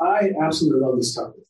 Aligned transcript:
I 0.00 0.32
absolutely 0.40 0.80
love 0.80 0.96
this 0.96 1.14
topic. 1.14 1.42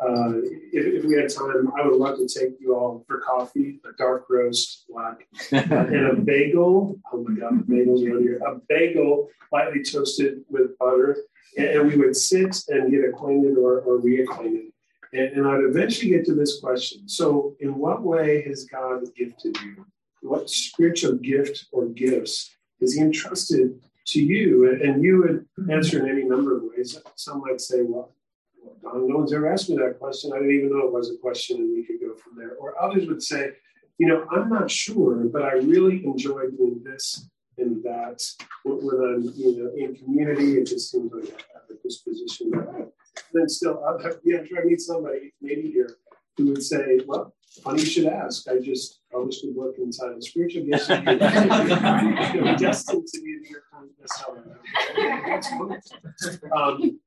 Uh, 0.00 0.32
if, 0.72 0.84
if, 0.98 1.04
we 1.04 1.14
had 1.14 1.28
time, 1.28 1.70
I 1.78 1.86
would 1.86 1.96
love 1.96 2.18
to 2.18 2.26
take 2.26 2.54
you 2.58 2.74
all 2.74 3.04
for 3.06 3.20
coffee, 3.20 3.78
a 3.84 3.96
dark 3.96 4.26
roast, 4.28 4.84
black, 4.88 5.28
and 5.52 6.06
a 6.06 6.14
bagel. 6.14 6.98
Oh 7.12 7.22
my 7.22 7.38
God, 7.38 7.66
bagels 7.68 8.04
around 8.04 8.22
here. 8.22 8.40
A 8.44 8.56
bagel 8.68 9.28
lightly 9.52 9.84
toasted 9.84 10.40
with 10.48 10.76
butter. 10.78 11.18
And, 11.56 11.66
and 11.68 11.88
we 11.88 11.96
would 11.96 12.16
sit 12.16 12.64
and 12.68 12.90
get 12.90 13.04
acquainted 13.04 13.56
or, 13.56 13.80
or 13.80 14.00
reacquainted. 14.00 14.72
And, 15.12 15.36
and 15.36 15.46
I'd 15.46 15.62
eventually 15.62 16.10
get 16.10 16.24
to 16.26 16.34
this 16.34 16.58
question. 16.58 17.08
So, 17.08 17.54
in 17.60 17.76
what 17.76 18.02
way 18.02 18.42
has 18.48 18.64
God 18.64 19.02
gifted 19.16 19.56
you? 19.62 19.86
What 20.22 20.50
spiritual 20.50 21.14
gift 21.14 21.66
or 21.70 21.86
gifts 21.86 22.50
has 22.80 22.94
He 22.94 23.02
entrusted 23.02 23.78
to 24.06 24.22
you? 24.22 24.80
And 24.82 25.02
you 25.02 25.18
would 25.18 25.70
answer 25.72 26.04
in 26.04 26.10
any 26.10 26.24
number 26.24 26.56
of 26.56 26.64
ways. 26.64 26.98
Some 27.16 27.40
might 27.40 27.60
say, 27.60 27.82
well, 27.82 28.14
Don, 28.82 29.08
no 29.08 29.16
one's 29.16 29.32
ever 29.32 29.52
asked 29.52 29.70
me 29.70 29.76
that 29.76 29.98
question. 29.98 30.32
I 30.32 30.38
didn't 30.38 30.54
even 30.54 30.70
know 30.70 30.86
it 30.86 30.92
was 30.92 31.10
a 31.10 31.18
question, 31.18 31.58
and 31.58 31.72
we 31.72 31.84
could 31.84 32.00
go 32.00 32.14
from 32.14 32.36
there. 32.36 32.54
Or 32.56 32.80
others 32.80 33.06
would 33.06 33.22
say, 33.22 33.52
you 33.98 34.08
know, 34.08 34.26
I'm 34.30 34.48
not 34.48 34.70
sure, 34.70 35.24
but 35.24 35.42
I 35.42 35.52
really 35.52 36.04
enjoy 36.04 36.48
doing 36.56 36.82
this 36.84 37.28
and 37.58 37.82
that. 37.84 38.22
When 38.64 38.78
I'm, 38.78 39.22
you 39.36 39.62
know, 39.62 39.70
in 39.76 39.94
community, 39.96 40.58
it 40.58 40.66
just 40.66 40.90
seems 40.90 41.12
like 41.12 41.24
I 41.24 41.58
have 41.58 41.70
a 41.70 41.82
disposition. 41.82 42.52
And 42.54 42.88
then 43.32 43.48
still, 43.48 43.84
I'll 43.84 43.98
have, 43.98 44.18
yeah, 44.24 44.42
to 44.42 44.64
meet 44.64 44.80
somebody 44.80 45.34
maybe 45.40 45.70
here 45.70 45.96
who 46.36 46.46
would 46.48 46.62
say, 46.62 47.00
well, 47.06 47.34
funny 47.62 47.80
you 47.80 47.86
should 47.86 48.06
ask. 48.06 48.48
I 48.48 48.58
just 48.58 49.00
published 49.12 49.44
a 49.44 49.48
book 49.48 49.76
in 49.78 49.92
Science 49.92 50.28
Spiritual 50.28 50.64
Gifts. 50.64 50.88
know, 50.88 51.04
destined 52.58 53.06
to 53.12 53.20
be 53.20 53.36
your 53.48 53.62
kind 53.72 53.90
bestseller. 54.00 54.56
Um, 56.56 56.98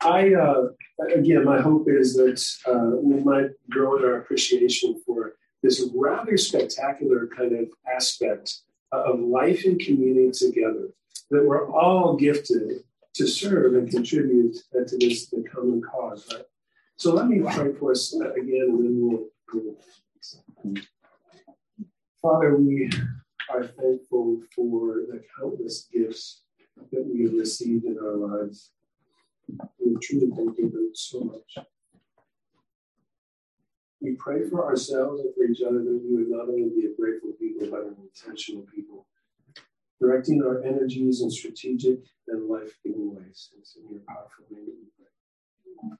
I 0.00 0.34
uh, 0.34 0.68
again, 1.14 1.44
my 1.44 1.60
hope 1.60 1.88
is 1.88 2.14
that 2.14 2.42
uh, 2.66 2.96
we 2.96 3.22
might 3.22 3.50
grow 3.70 3.98
in 3.98 4.04
our 4.04 4.18
appreciation 4.18 5.00
for 5.04 5.36
this 5.62 5.88
rather 5.94 6.36
spectacular 6.36 7.28
kind 7.36 7.52
of 7.58 7.68
aspect 7.92 8.60
of 8.92 9.18
life 9.18 9.64
and 9.64 9.80
community 9.80 10.30
together. 10.30 10.90
That 11.30 11.44
we're 11.44 11.68
all 11.70 12.16
gifted 12.16 12.84
to 13.14 13.26
serve 13.26 13.74
and 13.74 13.90
contribute 13.90 14.56
to 14.72 14.96
this 14.98 15.26
the 15.26 15.42
common 15.42 15.82
cause, 15.82 16.28
right? 16.32 16.44
So 16.96 17.12
let 17.12 17.28
me 17.28 17.40
pray 17.40 17.74
for 17.74 17.92
us 17.92 18.14
again, 18.14 18.68
and 18.68 18.84
then 18.84 18.96
we'll. 18.98 19.28
we'll 19.52 20.82
Father, 22.22 22.56
we 22.56 22.90
are 23.50 23.64
thankful 23.64 24.40
for 24.54 25.02
the 25.08 25.22
countless 25.38 25.88
gifts 25.92 26.42
that 26.90 27.06
we 27.06 27.24
have 27.24 27.34
received 27.34 27.84
in 27.84 27.98
our 27.98 28.16
lives. 28.16 28.72
We 29.78 29.94
truly 30.02 30.30
thank 30.34 30.58
you 30.58 30.90
so 30.94 31.20
much. 31.20 31.66
We 34.00 34.16
pray 34.18 34.48
for 34.48 34.64
ourselves 34.64 35.20
and 35.20 35.34
for 35.34 35.44
each 35.44 35.62
other 35.62 35.78
that 35.78 36.00
we 36.02 36.16
would 36.16 36.30
not 36.30 36.48
only 36.48 36.70
be 36.74 36.86
a 36.86 36.96
grateful 36.98 37.32
people, 37.38 37.68
but 37.70 37.80
an 37.80 37.96
intentional 38.02 38.66
people, 38.74 39.06
directing 40.00 40.42
our 40.42 40.62
energies 40.64 41.20
in 41.20 41.30
strategic 41.30 42.00
and 42.28 42.48
life 42.48 42.72
giving 42.84 43.14
ways. 43.14 43.50
It's 43.58 43.76
in 43.76 43.88
your 43.90 44.00
powerful 44.08 44.46
name 44.50 44.64
we 44.66 44.88
pray. 44.96 45.96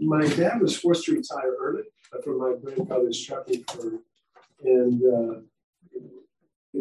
My 0.00 0.26
dad 0.26 0.60
was 0.60 0.76
forced 0.76 1.04
to 1.06 1.14
retire 1.14 1.54
early 1.60 1.84
from 2.22 2.38
my 2.38 2.54
grandfather's 2.62 3.24
trucking 3.24 3.64
firm. 3.64 4.00
And 4.64 5.02
uh, 5.02 5.40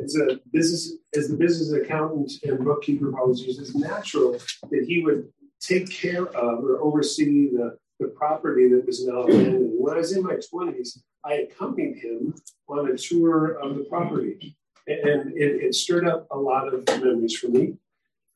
as 0.02 0.16
a 0.16 0.40
business, 0.52 0.94
as 1.16 1.28
the 1.28 1.38
business 1.38 1.72
accountant 1.72 2.32
and 2.44 2.64
bookkeeper 2.64 3.12
used, 3.28 3.62
it's 3.62 3.76
natural 3.76 4.40
that 4.70 4.86
he 4.88 5.04
would 5.04 5.32
take 5.60 5.90
care 5.90 6.26
of 6.28 6.64
or 6.64 6.82
oversee 6.82 7.50
the, 7.52 7.78
the 8.00 8.08
property 8.08 8.68
that 8.70 8.86
was 8.86 9.06
now 9.06 9.24
abandoned. 9.24 9.74
When 9.78 9.94
I 9.94 9.98
was 9.98 10.16
in 10.16 10.24
my 10.24 10.36
20s, 10.36 11.00
I 11.26 11.34
accompanied 11.34 11.98
him 11.98 12.36
on 12.68 12.92
a 12.92 12.98
tour 12.98 13.54
of 13.62 13.76
the 13.76 13.84
property. 13.84 14.58
And 14.88 15.38
it, 15.38 15.64
it 15.64 15.76
stirred 15.76 16.08
up 16.08 16.28
a 16.32 16.38
lot 16.38 16.74
of 16.74 16.86
memories 16.88 17.38
for 17.38 17.48
me. 17.48 17.76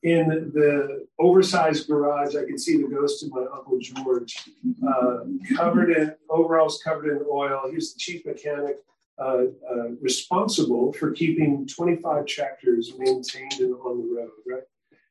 In 0.04 0.52
the 0.54 1.06
oversized 1.18 1.88
garage, 1.88 2.36
I 2.36 2.44
could 2.44 2.60
see 2.60 2.80
the 2.80 2.88
ghost 2.88 3.24
of 3.24 3.32
my 3.32 3.44
Uncle 3.52 3.78
George, 3.80 4.48
uh, 4.86 5.18
covered 5.56 5.90
in 5.90 6.14
overalls, 6.30 6.80
covered 6.84 7.16
in 7.16 7.24
oil. 7.28 7.62
He 7.68 7.74
was 7.74 7.94
the 7.94 7.98
chief 7.98 8.24
mechanic 8.24 8.76
uh, 9.18 9.46
uh, 9.68 9.88
responsible 10.00 10.92
for 10.92 11.10
keeping 11.10 11.66
25 11.66 12.26
tractors 12.26 12.92
maintained 12.96 13.54
and 13.58 13.74
on 13.74 13.98
the 13.98 14.14
road, 14.14 14.30
right? 14.46 14.62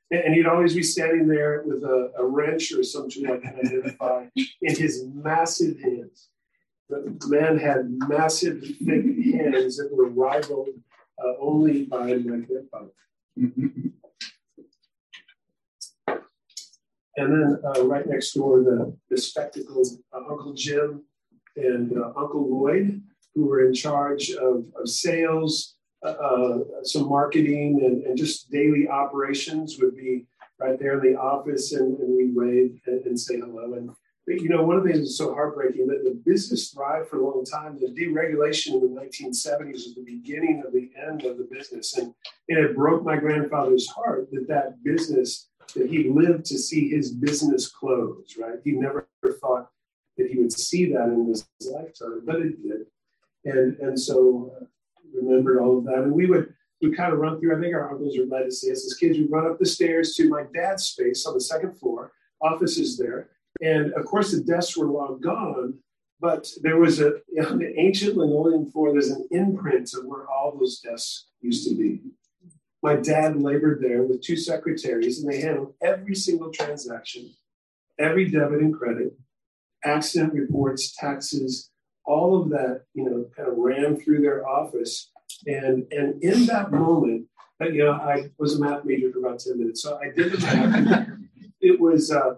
And 0.10 0.34
he'd 0.34 0.46
always 0.46 0.74
be 0.74 0.84
standing 0.84 1.28
there 1.28 1.64
with 1.66 1.84
a, 1.84 2.14
a 2.18 2.26
wrench 2.26 2.72
or 2.72 2.84
something 2.84 3.30
I 3.30 3.38
can 3.40 3.60
identify 3.60 4.28
in 4.36 4.76
his 4.76 5.04
massive 5.14 5.82
hands. 5.82 6.30
The 6.90 7.18
man 7.28 7.58
had 7.58 7.90
massive, 8.08 8.62
thick 8.62 9.04
hands 9.36 9.76
that 9.76 9.90
were 9.92 10.08
rivaled 10.08 10.70
uh, 11.22 11.34
only 11.42 11.84
by 11.84 12.14
my 12.14 12.38
grandfather. 12.38 12.92
and 17.18 17.34
then 17.34 17.60
uh, 17.66 17.86
right 17.86 18.08
next 18.08 18.34
door, 18.34 18.62
the, 18.62 18.96
the 19.10 19.18
spectacled 19.18 19.88
uh, 20.14 20.20
Uncle 20.30 20.54
Jim 20.54 21.04
and 21.56 21.98
uh, 21.98 22.14
Uncle 22.16 22.48
Lloyd, 22.50 23.02
who 23.34 23.46
were 23.46 23.68
in 23.68 23.74
charge 23.74 24.32
of, 24.32 24.66
of 24.80 24.88
sales 24.88 25.78
uh, 26.04 26.60
some 26.84 27.10
marketing 27.10 27.82
and, 27.84 28.04
and, 28.04 28.18
just 28.18 28.52
daily 28.52 28.88
operations 28.88 29.78
would 29.80 29.96
be 29.96 30.26
right 30.60 30.80
there 30.80 30.94
in 31.00 31.12
the 31.12 31.20
office 31.20 31.74
and, 31.74 31.98
and 32.00 32.16
we 32.16 32.32
wave 32.34 32.80
and, 32.86 33.04
and, 33.06 33.20
say 33.20 33.40
hello. 33.40 33.74
And 33.74 33.90
you 34.28 34.50
know, 34.50 34.64
one 34.64 34.78
of 34.78 34.84
the 34.84 34.92
things 34.92 35.04
that's 35.04 35.18
so 35.18 35.34
heartbreaking 35.34 35.88
that 35.88 36.04
the 36.04 36.22
business 36.24 36.70
thrived 36.70 37.10
for 37.10 37.18
a 37.18 37.26
long 37.26 37.44
time. 37.46 37.80
The 37.80 37.88
deregulation 37.88 38.74
in 38.74 38.82
the 38.82 39.02
1970s 39.02 39.74
was 39.74 39.96
the 39.96 40.04
beginning 40.06 40.64
of 40.66 40.72
the 40.72 40.92
end 41.08 41.24
of 41.24 41.38
the 41.38 41.48
business, 41.52 41.98
and, 41.98 42.14
and 42.50 42.60
it 42.60 42.76
broke 42.76 43.04
my 43.04 43.18
grandfather's 43.18 43.88
heart 43.88 44.28
that 44.32 44.48
that 44.50 44.84
business 44.84 45.50
that 45.76 45.90
he 45.90 46.10
lived 46.10 46.46
to 46.46 46.58
see 46.58 46.90
his 46.90 47.12
business 47.12 47.68
close. 47.68 48.36
Right, 48.40 48.60
he 48.64 48.72
never 48.72 49.08
thought 49.42 49.70
that 50.18 50.30
he 50.30 50.38
would 50.40 50.54
see 50.54 50.92
that 50.94 51.10
in 51.10 51.28
his 51.28 51.48
lifetime, 51.66 52.22
but 52.26 52.38
it 52.38 52.62
did. 52.62 52.86
And 53.46 53.78
and 53.80 54.00
so 54.00 54.52
uh, 54.60 54.66
remembered 55.14 55.60
all 55.60 55.78
of 55.78 55.86
that. 55.86 56.00
And 56.00 56.12
we 56.12 56.26
would 56.26 56.54
we 56.82 56.96
kind 56.96 57.14
of 57.14 57.20
run 57.20 57.40
through, 57.40 57.58
I 57.58 57.62
think 57.62 57.74
our 57.74 57.92
uncles 57.92 58.18
were 58.18 58.26
glad 58.26 58.44
to 58.44 58.52
see 58.52 58.72
us 58.72 58.86
as 58.86 58.94
kids. 58.94 59.18
We'd 59.18 59.32
run 59.32 59.50
up 59.50 59.58
the 59.58 59.66
stairs 59.66 60.14
to 60.16 60.30
my 60.30 60.44
dad's 60.54 60.84
space 60.84 61.26
on 61.26 61.34
the 61.34 61.42
second 61.42 61.74
floor, 61.80 62.12
offices 62.42 62.98
there. 62.98 63.30
And 63.62 63.94
of 63.94 64.06
course, 64.06 64.32
the 64.32 64.42
desks 64.42 64.78
were 64.78 64.86
long 64.86 65.20
gone, 65.20 65.80
but 66.20 66.48
there 66.62 66.78
was 66.78 67.00
a, 67.00 67.14
on 67.50 67.60
the 67.60 67.74
ancient 67.80 68.16
linoleum 68.16 68.70
floor, 68.72 68.92
there's 68.92 69.10
an 69.10 69.28
imprint 69.32 69.94
of 69.96 70.06
where 70.06 70.28
all 70.28 70.56
those 70.56 70.80
desks 70.80 71.28
used 71.42 71.68
to 71.68 71.76
be. 71.76 72.02
My 72.84 72.96
dad 72.96 73.42
labored 73.42 73.82
there 73.82 74.04
with 74.04 74.22
two 74.22 74.38
secretaries, 74.38 75.20
and 75.20 75.32
they 75.32 75.42
handled 75.42 75.74
every 75.82 76.16
single 76.16 76.52
transaction, 76.52 77.32
every 77.98 78.30
debit 78.30 78.60
and 78.60 78.74
credit, 78.74 79.18
accident 79.84 80.34
reports, 80.34 80.96
taxes, 80.96 81.72
all 82.06 82.42
of 82.42 82.50
that, 82.50 82.84
you 82.94 83.04
know, 83.04 83.26
kind 83.36 83.50
of 83.50 83.58
ran 83.58 83.98
through 83.98 84.22
their 84.22 84.48
office. 84.48 85.12
And, 85.46 85.86
and 85.92 86.24
in 86.24 86.46
that 86.46 86.72
moment, 86.72 87.28
you 87.60 87.84
know, 87.84 87.94
I 87.94 88.30
was 88.38 88.56
a 88.56 88.64
math 88.64 88.86
major 88.86 89.12
for 89.12 89.20
about 89.20 89.40
10 89.40 89.60
minutes. 89.60 89.82
So 89.82 90.00
I 90.00 90.12
did 90.16 90.32
the 90.32 90.40
math. 90.40 91.10
it 91.62 91.80
was 91.80 92.12
uh, 92.12 92.36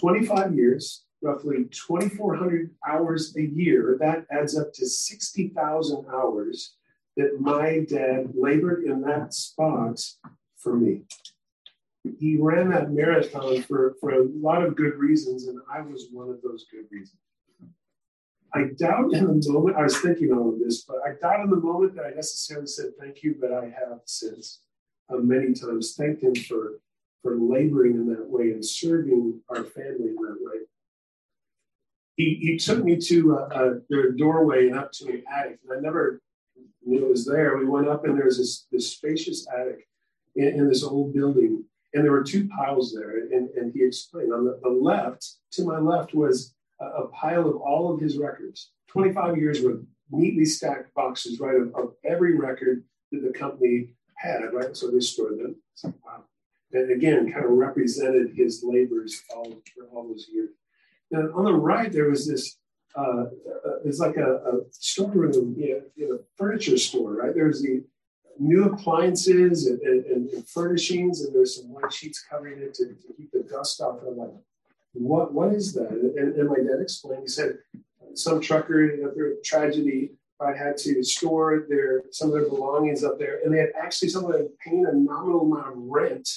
25 0.00 0.54
years, 0.54 1.04
roughly 1.22 1.64
2,400 1.64 2.70
hours 2.86 3.34
a 3.36 3.42
year. 3.42 3.96
That 4.00 4.26
adds 4.30 4.56
up 4.56 4.72
to 4.74 4.86
60,000 4.86 6.06
hours 6.12 6.76
that 7.16 7.40
my 7.40 7.84
dad 7.88 8.32
labored 8.34 8.84
in 8.84 9.00
that 9.02 9.32
spot 9.32 10.00
for 10.58 10.76
me. 10.76 11.02
He 12.18 12.36
ran 12.36 12.70
that 12.70 12.90
marathon 12.90 13.62
for, 13.62 13.96
for 14.00 14.10
a 14.10 14.24
lot 14.24 14.62
of 14.62 14.76
good 14.76 14.94
reasons, 14.94 15.48
and 15.48 15.58
I 15.72 15.80
was 15.80 16.08
one 16.12 16.28
of 16.28 16.40
those 16.42 16.66
good 16.70 16.84
reasons. 16.90 17.18
I 18.54 18.70
doubt 18.78 19.12
in 19.12 19.40
the 19.40 19.52
moment, 19.52 19.76
I 19.76 19.82
was 19.82 19.98
thinking 19.98 20.32
all 20.32 20.52
of 20.52 20.58
this, 20.58 20.82
but 20.82 20.98
I 21.04 21.12
doubt 21.20 21.44
in 21.44 21.50
the 21.50 21.56
moment 21.56 21.96
that 21.96 22.06
I 22.06 22.10
necessarily 22.10 22.66
said 22.66 22.92
thank 22.98 23.22
you, 23.22 23.36
but 23.40 23.52
I 23.52 23.64
have 23.64 24.00
since 24.04 24.60
uh, 25.12 25.16
many 25.16 25.52
times 25.52 25.94
thanked 25.94 26.22
him 26.22 26.34
for, 26.34 26.80
for 27.22 27.36
laboring 27.36 27.94
in 27.94 28.08
that 28.14 28.28
way 28.28 28.52
and 28.52 28.64
serving 28.64 29.40
our 29.48 29.64
family 29.64 30.10
in 30.10 30.16
that 30.16 30.38
way. 30.40 30.60
He, 32.16 32.38
he 32.40 32.56
took 32.56 32.82
me 32.82 32.96
to 32.96 33.32
a, 33.32 33.42
a, 33.48 33.80
their 33.90 34.12
doorway 34.12 34.68
and 34.68 34.78
up 34.78 34.92
to 34.92 35.08
an 35.08 35.24
attic, 35.30 35.58
and 35.68 35.76
I 35.76 35.80
never 35.80 36.22
it 36.86 37.08
was 37.08 37.24
there. 37.24 37.56
We 37.56 37.64
went 37.66 37.88
up, 37.88 38.04
and 38.04 38.18
there's 38.18 38.38
this, 38.38 38.66
this 38.70 38.92
spacious 38.92 39.46
attic 39.52 39.88
in, 40.36 40.48
in 40.48 40.68
this 40.68 40.84
old 40.84 41.14
building, 41.14 41.64
and 41.94 42.04
there 42.04 42.12
were 42.12 42.24
two 42.24 42.48
piles 42.48 42.94
there. 42.94 43.18
And, 43.18 43.50
and 43.50 43.72
he 43.72 43.84
explained 43.84 44.32
on 44.32 44.44
the, 44.44 44.60
the 44.62 44.68
left, 44.68 45.26
to 45.52 45.64
my 45.64 45.78
left, 45.78 46.14
was 46.14 46.54
a, 46.80 47.06
pile 47.08 47.48
of 47.48 47.56
all 47.56 47.92
of 47.92 48.00
his 48.00 48.18
records, 48.18 48.70
25 48.88 49.36
years 49.36 49.62
worth, 49.62 49.80
neatly 50.10 50.44
stacked 50.44 50.94
boxes, 50.94 51.40
right, 51.40 51.56
of, 51.56 51.74
of 51.74 51.94
every 52.04 52.36
record 52.36 52.84
that 53.12 53.22
the 53.22 53.32
company 53.36 53.94
had, 54.16 54.52
right? 54.52 54.76
So 54.76 54.90
they 54.90 55.00
stored 55.00 55.38
them. 55.38 55.56
wow. 55.84 56.24
and 56.72 56.90
again, 56.90 57.32
kind 57.32 57.44
of 57.44 57.52
represented 57.52 58.32
his 58.34 58.62
labors 58.62 59.22
all, 59.34 59.50
for 59.74 59.86
all 59.92 60.08
those 60.08 60.26
years. 60.32 60.50
And 61.10 61.32
on 61.32 61.44
the 61.44 61.54
right, 61.54 61.92
there 61.92 62.10
was 62.10 62.26
this, 62.26 62.56
uh, 62.96 63.26
it's 63.84 63.98
like 63.98 64.16
a, 64.16 64.36
a 64.36 64.60
storeroom, 64.70 65.54
know, 66.08 66.18
furniture 66.36 66.78
store, 66.78 67.14
right? 67.14 67.34
There's 67.34 67.62
the 67.62 67.84
new 68.38 68.64
appliances 68.64 69.66
and, 69.66 69.80
and, 69.80 70.30
and, 70.30 70.48
furnishings, 70.48 71.22
and 71.22 71.34
there's 71.34 71.56
some 71.56 71.72
white 71.72 71.92
sheets 71.92 72.24
covering 72.28 72.60
it 72.60 72.74
to, 72.74 72.86
to 72.86 73.14
keep 73.16 73.30
the 73.32 73.42
dust 73.42 73.80
off. 73.80 74.00
And 74.00 74.12
I'm 74.12 74.18
like, 74.18 74.30
what, 74.92 75.32
what 75.32 75.52
is 75.52 75.72
that? 75.74 75.90
And, 75.90 76.34
and 76.36 76.48
my 76.48 76.56
dad 76.56 76.80
explained, 76.80 77.22
he 77.22 77.28
said, 77.28 77.58
some 78.14 78.40
trucker, 78.40 78.90
after 79.06 79.32
a 79.32 79.42
tragedy, 79.42 80.12
I 80.40 80.52
had 80.52 80.76
to 80.78 81.02
store 81.02 81.66
their 81.68 82.02
some 82.10 82.28
of 82.28 82.34
their 82.34 82.48
belongings 82.48 83.04
up 83.04 83.18
there, 83.18 83.40
and 83.42 83.54
they 83.54 83.58
had 83.58 83.72
actually 83.80 84.08
someone 84.08 84.48
paying 84.60 84.86
a 84.86 84.92
nominal 84.92 85.40
amount 85.40 85.68
of 85.68 85.74
rent 85.76 86.28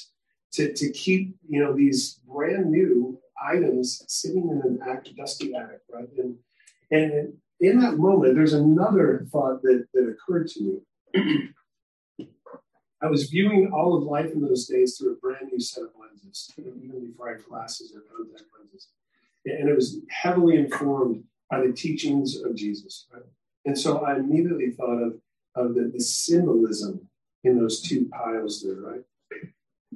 to, 0.53 0.73
to 0.73 0.91
keep 0.91 1.35
you 1.49 1.61
know 1.61 1.73
these 1.73 2.19
brand 2.25 2.71
new 2.71 3.19
items 3.41 4.03
sitting 4.07 4.49
in 4.49 4.61
an 4.61 4.79
act, 4.87 5.13
dusty 5.15 5.53
attic, 5.53 5.81
right? 5.91 6.07
And 6.17 6.35
and 6.91 7.33
in 7.59 7.79
that 7.81 7.97
moment, 7.97 8.35
there's 8.35 8.53
another 8.53 9.25
thought 9.31 9.61
that, 9.63 9.85
that 9.93 10.09
occurred 10.09 10.47
to 10.49 10.81
me. 11.15 11.49
I 13.01 13.07
was 13.07 13.29
viewing 13.29 13.71
all 13.73 13.95
of 13.95 14.03
life 14.03 14.31
in 14.31 14.41
those 14.41 14.65
days 14.65 14.97
through 14.97 15.13
a 15.13 15.15
brand 15.15 15.49
new 15.51 15.59
set 15.59 15.83
of 15.83 15.89
lenses, 15.99 16.51
even 16.57 17.07
before 17.07 17.29
I 17.29 17.33
had 17.33 17.45
glasses 17.45 17.95
or 17.95 18.01
contact 18.01 18.43
lenses. 18.57 18.89
And 19.45 19.69
it 19.69 19.75
was 19.75 19.99
heavily 20.09 20.57
informed 20.57 21.23
by 21.49 21.65
the 21.65 21.71
teachings 21.71 22.41
of 22.41 22.55
Jesus. 22.55 23.07
Right? 23.13 23.23
And 23.65 23.77
so 23.77 23.99
I 23.99 24.15
immediately 24.15 24.71
thought 24.71 25.01
of, 25.01 25.13
of 25.55 25.75
the, 25.75 25.91
the 25.93 26.01
symbolism 26.01 27.07
in 27.43 27.57
those 27.57 27.81
two 27.81 28.09
piles 28.09 28.63
there, 28.63 28.81
right? 28.81 29.01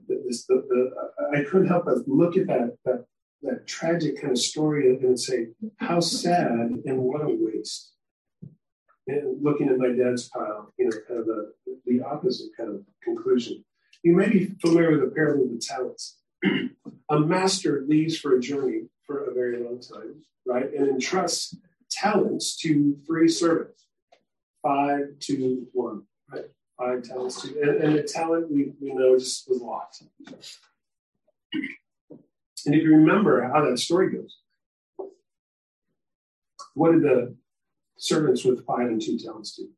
This, 0.08 0.46
the, 0.46 0.64
the, 0.70 1.38
I 1.38 1.44
couldn't 1.44 1.68
help 1.68 1.86
but 1.86 2.08
look 2.08 2.38
at 2.38 2.48
that, 2.48 2.78
that, 2.86 3.06
that 3.44 3.68
tragic 3.68 4.20
kind 4.20 4.32
of 4.32 4.40
story 4.40 4.90
and 4.90 5.20
say, 5.20 5.48
how 5.78 6.00
sad 6.00 6.82
and 6.86 6.98
what 6.98 7.22
a 7.22 7.28
waste. 7.28 7.92
And 9.08 9.44
looking 9.44 9.70
at 9.70 9.78
my 9.78 9.90
dad's 9.90 10.30
pile, 10.30 10.74
you 10.78 10.86
know, 10.86 10.98
kind 11.08 11.20
of 11.20 11.26
the, 11.26 11.54
the 11.86 12.02
opposite 12.02 12.52
kind 12.58 12.70
of 12.70 12.82
conclusion. 13.04 13.64
You 14.02 14.16
may 14.16 14.30
be 14.30 14.56
familiar 14.62 14.92
with 14.92 15.02
the 15.02 15.16
parable 15.16 15.44
of 15.46 15.52
the 15.52 15.60
talents. 15.60 16.18
a 17.10 17.20
master 17.20 17.84
leaves 17.88 18.18
for 18.18 18.36
a 18.36 18.40
journey 18.40 18.84
for 19.06 19.26
a 19.26 19.34
very 19.34 19.62
long 19.62 19.80
time, 19.80 20.24
right? 20.46 20.74
And 20.74 20.88
entrusts 20.88 21.56
talents 21.92 22.56
to 22.58 22.98
three 23.06 23.28
servants, 23.28 23.86
five 24.62 25.20
to 25.22 25.68
one, 25.74 26.04
right? 26.32 26.46
Five 26.78 27.04
talents 27.04 27.42
to, 27.42 27.62
and, 27.62 27.84
and 27.84 27.96
the 27.96 28.04
talent 28.04 28.50
we, 28.50 28.74
we 28.82 28.94
know 28.94 29.18
just 29.18 29.50
was 29.50 29.62
lost. 29.62 30.04
And 32.66 32.76
if 32.76 32.84
you 32.84 32.92
remember 32.92 33.44
how 33.44 33.68
that 33.70 33.78
story 33.78 34.12
goes, 34.12 34.38
what 36.74 36.92
did 36.92 37.04
the 37.04 37.36
servants 37.98 38.44
with 38.44 38.66
five 38.66 38.88
and 38.88 39.02
two 39.02 39.18
talents 39.18 39.56
do? 39.56 39.70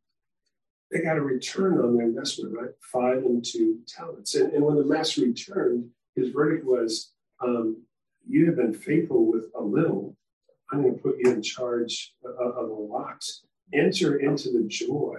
They 0.92 1.02
got 1.02 1.18
a 1.18 1.22
return 1.22 1.80
on 1.80 1.98
their 1.98 2.06
investment, 2.06 2.56
right? 2.56 2.70
Five 2.80 3.18
and 3.18 3.44
two 3.44 3.80
talents. 3.88 4.36
And, 4.36 4.54
and 4.54 4.64
when 4.64 4.78
the 4.78 4.86
master 4.86 5.22
returned, 5.22 5.90
his 6.16 6.30
verdict 6.30 6.66
was, 6.66 7.12
um, 7.42 7.82
You 8.28 8.46
have 8.46 8.56
been 8.56 8.74
faithful 8.74 9.30
with 9.32 9.46
a 9.58 9.62
little, 9.62 10.16
I'm 10.72 10.82
going 10.82 10.96
to 10.96 11.02
put 11.02 11.18
you 11.20 11.32
in 11.32 11.42
charge 11.42 12.14
of, 12.24 12.56
of 12.56 12.70
a 12.70 12.74
lot. 12.74 13.24
Enter 13.74 14.18
into 14.18 14.52
the 14.52 14.64
joy 14.68 15.18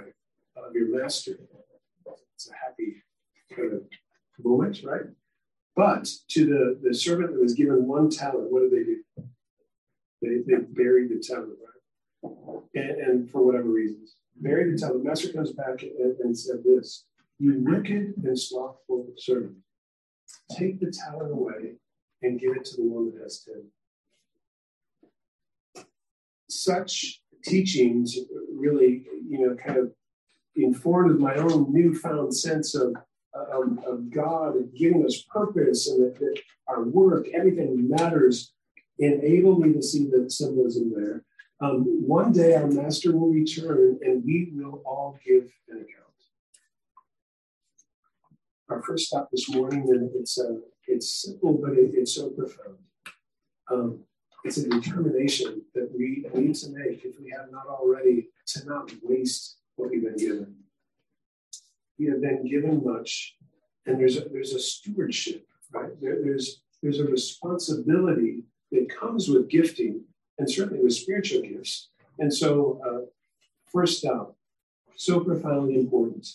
of 0.57 0.75
your 0.75 0.99
master. 0.99 1.39
It's 2.35 2.49
a 2.49 2.55
happy 2.55 3.03
kind 3.55 3.73
of 3.75 3.83
moment, 4.43 4.83
right? 4.85 5.03
But 5.77 6.09
to 6.31 6.47
the, 6.47 6.81
the 6.83 6.95
servant 6.95 7.33
that 7.33 7.41
was 7.41 7.53
given 7.55 7.87
one 7.87 8.09
talent, 8.09 8.51
what 8.51 8.63
did 8.63 8.73
they 8.73 8.85
do? 8.85 9.05
They, 10.23 10.39
they 10.47 10.63
buried 10.63 11.11
the 11.11 11.23
talent, 11.23 11.59
right? 11.63 12.63
And, 12.75 12.91
and 12.91 13.31
for 13.31 13.45
whatever 13.45 13.69
reasons, 13.69 14.17
buried 14.37 14.75
the 14.75 14.79
talent. 14.79 15.05
The 15.05 15.09
master 15.09 15.33
comes 15.33 15.53
back 15.53 15.83
and, 15.83 16.17
and 16.21 16.37
said 16.37 16.65
this 16.65 17.05
You 17.39 17.63
wicked 17.63 18.15
and 18.25 18.39
slothful 18.39 19.09
servant, 19.19 19.57
take 20.57 20.81
the 20.81 20.91
talent 20.91 21.33
away 21.33 21.75
and 22.23 22.41
give 22.41 22.57
it 22.57 22.65
to 22.65 22.77
the 22.77 22.83
one 22.83 23.13
that 23.13 23.23
has 23.23 23.45
ten 23.45 23.71
such 26.49 27.23
teachings 27.45 28.17
really, 28.53 29.05
you 29.29 29.47
know, 29.47 29.55
kind 29.55 29.79
of 29.79 29.93
informed 30.55 31.21
my 31.21 31.35
own 31.37 31.73
newfound 31.73 32.35
sense 32.35 32.75
of, 32.75 32.95
of, 33.53 33.79
of 33.85 34.11
God 34.11 34.55
and 34.55 34.75
giving 34.75 35.05
us 35.05 35.23
purpose 35.23 35.89
and 35.89 36.03
that, 36.03 36.19
that, 36.19 36.41
our 36.69 36.83
work, 36.83 37.29
everything 37.33 37.89
matters, 37.89 38.53
enable 38.99 39.57
me 39.57 39.73
to 39.73 39.83
see 39.83 40.09
the 40.11 40.29
symbolism 40.29 40.93
there. 40.95 41.25
Um, 41.61 41.85
one 42.07 42.33
day 42.33 42.55
our 42.55 42.67
master 42.67 43.17
will 43.17 43.31
return 43.31 43.99
and 44.03 44.25
we 44.25 44.51
will 44.53 44.83
all 44.85 45.17
give 45.25 45.45
an 45.69 45.77
account. 45.77 46.03
Our 48.69 48.83
first 48.83 49.07
stop 49.07 49.29
this 49.31 49.49
morning, 49.49 49.87
and 49.89 50.11
it's, 50.15 50.39
uh, 50.39 50.57
it's 50.89 51.23
simple, 51.23 51.55
but 51.55 51.73
it, 51.73 51.93
it's 51.95 52.17
so 52.17 52.31
profound. 52.31 52.79
Um, 53.71 54.01
it's 54.45 54.59
a 54.59 54.69
determination 54.69 55.63
that 55.75 55.91
we 55.97 56.27
need 56.35 56.55
to 56.57 56.71
make, 56.71 57.05
if 57.05 57.19
we 57.21 57.31
have 57.31 57.51
not 57.53 57.67
already, 57.67 58.29
to 58.49 58.65
not 58.67 58.91
waste 59.03 59.59
what 59.77 59.91
we've 59.91 60.03
been 60.03 60.17
given. 60.17 60.55
We 61.99 62.07
have 62.07 62.21
been 62.21 62.47
given 62.49 62.85
much, 62.85 63.37
and 63.87 63.99
there's 63.99 64.17
a, 64.17 64.29
there's 64.29 64.53
a 64.53 64.61
stewardship, 64.61 65.47
right? 65.73 65.91
There, 66.01 66.19
there's 66.23 66.63
there's 66.83 67.01
a 67.01 67.05
responsibility 67.05 68.45
that 68.73 68.89
comes 68.89 69.29
with 69.29 69.49
gifting, 69.49 70.03
and 70.39 70.51
certainly 70.51 70.83
with 70.83 70.95
spiritual 70.95 71.43
gifts. 71.43 71.89
And 72.19 72.33
so, 72.33 72.81
uh, 72.87 73.07
first 73.73 73.99
stop, 73.99 74.37
so 74.97 75.21
profoundly 75.21 75.75
important 75.75 76.27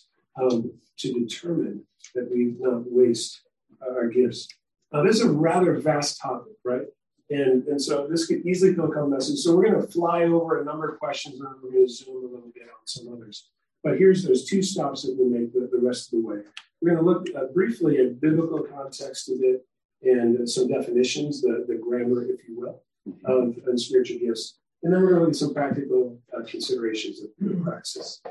um, 0.42 0.72
to 0.98 1.14
determine 1.14 1.84
that 2.16 2.30
we 2.32 2.56
not 2.60 2.84
waste 2.86 3.42
our 3.82 4.08
gifts. 4.08 4.48
Now, 4.92 5.04
this 5.04 5.18
is 5.18 5.26
a 5.26 5.32
rather 5.32 5.80
vast 5.80 6.20
topic, 6.22 6.54
right? 6.64 6.86
And, 7.30 7.66
and 7.68 7.82
so 7.82 8.08
this 8.10 8.28
could 8.28 8.46
easily 8.46 8.72
become 8.72 8.92
a 8.94 9.08
message. 9.08 9.40
So 9.40 9.56
we're 9.56 9.72
going 9.72 9.82
to 9.82 9.88
fly 9.88 10.24
over 10.24 10.62
a 10.62 10.66
number 10.66 10.90
of 10.90 11.00
questions 11.00 11.40
and 11.40 11.48
we're 11.64 11.72
going 11.72 11.88
to 11.88 11.94
zoom 11.94 12.18
a 12.18 12.28
little 12.28 12.52
bit 12.54 12.64
on 12.64 12.86
some 12.86 13.12
others. 13.12 13.50
But 13.84 13.98
here's 13.98 14.24
those 14.24 14.46
two 14.46 14.62
stops 14.62 15.04
that 15.04 15.16
we'll 15.18 15.30
make 15.30 15.54
the, 15.54 15.70
the 15.72 15.86
rest 15.86 16.14
of 16.14 16.22
the 16.22 16.28
way. 16.28 16.38
We're 16.82 16.96
going 16.96 17.04
to 17.04 17.10
look 17.10 17.28
uh, 17.36 17.52
briefly 17.54 17.98
at 18.00 18.22
biblical 18.22 18.64
context 18.64 19.30
of 19.30 19.38
it 19.42 19.66
and 20.04 20.50
some 20.50 20.68
definitions, 20.68 21.42
the, 21.42 21.66
the 21.68 21.76
grammar, 21.76 22.24
if 22.24 22.48
you 22.48 22.60
will, 22.60 22.84
of 23.26 23.56
and 23.68 23.80
spiritual 23.80 24.20
gifts. 24.20 24.58
And 24.84 24.92
then 24.92 25.02
we're 25.02 25.10
going 25.10 25.20
to 25.20 25.26
look 25.26 25.30
at 25.32 25.36
some 25.36 25.54
practical 25.54 26.20
uh, 26.36 26.44
considerations 26.44 27.22
of 27.22 27.30
the 27.40 27.56
praxis. 27.64 28.22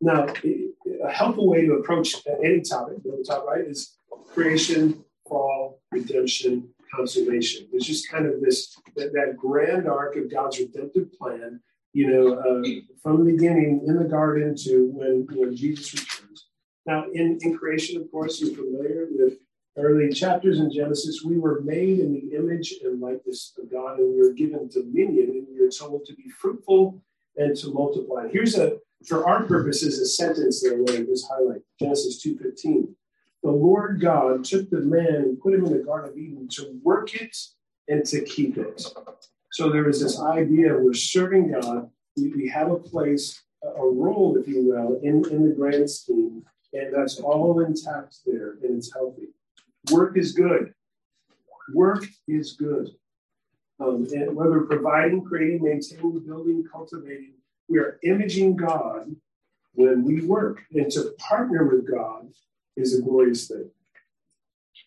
Now, 0.00 0.26
a 1.04 1.10
helpful 1.10 1.48
way 1.48 1.64
to 1.64 1.74
approach 1.74 2.14
any 2.42 2.60
topic, 2.60 3.02
the 3.02 3.24
top 3.26 3.46
right, 3.46 3.64
is 3.64 3.96
creation, 4.32 5.02
fall, 5.26 5.80
redemption, 5.90 6.68
consummation. 6.94 7.66
It's 7.72 7.86
just 7.86 8.10
kind 8.10 8.26
of 8.26 8.40
this 8.40 8.76
that, 8.96 9.12
that 9.12 9.36
grand 9.36 9.88
arc 9.88 10.16
of 10.16 10.30
God's 10.30 10.58
redemptive 10.58 11.12
plan, 11.14 11.60
you 11.94 12.10
know, 12.10 12.34
uh, 12.34 12.62
from 13.02 13.24
the 13.24 13.32
beginning 13.32 13.84
in 13.86 13.96
the 13.96 14.04
garden 14.04 14.54
to 14.64 14.90
when 14.92 15.26
know 15.30 15.54
Jesus 15.54 15.94
returns. 15.94 16.48
Now, 16.84 17.04
in, 17.14 17.38
in 17.40 17.56
creation, 17.56 18.00
of 18.00 18.10
course, 18.10 18.40
you're 18.40 18.54
familiar 18.54 19.06
with 19.10 19.38
early 19.78 20.12
chapters 20.12 20.58
in 20.58 20.70
Genesis. 20.70 21.22
We 21.24 21.38
were 21.38 21.62
made 21.62 22.00
in 22.00 22.12
the 22.12 22.36
image 22.36 22.74
and 22.84 23.00
likeness 23.00 23.54
of 23.58 23.70
God, 23.70 23.98
and 23.98 24.14
we 24.14 24.20
were 24.20 24.34
given 24.34 24.68
dominion, 24.68 25.30
and 25.30 25.46
we 25.50 25.64
were 25.64 25.70
told 25.70 26.04
to 26.04 26.14
be 26.14 26.28
fruitful 26.28 27.00
and 27.36 27.56
to 27.56 27.72
multiply. 27.72 28.28
Here's 28.30 28.58
a, 28.58 28.76
for 29.08 29.26
our 29.26 29.44
purposes, 29.44 29.98
a 29.98 30.06
sentence 30.06 30.60
that 30.62 30.72
I 30.72 30.76
want 30.76 30.88
to 30.88 31.06
just 31.06 31.26
highlight 31.30 31.62
Genesis 31.80 32.22
2:15 32.22 32.94
the 33.44 33.50
Lord 33.50 34.00
God 34.00 34.42
took 34.42 34.70
the 34.70 34.80
man 34.80 35.16
and 35.16 35.38
put 35.38 35.52
him 35.52 35.66
in 35.66 35.72
the 35.72 35.84
Garden 35.84 36.10
of 36.10 36.16
Eden 36.16 36.48
to 36.52 36.80
work 36.82 37.14
it 37.14 37.36
and 37.88 38.02
to 38.06 38.22
keep 38.22 38.56
it. 38.56 38.82
So 39.54 39.70
there 39.70 39.88
is 39.88 40.02
this 40.02 40.20
idea 40.20 40.76
we're 40.76 40.94
serving 40.94 41.52
God, 41.52 41.88
we, 42.16 42.28
we 42.30 42.48
have 42.48 42.72
a 42.72 42.76
place, 42.76 43.40
a 43.62 43.86
role, 43.86 44.36
if 44.36 44.48
you 44.48 44.68
will, 44.68 44.98
in, 45.04 45.24
in 45.30 45.48
the 45.48 45.54
grand 45.54 45.88
scheme, 45.88 46.42
and 46.72 46.92
that's 46.92 47.20
all 47.20 47.60
intact 47.60 48.16
there 48.26 48.56
and 48.64 48.76
it's 48.76 48.92
healthy. 48.92 49.28
Work 49.92 50.18
is 50.18 50.32
good. 50.32 50.74
Work 51.72 52.04
is 52.26 52.54
good. 52.54 52.88
Um, 53.78 54.08
and 54.12 54.34
whether 54.34 54.62
providing, 54.62 55.22
creating, 55.22 55.62
maintaining, 55.62 56.18
building, 56.26 56.64
cultivating, 56.70 57.34
we 57.68 57.78
are 57.78 58.00
imaging 58.02 58.56
God 58.56 59.14
when 59.74 60.02
we 60.02 60.26
work. 60.26 60.62
And 60.74 60.90
to 60.90 61.14
partner 61.16 61.64
with 61.64 61.88
God 61.88 62.26
is 62.76 62.98
a 62.98 63.02
glorious 63.02 63.46
thing. 63.46 63.70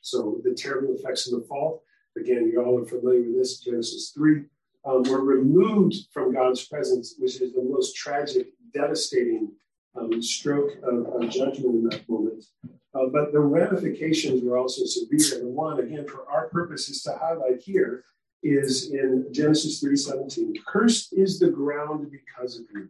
So 0.02 0.42
the 0.44 0.54
terrible 0.54 0.94
effects 0.94 1.32
of 1.32 1.40
the 1.40 1.48
fall, 1.48 1.84
again, 2.18 2.50
you 2.52 2.62
all 2.62 2.82
are 2.82 2.86
familiar 2.86 3.22
with 3.22 3.38
this, 3.38 3.62
Genesis 3.62 4.12
3, 4.14 4.44
um, 4.88 5.04
were 5.04 5.24
removed 5.24 5.96
from 6.14 6.34
God's 6.34 6.66
presence, 6.66 7.16
which 7.20 7.42
is 7.42 7.54
the 7.54 7.64
most 7.64 7.96
tragic, 7.96 8.48
devastating 8.74 9.52
um, 10.00 10.22
stroke 10.22 10.72
of, 10.84 11.08
of, 11.08 11.30
judgment 11.30 11.76
in 11.76 11.84
that 11.90 12.08
moment. 12.08 12.46
Uh, 12.94 13.08
but 13.12 13.34
the 13.34 13.40
ramifications 13.40 14.44
were 14.44 14.58
also 14.58 14.86
severe. 14.86 15.42
The 15.42 15.48
one, 15.48 15.80
again, 15.80 16.08
for 16.08 16.30
our 16.32 16.48
purposes 16.48 17.04
to 17.04 17.18
highlight 17.18 17.62
here, 17.62 18.06
is 18.44 18.92
in 18.92 19.28
Genesis 19.32 19.84
3:17. 19.84 20.54
Cursed 20.66 21.14
is 21.14 21.40
the 21.40 21.50
ground 21.50 22.10
because 22.12 22.60
of 22.60 22.66
you. 22.74 22.88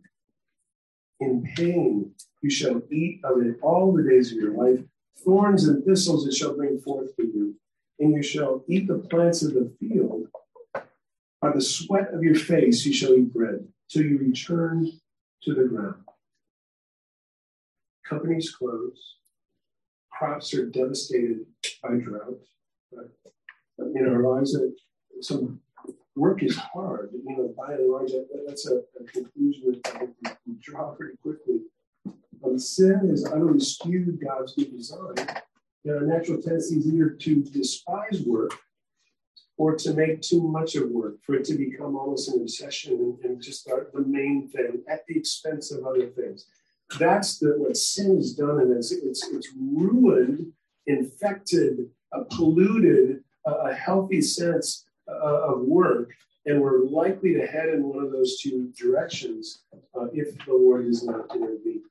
In 1.20 1.50
pain 1.56 2.12
you 2.42 2.50
shall 2.50 2.82
eat 2.92 3.22
of 3.24 3.42
it 3.42 3.58
all 3.62 3.92
the 3.92 4.04
days 4.04 4.32
of 4.32 4.38
your 4.38 4.54
life. 4.54 4.84
Thorns 5.26 5.68
and 5.68 5.84
thistles 5.84 6.28
it 6.28 6.36
shall 6.36 6.56
bring 6.56 6.80
forth 6.80 7.16
for 7.16 7.24
you, 7.24 7.56
and 8.00 8.14
you 8.14 8.22
shall 8.22 8.64
eat 8.68 8.88
the 8.88 9.00
plants 9.00 9.42
of 9.42 9.54
the 9.54 9.74
field. 9.80 10.28
By 11.42 11.52
the 11.52 11.62
sweat 11.62 12.14
of 12.14 12.24
your 12.24 12.36
face 12.36 12.86
you 12.86 12.94
shall 12.94 13.14
eat 13.14 13.34
bread, 13.34 13.68
till 13.90 14.04
you 14.04 14.18
return 14.18 14.92
to 15.44 15.54
the 15.54 15.66
ground. 15.66 16.04
Companies 18.08 18.56
close, 18.56 19.18
crops 20.12 20.54
are 20.54 20.66
devastated 20.66 21.46
by 21.84 21.96
drought. 21.96 22.40
But 22.92 23.88
In 23.94 24.08
our 24.08 24.22
lives, 24.22 24.58
some 25.22 25.62
work 26.16 26.42
is 26.42 26.56
hard. 26.56 27.12
You 27.14 27.38
know, 27.38 27.54
by 27.56 27.74
and 27.74 27.90
large, 27.90 28.12
that's 28.48 28.68
a, 28.68 28.82
a 29.00 29.04
conclusion 29.06 29.80
that 29.84 30.38
we 30.48 30.56
draw 30.60 30.92
pretty 30.96 31.18
quickly. 31.22 31.60
Um, 32.44 32.58
sin 32.58 33.10
is 33.12 33.26
utterly 33.26 33.60
skewed 33.60 34.20
God's 34.24 34.56
good 34.56 34.72
design. 34.72 35.16
There 35.84 35.98
are 35.98 36.02
natural 36.02 36.42
tendencies 36.42 36.88
either 36.88 37.10
to 37.10 37.44
despise 37.44 38.22
work 38.26 38.54
or 39.58 39.76
to 39.76 39.94
make 39.94 40.22
too 40.22 40.42
much 40.42 40.76
of 40.76 40.90
work, 40.90 41.16
for 41.24 41.36
it 41.36 41.44
to 41.46 41.56
become 41.56 41.96
almost 41.96 42.30
an 42.30 42.42
obsession 42.42 42.94
and, 42.94 43.20
and 43.24 43.42
just 43.42 43.66
the, 43.66 44.04
main 44.06 44.48
thing 44.50 44.82
at 44.88 45.06
the 45.08 45.18
expense 45.18 45.72
of 45.72 45.86
other 45.86 46.08
things. 46.08 46.46
That's 47.00 47.40
the, 47.40 47.56
what 47.58 47.76
sin 47.76 48.16
has 48.18 48.34
done, 48.34 48.62
and 48.62 48.72
it's, 48.72 48.92
it's, 48.92 49.28
it's 49.30 49.50
ruined, 49.60 50.54
infected, 50.86 51.90
uh, 52.14 52.24
polluted 52.30 53.24
a 53.46 53.74
healthy 53.74 54.22
sense 54.22 54.86
uh, 55.10 55.54
of 55.54 55.62
work, 55.62 56.12
and 56.46 56.62
we're 56.62 56.86
likely 56.86 57.34
to 57.34 57.46
head 57.46 57.70
in 57.70 57.84
one 57.84 58.04
of 58.04 58.12
those 58.12 58.40
two 58.40 58.72
directions 58.78 59.64
uh, 59.72 60.06
if 60.14 60.38
the 60.46 60.54
Lord 60.54 60.86
is 60.86 61.04
not 61.04 61.34
intervene. 61.36 61.84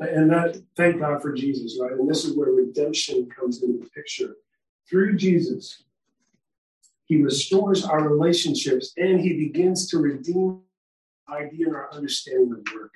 And 0.00 0.30
that, 0.30 0.60
thank 0.76 0.98
God 0.98 1.22
for 1.22 1.32
Jesus, 1.32 1.78
right? 1.80 1.92
And 1.92 2.08
this 2.08 2.24
is 2.24 2.36
where 2.36 2.50
redemption 2.50 3.28
comes 3.30 3.62
into 3.62 3.78
the 3.78 3.90
picture. 3.90 4.36
Through 4.88 5.16
Jesus, 5.16 5.84
He 7.12 7.22
restores 7.22 7.84
our 7.84 8.08
relationships 8.08 8.94
and 8.96 9.20
He 9.20 9.36
begins 9.36 9.86
to 9.90 9.98
redeem 9.98 10.60
idea 11.28 11.66
and 11.66 11.76
our 11.76 11.92
understanding 11.92 12.54
of 12.54 12.74
work. 12.74 12.94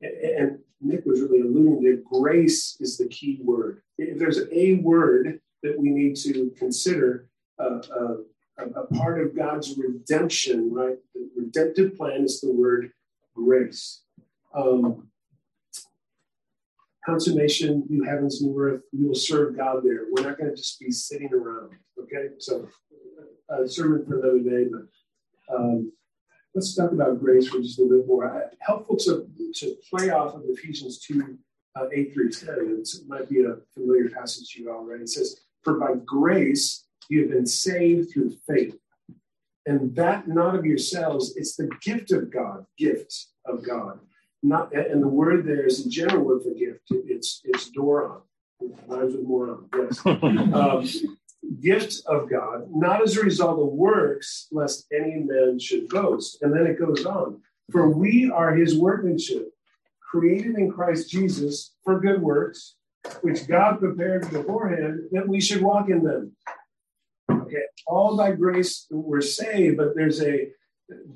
And 0.00 0.60
Nick 0.80 1.04
was 1.04 1.20
really 1.20 1.40
alluding 1.40 1.82
to 1.82 2.04
grace 2.12 2.76
is 2.78 2.96
the 2.96 3.08
key 3.08 3.40
word. 3.42 3.82
If 3.98 4.20
there's 4.20 4.42
a 4.52 4.74
word 4.74 5.40
that 5.64 5.76
we 5.76 5.90
need 5.90 6.14
to 6.18 6.52
consider, 6.56 7.28
uh, 7.58 7.80
uh, 8.00 8.16
a, 8.58 8.86
part 8.94 9.20
of 9.20 9.36
God's 9.36 9.76
redemption, 9.76 10.72
right? 10.72 10.98
The 11.16 11.28
redemptive 11.36 11.96
plan 11.96 12.22
is 12.22 12.40
the 12.40 12.52
word 12.52 12.92
grace. 13.34 14.02
Um, 14.54 15.08
consummation, 17.04 17.84
new 17.88 18.04
heavens, 18.04 18.40
new 18.40 18.56
earth, 18.60 18.82
we 18.92 19.04
will 19.04 19.14
serve 19.16 19.56
God 19.56 19.82
there. 19.82 20.02
We're 20.12 20.22
not 20.22 20.38
going 20.38 20.50
to 20.50 20.56
just 20.56 20.78
be 20.78 20.92
sitting 20.92 21.34
around, 21.34 21.72
okay? 22.00 22.28
So, 22.38 22.68
a 23.60 23.68
sermon 23.68 24.04
for 24.06 24.18
another 24.18 24.38
day, 24.38 24.68
but 24.70 25.54
um, 25.54 25.92
let's 26.54 26.74
talk 26.74 26.92
about 26.92 27.20
grace 27.20 27.48
for 27.48 27.58
just 27.58 27.78
a 27.78 27.82
little 27.82 27.98
bit 27.98 28.06
more. 28.06 28.50
Helpful 28.60 28.96
to, 28.96 29.26
to 29.56 29.76
play 29.90 30.10
off 30.10 30.34
of 30.34 30.42
Ephesians 30.46 31.00
2 31.00 31.38
uh, 31.76 31.86
8 31.92 32.14
through 32.14 32.30
10. 32.30 32.48
It 32.80 32.88
might 33.08 33.28
be 33.28 33.42
a 33.42 33.56
familiar 33.74 34.08
passage 34.10 34.50
to 34.50 34.62
you 34.62 34.70
already. 34.70 35.02
It 35.02 35.08
says, 35.08 35.40
For 35.62 35.78
by 35.78 35.94
grace 36.04 36.84
you 37.08 37.22
have 37.22 37.30
been 37.30 37.46
saved 37.46 38.12
through 38.12 38.36
faith. 38.46 38.76
And 39.66 39.94
that 39.96 40.28
not 40.28 40.54
of 40.54 40.66
yourselves, 40.66 41.36
it's 41.36 41.56
the 41.56 41.70
gift 41.80 42.12
of 42.12 42.30
God, 42.30 42.66
gift 42.76 43.28
of 43.46 43.62
God. 43.62 43.98
Not 44.42 44.74
and 44.74 45.02
the 45.02 45.08
word 45.08 45.46
there 45.46 45.64
is 45.66 45.86
a 45.86 45.88
general 45.88 46.22
word 46.22 46.42
for 46.42 46.50
gift. 46.50 46.82
It's 46.90 47.40
it's 47.44 47.70
doron. 47.70 48.20
Rhymes 48.86 49.14
with 49.14 49.24
moron. 49.24 49.68
Yes. 49.74 50.00
um, 50.04 50.86
gift 51.60 52.02
of 52.06 52.28
God, 52.30 52.68
not 52.70 53.02
as 53.02 53.16
a 53.16 53.22
result 53.22 53.60
of 53.60 53.72
works, 53.72 54.48
lest 54.52 54.86
any 54.92 55.16
man 55.16 55.58
should 55.58 55.88
boast. 55.88 56.42
And 56.42 56.54
then 56.54 56.66
it 56.66 56.78
goes 56.78 57.04
on. 57.06 57.40
For 57.70 57.88
we 57.88 58.30
are 58.30 58.54
his 58.54 58.76
workmanship, 58.78 59.50
created 60.00 60.56
in 60.56 60.70
Christ 60.70 61.10
Jesus 61.10 61.74
for 61.82 62.00
good 62.00 62.20
works, 62.20 62.76
which 63.22 63.46
God 63.46 63.78
prepared 63.78 64.30
beforehand 64.30 65.08
that 65.12 65.26
we 65.26 65.40
should 65.40 65.62
walk 65.62 65.88
in 65.88 66.02
them. 66.02 66.32
Okay, 67.30 67.62
all 67.86 68.16
by 68.16 68.32
grace 68.32 68.86
we're 68.90 69.20
saved, 69.20 69.78
but 69.78 69.94
there's 69.94 70.22
a 70.22 70.50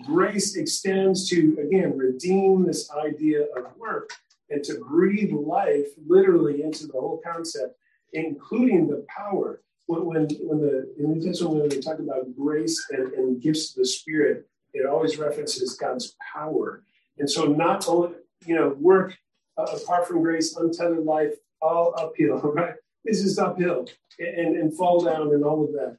grace 0.07 0.57
extends 0.57 1.29
to 1.29 1.59
again 1.61 1.97
redeem 1.97 2.65
this 2.65 2.91
idea 2.91 3.43
of 3.57 3.77
work 3.77 4.11
and 4.51 4.65
to 4.65 4.83
breathe 4.89 5.33
life 5.33 5.89
literally 6.07 6.63
into 6.63 6.87
the 6.87 6.95
whole 6.95 7.21
concept, 7.25 7.75
including 8.13 8.89
the 8.89 9.05
power. 9.09 9.61
When, 9.89 10.05
when, 10.05 10.29
when 10.41 10.61
the 10.61 10.95
in 10.99 11.13
New 11.13 11.21
Testament 11.21 11.57
when 11.57 11.69
they 11.69 11.81
talk 11.81 11.99
about 11.99 12.35
grace 12.37 12.79
and, 12.91 13.13
and 13.15 13.43
gifts 13.43 13.71
of 13.71 13.77
the 13.77 13.87
Spirit, 13.87 14.47
it 14.73 14.87
always 14.87 15.19
references 15.19 15.75
God's 15.75 16.15
power. 16.35 16.85
And 17.19 17.29
so 17.29 17.47
not 17.47 17.89
only 17.89 18.15
you 18.47 18.55
know 18.55 18.77
work 18.79 19.17
uh, 19.57 19.63
apart 19.65 20.07
from 20.07 20.23
grace, 20.23 20.57
untethered 20.57 21.05
life, 21.05 21.35
all 21.61 21.95
uphill, 21.99 22.39
right? 22.55 22.75
This 23.05 23.21
is 23.21 23.39
uphill 23.39 23.87
and, 24.19 24.57
and 24.57 24.77
fall 24.77 25.01
down 25.01 25.33
and 25.35 25.45
all 25.45 25.65
of 25.65 25.73
that 25.73 25.99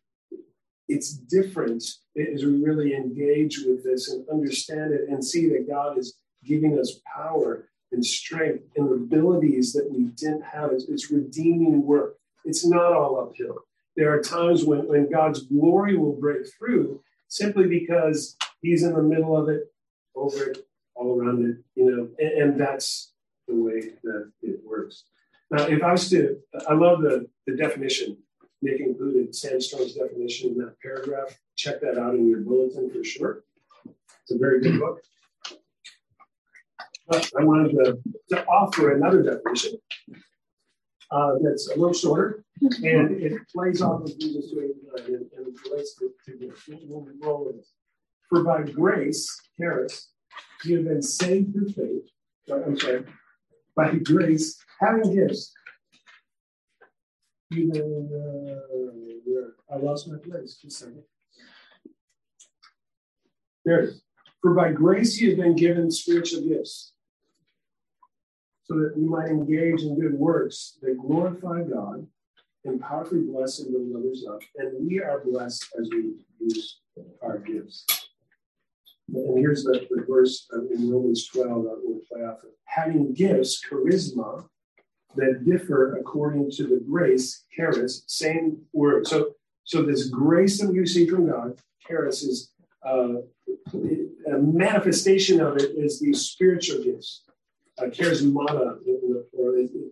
it's 0.89 1.13
different 1.13 1.84
as 2.17 2.43
we 2.43 2.62
really 2.63 2.96
engage 2.96 3.60
with 3.60 3.84
this 3.84 4.10
and 4.10 4.27
understand 4.27 4.91
it 4.91 5.08
and 5.08 5.24
see 5.24 5.48
that 5.50 5.69
God 5.69 5.98
is 5.98 6.17
giving 6.43 6.79
us 6.79 7.00
power 7.15 7.69
and 7.91 8.03
strength 8.05 8.63
and 8.75 8.91
abilities 8.91 9.72
that 9.74 9.89
we 9.89 10.05
didn't 10.05 10.43
have. 10.43 10.72
It's, 10.72 10.86
it's 10.89 11.12
redeeming 11.12 11.86
work. 11.86 12.17
It's 12.43 12.65
not 12.65 12.91
all 12.93 13.19
uphill. 13.19 13.60
There 13.96 14.13
are 14.13 14.22
times 14.22 14.63
when, 14.63 14.88
when 14.88 15.12
God's 15.12 15.43
glory 15.43 15.98
will 15.98 16.13
break 16.13 16.48
through 16.58 17.01
simply 17.27 17.67
because 17.67 18.38
He's 18.62 18.84
in 18.84 18.93
the 18.93 19.01
middle 19.01 19.36
of 19.36 19.50
it, 19.50 19.72
over 20.15 20.51
it, 20.51 20.67
all 20.96 21.19
around 21.19 21.46
it, 21.46 21.58
you 21.75 21.89
know, 21.89 22.10
and, 22.19 22.51
and 22.51 22.60
that's 22.60 23.13
the 23.48 23.55
way 23.55 23.91
that 24.03 24.31
it 24.41 24.60
works. 24.65 25.05
Now, 25.51 25.63
if 25.63 25.81
I 25.81 25.91
was 25.91 26.10
to, 26.10 26.38
I 26.67 26.74
love 26.74 27.01
the, 27.01 27.27
the 27.48 27.55
definition 27.55 28.17
Nick 28.62 28.81
included 28.81 29.34
Sam 29.34 29.62
Storms' 29.62 29.93
definition 29.93 30.51
in 30.51 30.58
that 30.60 30.75
paragraph. 30.81 31.39
Check 31.55 31.81
that 31.81 31.98
out 31.98 32.15
in 32.15 32.29
your 32.29 32.41
bulletin 32.41 32.89
for 32.91 33.03
sure. 33.03 33.43
It's 33.86 34.31
a 34.31 34.38
very 34.38 34.62
good 34.62 34.79
book. 34.79 35.01
But 37.08 37.31
I 37.39 37.43
wanted 37.43 37.72
to, 37.72 38.00
to 38.29 38.46
offer 38.46 38.93
another 38.93 39.24
definition 39.24 39.79
uh, 41.12 41.34
that's 41.42 41.70
a 41.70 41.75
little 41.75 41.94
shorter, 41.94 42.44
and 42.62 43.22
it 43.22 43.34
plays 43.54 43.82
off 43.82 44.01
of 44.01 44.20
Jesus 44.20 44.51
289 44.51 45.16
and, 45.16 45.46
and 45.48 45.58
relates 45.66 45.96
to, 45.96 46.12
to 46.25 46.38
this. 46.38 46.80
We'll 46.84 47.08
roll 47.22 47.46
with. 47.46 47.66
For 48.30 48.44
by 48.44 48.62
grace, 48.63 49.28
charis, 49.60 50.12
you 50.63 50.78
have 50.78 50.86
been 50.86 51.01
saved 51.01 51.54
through 51.54 51.70
faith. 51.70 52.04
I'm 52.51 52.80
sorry, 52.80 53.06
by 53.75 53.96
grace, 53.96 54.58
having 54.80 55.16
gifts 55.16 55.54
even 57.51 58.10
uh, 58.13 59.74
I 59.74 59.78
lost 59.78 60.08
my 60.08 60.18
place. 60.18 60.58
Just 60.62 60.82
a 60.84 60.86
second. 60.86 61.04
There 63.66 63.80
it 63.82 63.89
is. 63.89 64.01
For 64.42 64.54
by 64.54 64.72
grace 64.72 65.20
you 65.20 65.30
have 65.30 65.39
been 65.39 65.56
given 65.56 65.92
spiritual 65.92 66.42
gifts, 66.42 66.94
so 68.70 68.78
that 68.78 68.96
we 68.96 69.04
might 69.04 69.30
engage 69.30 69.82
in 69.82 70.00
good 70.00 70.14
works 70.14 70.78
that 70.82 70.98
glorify 71.00 71.64
God 71.64 72.06
and 72.66 72.80
powerfully 72.80 73.22
bless 73.22 73.60
and 73.60 73.72
build 73.72 73.96
others 73.96 74.26
up. 74.30 74.42
And 74.58 74.88
we 74.88 75.02
are 75.02 75.24
blessed 75.26 75.66
as 75.80 75.90
we 75.92 76.14
use 76.40 76.80
our 77.24 77.40
gifts. 77.40 77.86
And 79.12 79.40
here's 79.40 79.64
the, 79.64 79.88
the 79.90 80.06
verse 80.08 80.48
in 80.52 80.92
Romans 80.92 81.28
12 81.28 81.64
that 81.64 81.82
we'll 81.84 82.00
play 82.12 82.22
off 82.22 82.44
of. 82.44 82.50
Having 82.66 83.14
gifts, 83.14 83.60
charisma, 83.68 84.46
that 85.16 85.44
differ 85.46 85.98
according 85.98 86.52
to 86.52 86.68
the 86.68 86.80
grace, 86.88 87.46
charis, 87.56 88.04
same 88.06 88.60
word. 88.72 89.08
So, 89.08 89.32
so 89.64 89.82
this 89.82 90.10
grace 90.10 90.62
that 90.62 90.70
we 90.70 90.78
receive 90.78 91.10
from 91.10 91.28
God, 91.28 91.60
charis, 91.88 92.22
is 92.22 92.52
uh, 92.86 93.14
a 93.74 94.38
manifestation 94.38 95.42
of 95.42 95.58
it 95.58 95.72
is 95.76 96.00
these 96.00 96.22
spiritual 96.22 96.84
gifts. 96.84 97.24
Uh, 97.80 97.86
charismata, 97.86 98.78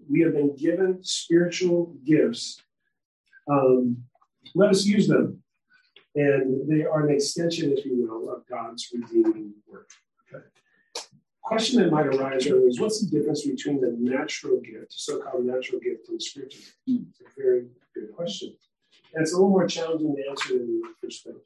we 0.09 0.21
have 0.21 0.33
been 0.33 0.55
given 0.55 0.99
spiritual 1.03 1.95
gifts. 2.05 2.61
Um, 3.49 4.03
let 4.55 4.69
us 4.69 4.85
use 4.85 5.07
them. 5.07 5.41
And 6.15 6.67
they 6.69 6.83
are 6.83 7.07
an 7.07 7.13
extension, 7.13 7.71
if 7.77 7.85
you 7.85 8.07
will, 8.07 8.33
of 8.33 8.45
God's 8.47 8.87
redeeming 8.93 9.53
work. 9.67 9.89
Okay. 10.33 10.43
question 11.43 11.81
that 11.81 11.91
might 11.91 12.07
arise 12.07 12.45
is 12.45 12.79
what's 12.79 12.99
the 12.99 13.09
difference 13.09 13.45
between 13.45 13.79
the 13.79 13.95
natural 13.97 14.59
gift, 14.59 14.91
so-called 14.91 15.45
natural 15.45 15.79
gift, 15.79 16.09
and 16.09 16.21
spiritual 16.21 16.59
gift? 16.59 16.75
Hmm. 16.87 17.03
It's 17.09 17.21
a 17.21 17.41
very 17.41 17.67
good 17.95 18.13
question. 18.13 18.53
And 19.13 19.21
it's 19.21 19.31
a 19.31 19.35
little 19.35 19.49
more 19.49 19.67
challenging 19.67 20.15
to 20.15 20.29
answer 20.29 20.57
than 20.57 20.67
you 20.67 20.95
first 21.01 21.23
think. 21.23 21.37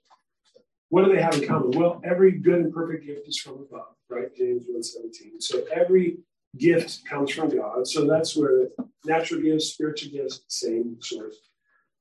What 0.90 1.06
do 1.06 1.14
they 1.16 1.22
have 1.22 1.36
in 1.36 1.48
common? 1.48 1.72
Well, 1.72 2.02
every 2.04 2.32
good 2.32 2.60
and 2.60 2.74
perfect 2.74 3.06
gift 3.06 3.28
is 3.28 3.38
from 3.38 3.54
above, 3.54 3.96
right? 4.10 4.36
James 4.36 4.66
1:17. 4.68 5.40
So 5.40 5.64
every 5.74 6.18
gift 6.58 7.06
comes 7.06 7.32
from 7.32 7.56
God. 7.56 7.88
So 7.88 8.06
that's 8.06 8.36
where 8.36 8.68
natural 9.06 9.42
gifts, 9.42 9.68
spiritual 9.68 10.12
gifts, 10.12 10.42
same 10.48 10.98
source. 11.02 11.38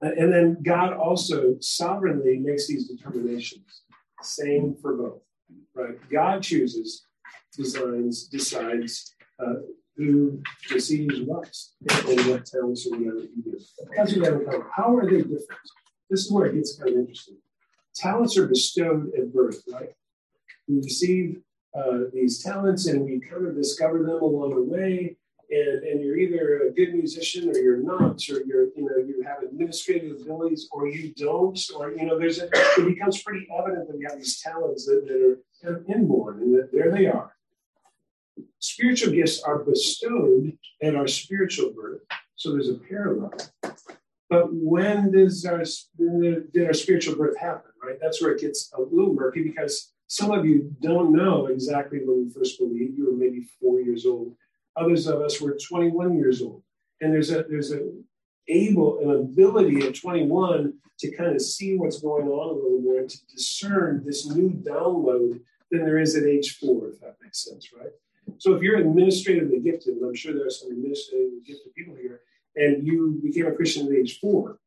And 0.02 0.32
then 0.32 0.56
God 0.62 0.94
also 0.94 1.56
sovereignly 1.60 2.38
makes 2.38 2.66
these 2.66 2.88
determinations. 2.88 3.82
Same 4.22 4.74
for 4.80 4.96
both, 4.96 5.22
right? 5.74 5.96
God 6.10 6.42
chooses, 6.42 7.06
designs, 7.56 8.24
decides 8.24 9.14
uh, 9.38 9.54
who 9.96 10.42
receives 10.70 11.20
what 11.20 11.54
and 11.90 12.28
what 12.28 12.46
talents 12.46 12.86
or 12.86 12.98
whatever 12.98 13.20
he 13.20 13.50
gives. 13.50 13.74
As 13.98 14.14
we 14.14 14.24
have 14.24 14.42
how 14.74 14.96
are 14.96 15.04
they 15.04 15.18
different? 15.18 15.60
This 16.08 16.26
is 16.26 16.32
where 16.32 16.46
it 16.46 16.54
gets 16.54 16.76
kind 16.76 16.90
of 16.90 16.98
interesting. 16.98 17.36
Talents 17.94 18.36
are 18.38 18.46
bestowed 18.46 19.10
at 19.16 19.32
birth, 19.32 19.62
right? 19.70 19.90
We 20.66 20.76
receive 20.76 21.40
uh, 21.74 21.98
these 22.12 22.42
talents 22.42 22.86
and 22.86 23.04
we 23.04 23.20
kind 23.20 23.46
of 23.46 23.54
discover 23.54 23.98
them 24.02 24.22
along 24.22 24.54
the 24.54 24.62
way 24.62 25.16
and, 25.50 25.82
and 25.82 26.00
you're 26.00 26.16
either 26.16 26.68
a 26.68 26.70
good 26.70 26.94
musician 26.94 27.48
or 27.48 27.58
you're 27.58 27.78
not, 27.82 28.22
or 28.30 28.42
you're, 28.46 28.68
you 28.76 28.84
know, 28.84 28.96
you 28.96 29.24
have 29.26 29.42
administrative 29.42 30.20
abilities 30.20 30.68
or 30.70 30.86
you 30.88 31.12
don't, 31.14 31.58
or, 31.76 31.90
you 31.92 32.04
know, 32.04 32.18
there's 32.18 32.38
a, 32.38 32.48
it 32.52 32.86
becomes 32.86 33.22
pretty 33.22 33.48
evident 33.58 33.88
that 33.88 33.96
we 33.96 34.04
have 34.04 34.16
these 34.16 34.40
talents 34.40 34.86
that, 34.86 35.04
that 35.06 35.14
are 35.14 35.38
kind 35.62 35.76
of 35.76 35.90
inborn 35.90 36.40
and 36.40 36.54
that 36.54 36.70
there 36.72 36.90
they 36.92 37.06
are. 37.06 37.34
Spiritual 38.60 39.12
gifts 39.12 39.42
are 39.42 39.58
bestowed 39.58 40.56
at 40.82 40.94
our 40.94 41.08
spiritual 41.08 41.72
birth. 41.72 42.02
So 42.36 42.52
there's 42.52 42.68
a 42.68 42.74
parallel. 42.74 43.32
But 44.28 44.48
when 44.52 45.10
does 45.10 45.44
our, 45.44 45.64
did 45.98 46.66
our 46.66 46.72
spiritual 46.72 47.16
birth 47.16 47.36
happen, 47.36 47.72
right? 47.82 47.98
That's 48.00 48.22
where 48.22 48.30
it 48.32 48.40
gets 48.40 48.72
a 48.72 48.80
little 48.80 49.12
murky 49.12 49.42
because 49.42 49.92
some 50.10 50.32
of 50.32 50.44
you 50.44 50.74
don't 50.82 51.12
know 51.12 51.46
exactly 51.46 52.00
when 52.04 52.24
you 52.24 52.30
first 52.30 52.58
believed. 52.58 52.98
You 52.98 53.06
were 53.06 53.16
maybe 53.16 53.46
four 53.60 53.80
years 53.80 54.06
old 54.06 54.34
Others 54.76 55.06
of 55.06 55.20
us 55.20 55.40
were 55.40 55.56
21 55.56 56.16
years 56.16 56.42
old. 56.42 56.62
And 57.00 57.12
there's 57.12 57.30
a 57.30 57.44
there's 57.48 57.72
a 57.72 57.90
able 58.48 58.98
an 59.00 59.10
ability 59.10 59.86
at 59.86 59.94
21 59.94 60.74
to 60.98 61.16
kind 61.16 61.34
of 61.34 61.40
see 61.40 61.76
what's 61.76 62.00
going 62.00 62.26
on 62.26 62.50
a 62.50 62.52
little 62.52 62.80
more 62.80 62.98
and 62.98 63.08
to 63.08 63.18
discern 63.26 64.02
this 64.04 64.26
new 64.26 64.50
download 64.50 65.40
than 65.70 65.84
there 65.84 65.98
is 65.98 66.16
at 66.16 66.24
age 66.24 66.58
four, 66.58 66.88
if 66.88 67.00
that 67.00 67.16
makes 67.22 67.44
sense, 67.44 67.70
right? 67.72 67.92
So 68.38 68.54
if 68.54 68.62
you're 68.62 68.78
administratively 68.78 69.60
gifted, 69.60 69.96
and 69.96 70.04
I'm 70.04 70.14
sure 70.14 70.34
there 70.34 70.46
are 70.46 70.50
some 70.50 70.72
administratively 70.72 71.40
gifted 71.46 71.74
people 71.74 71.94
here, 71.94 72.20
and 72.56 72.86
you 72.86 73.20
became 73.22 73.46
a 73.46 73.52
Christian 73.52 73.86
at 73.86 73.92
age 73.92 74.18
four, 74.18 74.58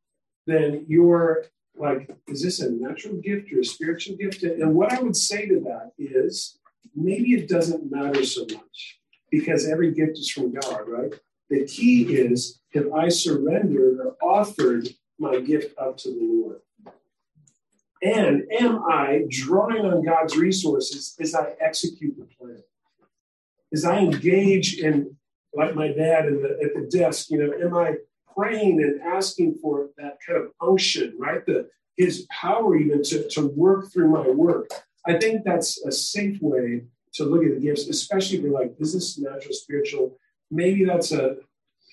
then 0.47 0.85
you're 0.87 1.45
like, 1.75 2.15
is 2.27 2.43
this 2.43 2.59
a 2.59 2.71
natural 2.71 3.15
gift 3.15 3.51
or 3.51 3.59
a 3.59 3.65
spiritual 3.65 4.15
gift? 4.15 4.43
And 4.43 4.75
what 4.75 4.93
I 4.93 5.01
would 5.01 5.15
say 5.15 5.47
to 5.47 5.59
that 5.61 5.91
is 5.97 6.59
maybe 6.95 7.33
it 7.33 7.49
doesn't 7.49 7.91
matter 7.91 8.23
so 8.25 8.41
much 8.41 8.99
because 9.31 9.67
every 9.67 9.91
gift 9.91 10.17
is 10.17 10.29
from 10.29 10.53
God, 10.53 10.87
right? 10.87 11.13
The 11.49 11.65
key 11.65 12.03
is 12.15 12.61
have 12.73 12.91
I 12.93 13.09
surrendered 13.09 13.99
or 13.99 14.15
offered 14.21 14.89
my 15.19 15.39
gift 15.39 15.77
up 15.77 15.97
to 15.97 16.09
the 16.09 16.19
Lord? 16.21 16.59
And 18.03 18.43
am 18.59 18.83
I 18.89 19.23
drawing 19.29 19.85
on 19.85 20.03
God's 20.03 20.35
resources 20.35 21.15
as 21.19 21.33
I 21.33 21.53
execute 21.59 22.17
the 22.17 22.27
plan? 22.37 22.61
As 23.71 23.85
I 23.85 23.99
engage 23.99 24.77
in, 24.79 25.15
like 25.53 25.73
my 25.73 25.87
dad 25.87 26.25
the, 26.25 26.59
at 26.63 26.73
the 26.75 26.89
desk, 26.91 27.29
you 27.29 27.37
know, 27.37 27.53
am 27.65 27.75
I 27.75 27.95
praying 28.35 28.81
and 28.81 29.01
asking 29.01 29.55
for 29.61 29.89
that 29.97 30.17
kind 30.25 30.41
of 30.41 30.51
unction, 30.61 31.15
right? 31.19 31.45
The 31.45 31.69
his 31.95 32.25
power 32.31 32.75
even 32.75 33.03
to, 33.03 33.27
to 33.29 33.47
work 33.47 33.91
through 33.91 34.09
my 34.09 34.27
work. 34.27 34.67
I 35.05 35.13
think 35.19 35.43
that's 35.43 35.85
a 35.85 35.91
safe 35.91 36.39
way 36.41 36.85
to 37.13 37.23
look 37.23 37.43
at 37.43 37.53
the 37.53 37.59
gifts, 37.59 37.87
especially 37.87 38.37
if 38.37 38.43
you're 38.43 38.51
like, 38.51 38.73
is 38.79 38.93
this 38.93 39.19
natural, 39.19 39.53
spiritual? 39.53 40.17
Maybe 40.49 40.85
that's 40.85 41.11
a 41.11 41.37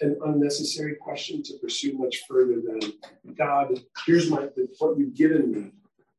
an 0.00 0.18
unnecessary 0.24 0.94
question 0.94 1.42
to 1.42 1.58
pursue 1.58 1.96
much 1.98 2.22
further 2.28 2.60
than 2.60 2.80
God, 3.36 3.78
here's 4.06 4.30
my 4.30 4.48
what 4.78 4.98
you've 4.98 5.14
given 5.14 5.52
me. 5.52 5.70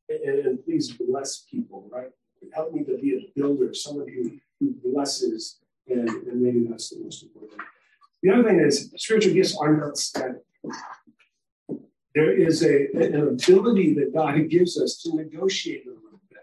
And, 0.09 0.45
and 0.45 0.63
please 0.63 0.91
bless 0.91 1.45
people, 1.49 1.87
right? 1.91 2.09
Help 2.53 2.73
me 2.73 2.83
to 2.83 2.97
be 2.97 3.15
a 3.15 3.39
builder, 3.39 3.73
someone 3.73 4.07
who, 4.07 4.37
who 4.59 4.75
blesses, 4.83 5.59
and, 5.87 6.09
and 6.09 6.41
maybe 6.41 6.65
that's 6.69 6.89
the 6.89 6.99
most 6.99 7.23
important. 7.23 7.61
The 8.21 8.29
other 8.31 8.43
thing 8.43 8.59
is 8.59 8.91
spiritual 8.97 9.33
gifts 9.33 9.57
are 9.57 9.75
not 9.75 9.97
static. 9.97 10.43
There 12.13 12.31
is 12.31 12.63
a, 12.63 12.87
an 12.93 13.15
ability 13.15 13.93
that 13.95 14.13
God 14.13 14.49
gives 14.49 14.79
us 14.79 14.97
to 15.03 15.15
negotiate 15.15 15.85
a 15.87 15.89
little 15.89 16.19
bit 16.29 16.39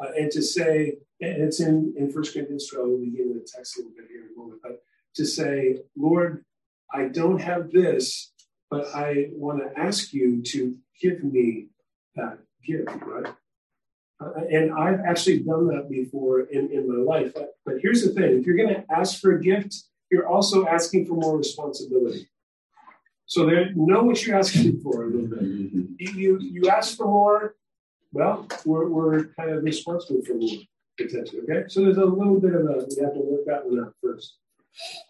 uh, 0.00 0.12
and 0.16 0.30
to 0.30 0.40
say, 0.40 0.94
and 1.20 1.42
it's 1.42 1.60
in, 1.60 1.94
in 1.96 2.06
1 2.06 2.12
Corinthians 2.12 2.68
12, 2.68 2.88
we'll 2.88 2.98
begin 3.00 3.34
the 3.34 3.46
text 3.46 3.76
a 3.76 3.80
little 3.80 3.92
bit 3.96 4.06
here 4.08 4.22
in 4.22 4.28
a 4.34 4.38
moment, 4.38 4.60
but 4.62 4.82
to 5.16 5.26
say, 5.26 5.78
Lord, 5.96 6.44
I 6.92 7.08
don't 7.08 7.40
have 7.40 7.70
this, 7.70 8.32
but 8.70 8.86
I 8.94 9.28
want 9.32 9.60
to 9.60 9.78
ask 9.78 10.12
you 10.12 10.42
to 10.42 10.76
give 11.00 11.24
me 11.24 11.68
that 12.14 12.38
gift, 12.64 12.90
right? 13.04 13.34
Uh, 14.20 14.44
and 14.50 14.72
I've 14.72 15.00
actually 15.00 15.40
done 15.40 15.66
that 15.68 15.90
before 15.90 16.42
in, 16.42 16.70
in 16.70 16.88
my 16.88 17.02
life. 17.02 17.32
But, 17.34 17.56
but 17.66 17.74
here's 17.82 18.04
the 18.04 18.10
thing 18.10 18.38
if 18.38 18.46
you're 18.46 18.56
going 18.56 18.74
to 18.74 18.84
ask 18.90 19.20
for 19.20 19.32
a 19.32 19.40
gift, 19.40 19.74
you're 20.14 20.28
also 20.28 20.66
asking 20.68 21.06
for 21.06 21.14
more 21.14 21.36
responsibility. 21.36 22.28
So 23.26 23.46
there, 23.46 23.72
know 23.74 24.04
what 24.04 24.24
you're 24.24 24.38
asking 24.38 24.80
for 24.80 25.02
a 25.02 25.06
little 25.06 25.26
bit. 25.26 25.42
You, 25.42 25.88
you, 25.98 26.38
you 26.40 26.68
ask 26.68 26.96
for 26.96 27.06
more, 27.06 27.56
well, 28.12 28.46
we're, 28.64 28.88
we're 28.88 29.24
kind 29.38 29.50
of 29.50 29.64
responsible 29.64 30.22
for 30.24 30.34
more 30.34 30.60
potentially. 30.96 31.42
Okay, 31.42 31.64
so 31.66 31.82
there's 31.82 31.96
a 31.96 32.04
little 32.04 32.38
bit 32.38 32.54
of 32.54 32.62
a 32.66 32.86
we 32.88 33.02
have 33.02 33.14
to 33.14 33.20
work 33.20 33.44
that 33.46 33.66
one 33.66 33.84
out 33.84 33.94
first. 34.00 34.36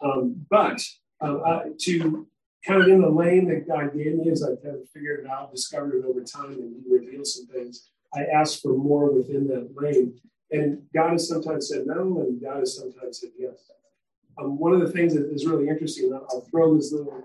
Um, 0.02 0.46
but 0.48 0.82
um, 1.20 1.42
uh, 1.44 1.60
to 1.80 2.26
kind 2.66 2.80
of 2.80 2.88
in 2.88 3.02
the 3.02 3.10
lane 3.10 3.46
that 3.48 3.68
God 3.68 3.94
gave 3.94 4.14
me 4.14 4.30
as 4.30 4.42
I 4.42 4.56
kind 4.56 4.76
of 4.76 4.88
figured 4.94 5.24
it 5.24 5.30
out, 5.30 5.52
discovered 5.52 5.96
it 5.96 6.06
over 6.06 6.22
time, 6.22 6.52
and 6.52 6.82
He 6.82 6.90
revealed 6.90 7.26
some 7.26 7.46
things. 7.48 7.90
I 8.14 8.24
asked 8.24 8.62
for 8.62 8.72
more 8.72 9.12
within 9.12 9.46
that 9.48 9.68
lane, 9.76 10.18
and 10.50 10.82
God 10.94 11.12
has 11.12 11.28
sometimes 11.28 11.68
said 11.68 11.86
no, 11.86 12.00
and 12.20 12.40
God 12.40 12.60
has 12.60 12.78
sometimes 12.78 13.20
said 13.20 13.30
yes. 13.38 13.58
Um, 14.38 14.58
one 14.58 14.72
of 14.72 14.80
the 14.80 14.90
things 14.90 15.14
that 15.14 15.30
is 15.32 15.46
really 15.46 15.68
interesting, 15.68 16.06
and 16.06 16.14
I'll 16.14 16.46
throw 16.50 16.76
this 16.76 16.92
little 16.92 17.24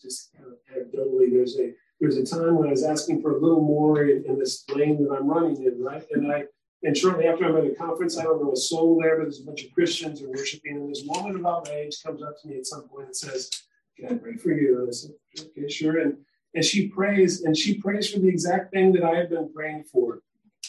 just 0.00 0.32
kind 0.34 0.48
of 0.48 0.58
anecdotally. 0.74 1.30
There's 1.32 1.58
a 1.58 1.72
there's 2.00 2.16
a 2.16 2.24
time 2.24 2.56
when 2.56 2.68
I 2.68 2.70
was 2.70 2.84
asking 2.84 3.20
for 3.20 3.36
a 3.36 3.40
little 3.40 3.60
more 3.60 4.04
in, 4.04 4.24
in 4.24 4.38
this 4.38 4.64
lane 4.74 5.02
that 5.02 5.14
I'm 5.14 5.28
running 5.28 5.62
in, 5.64 5.82
right? 5.82 6.04
And 6.12 6.32
I 6.32 6.44
and 6.82 6.96
shortly 6.96 7.26
after 7.26 7.44
I'm 7.44 7.56
at 7.56 7.70
a 7.70 7.74
conference, 7.74 8.16
I 8.16 8.22
don't 8.22 8.42
know 8.42 8.52
a 8.52 8.56
soul 8.56 8.98
there, 9.00 9.16
but 9.16 9.24
there's 9.24 9.40
a 9.40 9.44
bunch 9.44 9.64
of 9.64 9.72
Christians 9.72 10.22
are 10.22 10.30
worshiping. 10.30 10.76
And 10.76 10.90
this 10.90 11.04
woman 11.04 11.36
about 11.36 11.66
my 11.66 11.74
age 11.74 12.02
comes 12.02 12.22
up 12.22 12.40
to 12.40 12.48
me 12.48 12.56
at 12.56 12.66
some 12.66 12.88
point 12.88 13.06
and 13.06 13.16
says, 13.16 13.50
Can 13.98 14.14
I 14.14 14.14
pray 14.14 14.36
for 14.36 14.50
you? 14.50 14.80
And 14.80 14.88
I 14.88 14.92
said, 14.92 15.10
Okay, 15.38 15.68
sure. 15.68 15.98
And 15.98 16.16
and 16.54 16.64
she 16.64 16.88
prays, 16.88 17.42
and 17.42 17.56
she 17.56 17.74
prays 17.74 18.10
for 18.10 18.18
the 18.18 18.28
exact 18.28 18.72
thing 18.72 18.92
that 18.92 19.04
I 19.04 19.16
have 19.16 19.30
been 19.30 19.52
praying 19.52 19.84
for, 19.84 20.20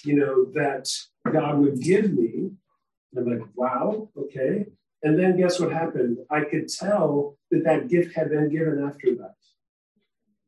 you 0.04 0.16
know, 0.16 0.46
that 0.54 0.88
God 1.32 1.58
would 1.60 1.82
give 1.82 2.14
me. 2.14 2.52
And 3.14 3.18
I'm 3.18 3.40
like, 3.40 3.50
wow, 3.56 4.10
okay. 4.16 4.66
And 5.04 5.18
then 5.18 5.38
guess 5.38 5.60
what 5.60 5.72
happened? 5.72 6.18
I 6.30 6.42
could 6.42 6.68
tell 6.68 7.38
that 7.50 7.64
that 7.64 7.90
gift 7.90 8.16
had 8.16 8.30
been 8.30 8.50
given 8.50 8.84
after 8.88 9.16
that. 9.16 9.36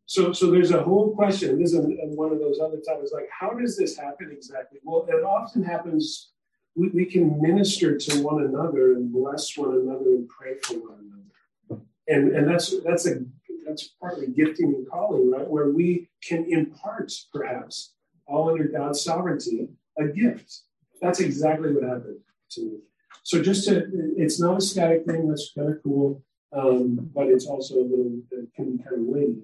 So, 0.06 0.32
so 0.32 0.52
there's 0.52 0.72
a 0.72 0.84
whole 0.84 1.16
question. 1.16 1.60
This 1.60 1.74
is 1.74 1.86
one 2.16 2.32
of 2.32 2.40
those 2.40 2.60
other 2.60 2.80
times, 2.88 3.12
Like, 3.14 3.30
how 3.32 3.52
does 3.52 3.78
this 3.78 3.98
happen 3.98 4.30
exactly? 4.32 4.80
Well, 4.84 5.06
it 5.08 5.24
often 5.24 5.64
happens. 5.64 6.32
We, 6.76 6.90
we 6.90 7.06
can 7.06 7.42
minister 7.42 7.98
to 7.98 8.22
one 8.22 8.44
another 8.44 8.94
and 8.94 9.12
bless 9.12 9.58
one 9.58 9.74
another 9.74 10.10
and 10.10 10.28
pray 10.28 10.56
for 10.62 10.74
one 10.74 11.00
another, 11.00 11.84
and 12.08 12.36
and 12.36 12.48
that's 12.48 12.74
that's 12.84 13.08
a 13.08 13.22
that's 13.66 13.90
partly 14.02 14.28
gifting 14.28 14.74
and 14.74 14.90
calling, 14.90 15.32
right? 15.32 15.48
Where 15.48 15.70
we 15.70 16.10
can 16.24 16.46
impart, 16.50 17.12
perhaps, 17.32 17.94
all 18.26 18.50
under 18.50 18.66
God's 18.66 19.02
sovereignty, 19.02 19.70
a 19.98 20.06
gift. 20.06 20.62
That's 21.02 21.20
exactly 21.20 21.74
what 21.74 21.84
happened 21.84 22.20
to 22.52 22.62
me. 22.62 22.78
So 23.24 23.42
just 23.42 23.68
to, 23.68 23.86
it's 24.18 24.40
not 24.40 24.58
a 24.58 24.62
static 24.62 25.06
thing. 25.06 25.28
That's 25.28 25.52
kind 25.58 25.70
of 25.70 25.82
cool, 25.82 26.22
um, 26.52 27.10
but 27.16 27.28
it's 27.28 27.46
also 27.46 27.76
a 27.76 27.88
little, 27.88 28.20
it 28.32 28.50
can 28.56 28.78
be 28.78 28.84
kind 28.84 28.96
of 28.96 29.06
weighty. 29.06 29.44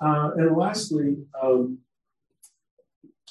Uh, 0.00 0.30
and 0.36 0.56
lastly, 0.56 1.16
um, 1.42 1.78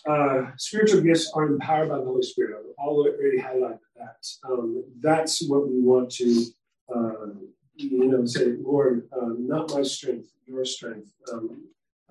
uh, 0.08 0.52
spiritual 0.58 1.02
gifts 1.02 1.32
are 1.36 1.46
empowered 1.46 1.90
by 1.90 1.98
the 1.98 2.06
Holy 2.06 2.24
Spirit. 2.24 2.58
I've 2.60 2.86
already 2.88 3.38
highlighted 3.38 3.80
that. 3.98 4.28
Um, 4.50 4.84
that's 5.00 5.48
what 5.48 5.70
we 5.70 5.80
want 5.80 6.10
to, 6.14 6.46
uh, 6.94 7.28
you 7.76 8.08
know, 8.08 8.26
say, 8.26 8.56
Lord, 8.60 9.08
uh, 9.16 9.34
not 9.38 9.72
my 9.74 9.84
strength, 9.84 10.30
your 10.48 10.66
strength. 10.66 11.12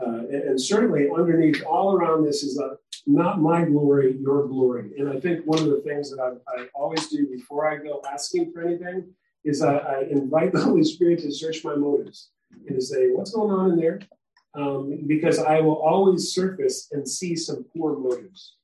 Uh, 0.00 0.20
and, 0.20 0.34
and, 0.34 0.60
certainly 0.60 1.08
underneath, 1.10 1.62
all 1.64 1.94
around 1.94 2.24
this 2.24 2.42
is 2.42 2.58
a, 2.58 2.76
not 3.06 3.40
my 3.40 3.64
glory, 3.64 4.16
your 4.18 4.46
glory. 4.46 4.92
And 4.98 5.10
I 5.10 5.20
think 5.20 5.44
one 5.44 5.58
of 5.58 5.66
the 5.66 5.82
things 5.84 6.10
that 6.10 6.20
I, 6.20 6.60
I 6.60 6.66
always 6.74 7.08
do 7.08 7.26
before 7.26 7.70
I 7.70 7.76
go 7.76 8.00
asking 8.10 8.52
for 8.52 8.62
anything 8.62 9.12
is 9.44 9.62
I, 9.62 9.76
I, 9.76 10.00
invite 10.10 10.52
the 10.52 10.60
Holy 10.60 10.84
Spirit 10.84 11.20
to 11.20 11.32
search 11.32 11.64
my 11.64 11.74
motives 11.74 12.30
and 12.66 12.76
to 12.76 12.80
say, 12.80 13.10
what's 13.10 13.32
going 13.32 13.50
on 13.50 13.72
in 13.72 13.76
there? 13.76 14.00
Um, 14.54 15.00
because 15.06 15.38
I 15.38 15.60
will 15.60 15.76
always 15.76 16.32
surface 16.32 16.88
and 16.92 17.08
see 17.08 17.36
some 17.36 17.64
poor 17.76 17.96
motives. 17.98 18.54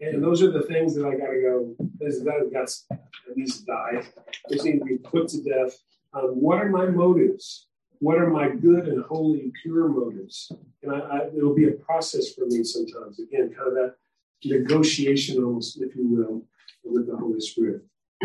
And 0.00 0.22
those 0.22 0.42
are 0.42 0.50
the 0.50 0.62
things 0.62 0.94
that 0.94 1.06
I 1.06 1.16
got 1.16 1.30
to 1.30 1.40
go, 1.42 1.76
this, 1.98 2.20
that, 2.20 2.50
that's, 2.52 2.86
to 2.88 3.64
die. 3.66 4.02
This 4.48 4.64
needs 4.64 4.78
to 4.78 4.84
be 4.84 4.98
put 4.98 5.28
to 5.28 5.42
death. 5.42 5.76
Um, 6.14 6.30
what 6.40 6.58
are 6.58 6.68
my 6.68 6.86
motives? 6.86 7.66
What 8.00 8.18
are 8.18 8.30
my 8.30 8.48
good 8.48 8.88
and 8.88 9.04
holy, 9.04 9.42
and 9.42 9.52
pure 9.62 9.86
motives? 9.88 10.50
And 10.82 10.90
I, 10.92 10.98
I, 10.98 11.26
it'll 11.36 11.54
be 11.54 11.68
a 11.68 11.72
process 11.72 12.32
for 12.32 12.46
me 12.46 12.64
sometimes. 12.64 13.20
Again, 13.20 13.54
kind 13.54 13.68
of 13.68 13.74
that 13.74 13.96
negotiation, 14.42 15.44
almost, 15.44 15.80
if 15.82 15.94
you 15.94 16.08
will, 16.08 16.42
with 16.82 17.06
the 17.06 17.16
Holy 17.16 17.40
Spirit. 17.40 17.82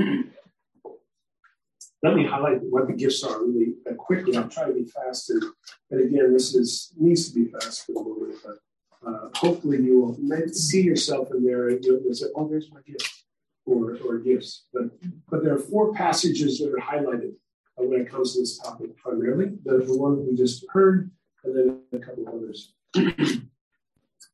Let 2.03 2.15
me 2.15 2.25
highlight 2.25 2.61
what 2.61 2.87
the 2.87 2.93
gifts 2.93 3.21
are 3.23 3.43
really 3.43 3.73
quickly. 3.97 4.37
I'll 4.37 4.47
try 4.47 4.65
to 4.65 4.73
be 4.73 4.85
fast. 4.85 5.29
And, 5.29 5.43
again, 5.91 6.31
this 6.31 6.55
is 6.55 6.93
needs 6.97 7.29
to 7.29 7.35
be 7.35 7.51
fast 7.51 7.85
for 7.85 7.93
the 7.93 8.01
moment, 8.01 8.35
but 8.45 8.59
uh, 9.05 9.29
hopefully 9.35 9.83
you 9.83 9.99
will 9.99 10.17
see 10.53 10.83
yourself 10.83 11.31
in 11.31 11.43
there 11.43 11.69
and 11.69 11.83
you'll 11.83 12.01
say, 12.13 12.27
"Oh, 12.35 12.47
there's 12.47 12.71
my 12.71 12.79
gift," 12.85 13.23
or 13.65 13.97
or 14.05 14.19
gifts. 14.19 14.65
But 14.73 14.91
but 15.29 15.43
there 15.43 15.53
are 15.55 15.59
four 15.59 15.93
passages 15.93 16.59
that 16.59 16.71
are 16.71 16.79
highlighted 16.79 17.33
when 17.77 18.01
it 18.01 18.09
comes 18.09 18.33
to 18.33 18.39
this 18.39 18.57
topic 18.57 18.95
primarily. 18.97 19.51
The, 19.63 19.77
the 19.79 19.97
one 19.97 20.25
we 20.25 20.35
just 20.35 20.65
heard, 20.69 21.11
and 21.43 21.55
then 21.55 21.79
a 21.93 21.99
couple 21.99 22.27
others. 22.27 22.73
and 22.95 23.49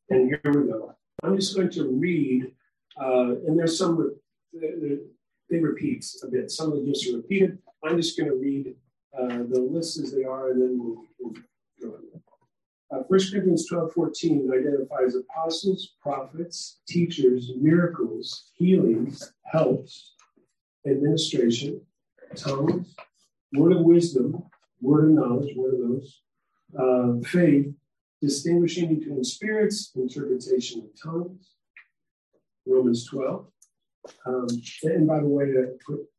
here 0.08 0.40
we 0.44 0.70
go. 0.70 0.94
I'm 1.22 1.36
just 1.36 1.54
going 1.54 1.70
to 1.70 1.88
read, 1.88 2.52
uh, 3.00 3.34
and 3.46 3.58
there's 3.58 3.78
some, 3.78 4.16
they 4.52 5.58
repeat 5.58 6.04
a 6.22 6.26
bit. 6.28 6.50
Some 6.50 6.72
of 6.72 6.78
the 6.78 6.84
gifts 6.84 7.08
are 7.08 7.16
repeated. 7.16 7.58
I'm 7.84 7.96
just 7.96 8.18
going 8.18 8.30
to 8.30 8.36
read 8.36 8.74
uh, 9.18 9.44
the 9.48 9.68
list 9.70 9.98
as 9.98 10.12
they 10.12 10.24
are, 10.24 10.50
and 10.50 10.62
then 10.62 10.78
we'll, 10.78 11.04
we'll 11.20 11.34
go 11.80 11.96
on. 11.96 12.02
Uh, 12.92 13.02
1 13.08 13.20
Corinthians 13.30 13.66
12 13.66 13.92
14 13.92 14.50
identifies 14.52 15.14
apostles, 15.14 15.94
prophets, 16.02 16.80
teachers, 16.86 17.52
miracles, 17.56 18.50
healings, 18.54 19.32
helps, 19.50 20.14
administration, 20.86 21.80
tongues, 22.36 22.94
word 23.54 23.72
of 23.72 23.82
wisdom, 23.82 24.42
word 24.80 25.04
of 25.04 25.10
knowledge, 25.10 25.54
word 25.56 25.74
of 25.74 25.80
those, 25.80 26.20
uh, 26.78 27.28
faith, 27.28 27.72
distinguishing 28.20 28.94
between 28.94 29.22
spirits, 29.24 29.92
interpretation 29.94 30.80
of 30.82 31.02
tongues, 31.02 31.54
Romans 32.66 33.06
12. 33.06 33.46
Um, 34.26 34.46
and 34.84 35.06
by 35.06 35.20
the 35.20 35.26
way, 35.26 35.54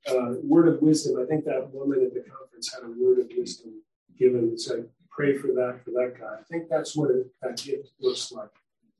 uh, 0.07 0.35
word 0.41 0.67
of 0.67 0.81
wisdom, 0.81 1.21
I 1.21 1.25
think 1.25 1.45
that 1.45 1.69
woman 1.73 2.03
at 2.05 2.13
the 2.13 2.21
conference 2.29 2.73
had 2.73 2.83
a 2.83 2.93
word 2.97 3.19
of 3.19 3.29
wisdom 3.37 3.81
given. 4.17 4.39
And 4.39 4.61
said, 4.61 4.87
pray 5.09 5.37
for 5.37 5.47
that, 5.47 5.81
for 5.83 5.91
that 5.91 6.15
guy. 6.19 6.35
I 6.39 6.43
think 6.43 6.69
that's 6.69 6.95
what 6.95 7.11
it, 7.11 7.27
that 7.41 7.57
gift 7.57 7.89
looks 7.99 8.31
like. 8.31 8.49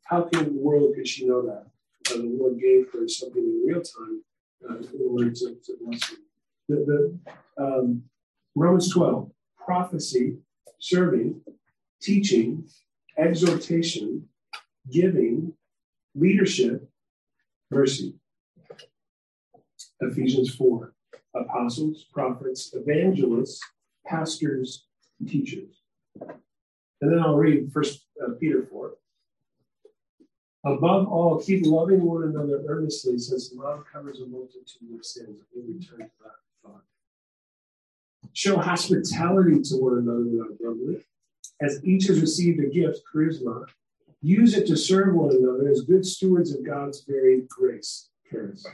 How 0.06 0.24
can 0.24 0.46
the 0.46 0.62
world 0.62 0.96
could 0.96 1.08
she 1.08 1.26
know 1.26 1.42
that? 1.44 1.66
Uh, 2.12 2.18
the 2.18 2.38
Lord 2.38 2.60
gave 2.60 2.92
her 2.92 3.08
something 3.08 3.42
in 3.42 3.64
real 3.66 3.82
time 3.82 4.24
uh, 4.70 4.76
in 4.76 5.08
order 5.10 5.32
to. 5.32 5.58
The, 6.70 6.76
the 6.76 7.64
um, 7.64 8.04
Romans 8.56 8.92
12, 8.92 9.32
prophecy, 9.66 10.38
serving, 10.80 11.42
teaching, 12.02 12.68
exhortation, 13.18 14.28
giving, 14.92 15.54
leadership, 16.16 16.90
mercy. 17.72 18.16
Ephesians 20.02 20.54
4, 20.56 20.94
apostles, 21.36 22.06
prophets, 22.12 22.74
evangelists, 22.74 23.62
pastors, 24.06 24.86
teachers. 25.28 25.82
And 27.02 27.12
then 27.12 27.20
I'll 27.20 27.36
read 27.36 27.72
First 27.74 28.06
uh, 28.24 28.34
Peter 28.40 28.68
4. 28.70 28.92
Above 30.66 31.08
all, 31.08 31.42
keep 31.42 31.66
loving 31.66 32.04
one 32.04 32.24
another 32.24 32.64
earnestly, 32.68 33.18
since 33.18 33.54
love 33.54 33.84
covers 33.92 34.22
a 34.22 34.26
multitude 34.26 34.98
of 34.98 35.06
sins. 35.06 35.42
We 35.54 35.74
return 35.74 36.00
to 36.00 36.12
that 36.24 36.32
thought. 36.64 36.84
Show 38.34 38.58
hospitality 38.58 39.62
to 39.62 39.76
one 39.76 40.00
another 40.00 40.26
without 40.26 40.58
grumbling. 40.58 41.02
As 41.62 41.84
each 41.86 42.08
has 42.08 42.20
received 42.20 42.60
a 42.60 42.68
gift, 42.68 43.02
charisma, 43.14 43.66
use 44.22 44.56
it 44.56 44.68
to 44.68 44.76
serve 44.76 45.14
one 45.14 45.36
another 45.36 45.70
as 45.70 45.82
good 45.82 46.06
stewards 46.06 46.54
of 46.54 46.66
God's 46.66 47.04
varied 47.08 47.48
grace. 47.48 48.10
Charis. 48.30 48.66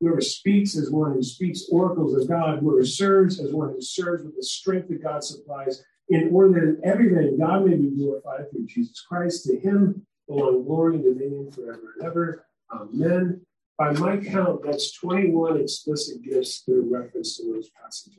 Whoever 0.00 0.20
speaks 0.20 0.76
as 0.76 0.90
one 0.90 1.12
who 1.12 1.22
speaks 1.22 1.68
oracles 1.70 2.20
of 2.20 2.28
God, 2.28 2.58
whoever 2.58 2.84
serves 2.84 3.38
as 3.38 3.52
one 3.52 3.70
who 3.70 3.80
serves 3.80 4.24
with 4.24 4.34
the 4.34 4.42
strength 4.42 4.88
that 4.88 5.02
God 5.02 5.22
supplies, 5.22 5.84
in 6.08 6.30
order 6.32 6.54
that 6.54 6.68
in 6.68 6.80
everything 6.84 7.38
God 7.38 7.64
may 7.64 7.76
be 7.76 7.90
glorified 7.90 8.50
through 8.50 8.66
Jesus 8.66 9.00
Christ. 9.00 9.44
To 9.44 9.58
him 9.58 10.04
belong 10.28 10.64
glory 10.64 10.96
and 10.96 11.04
dominion 11.04 11.52
forever 11.52 11.94
and 11.96 12.04
ever. 12.04 12.46
Amen. 12.72 13.40
By 13.78 13.92
my 13.92 14.16
count, 14.18 14.60
that's 14.64 14.92
21 14.92 15.60
explicit 15.60 16.22
gifts 16.22 16.60
through 16.60 16.92
reference 16.92 17.36
to 17.36 17.52
those 17.52 17.70
passages. 17.70 18.18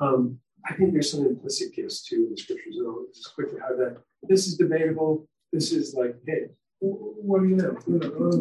Um, 0.00 0.38
I 0.68 0.74
think 0.74 0.92
there's 0.92 1.10
some 1.10 1.26
implicit 1.26 1.74
gifts 1.74 2.04
too 2.04 2.26
in 2.26 2.30
the 2.30 2.36
scriptures. 2.36 2.76
And 2.76 2.86
I'll 2.86 3.06
just 3.12 3.34
quickly 3.34 3.58
have 3.60 3.78
that. 3.78 3.98
This 4.22 4.46
is 4.46 4.56
debatable. 4.56 5.26
This 5.52 5.72
is 5.72 5.94
like, 5.94 6.16
hey, 6.26 6.48
what 6.80 7.42
do 7.42 7.48
you 7.48 7.56
know? 7.56 7.76
Who 7.86 7.98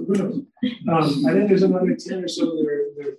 knows? 0.07 0.41
Um, 0.89 1.25
I 1.25 1.33
think 1.33 1.49
there's 1.49 1.63
another 1.63 1.95
10 1.95 2.23
or 2.23 2.27
so 2.27 2.45
that 2.45 2.67
are 2.67 2.85
they're 2.97 3.17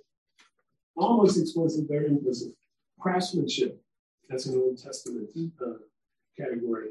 almost 0.95 1.39
explicit, 1.39 1.85
they're 1.87 2.05
implicit. 2.05 2.53
Craftsmanship, 2.99 3.81
that's 4.29 4.45
an 4.45 4.59
Old 4.59 4.81
Testament 4.81 5.29
uh, 5.61 5.73
category. 6.37 6.89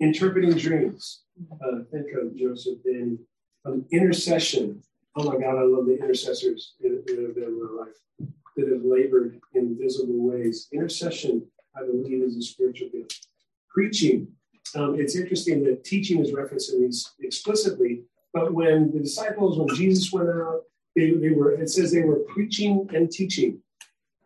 Interpreting 0.00 0.56
dreams, 0.56 1.22
uh, 1.52 1.78
think 1.90 2.06
of 2.20 2.36
Joseph 2.36 2.78
Daniel. 2.84 3.18
Um, 3.66 3.86
intercession, 3.92 4.82
oh 5.16 5.24
my 5.24 5.38
God, 5.38 5.56
I 5.56 5.62
love 5.62 5.86
the 5.86 5.98
intercessors 5.98 6.74
that 6.80 6.92
have 6.92 7.06
been 7.06 7.44
in 7.44 7.62
my 7.62 7.84
life 7.84 7.96
that 8.56 8.68
have 8.68 8.84
labored 8.84 9.40
in 9.54 9.78
visible 9.80 10.28
ways. 10.28 10.68
Intercession, 10.72 11.46
I 11.76 11.80
believe, 11.84 12.22
is 12.22 12.36
a 12.36 12.42
spiritual 12.42 12.90
gift. 12.90 13.26
Preaching, 13.70 14.28
um, 14.74 15.00
it's 15.00 15.16
interesting 15.16 15.64
that 15.64 15.84
teaching 15.84 16.20
is 16.20 16.32
referenced 16.32 16.72
in 16.72 16.82
these 16.82 17.10
explicitly, 17.20 18.02
but 18.32 18.52
when 18.52 18.92
the 18.92 19.00
disciples, 19.00 19.58
when 19.58 19.74
Jesus 19.74 20.12
went 20.12 20.28
out, 20.28 20.62
they, 20.94 21.12
they 21.12 21.30
were, 21.30 21.52
it 21.52 21.70
says 21.70 21.90
they 21.90 22.02
were 22.02 22.20
preaching 22.28 22.88
and 22.94 23.10
teaching. 23.10 23.60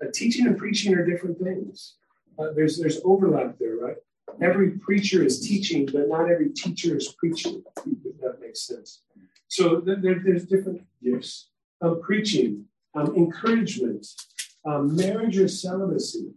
Uh, 0.03 0.07
teaching 0.13 0.47
and 0.47 0.59
preaching 0.59 0.95
are 0.95 1.07
different 1.07 1.39
things. 1.39 1.95
Uh, 2.39 2.53
there's, 2.55 2.79
there's 2.79 3.01
overlap 3.05 3.57
there, 3.59 3.77
right? 3.77 3.97
Every 4.41 4.73
preacher 4.73 5.25
is 5.25 5.41
teaching, 5.41 5.87
but 5.87 6.09
not 6.09 6.31
every 6.31 6.51
teacher 6.51 6.97
is 6.97 7.15
preaching, 7.19 7.63
if 7.87 8.21
that 8.21 8.41
makes 8.41 8.67
sense. 8.67 9.03
So 9.49 9.81
there, 9.81 9.97
there's 9.97 10.45
different 10.45 10.83
gifts. 11.03 11.49
Um, 11.81 12.01
preaching, 12.03 12.65
um, 12.95 13.15
encouragement, 13.15 14.07
um, 14.65 14.97
marriage 14.97 15.39
or 15.39 15.49
celibacy, 15.49 16.33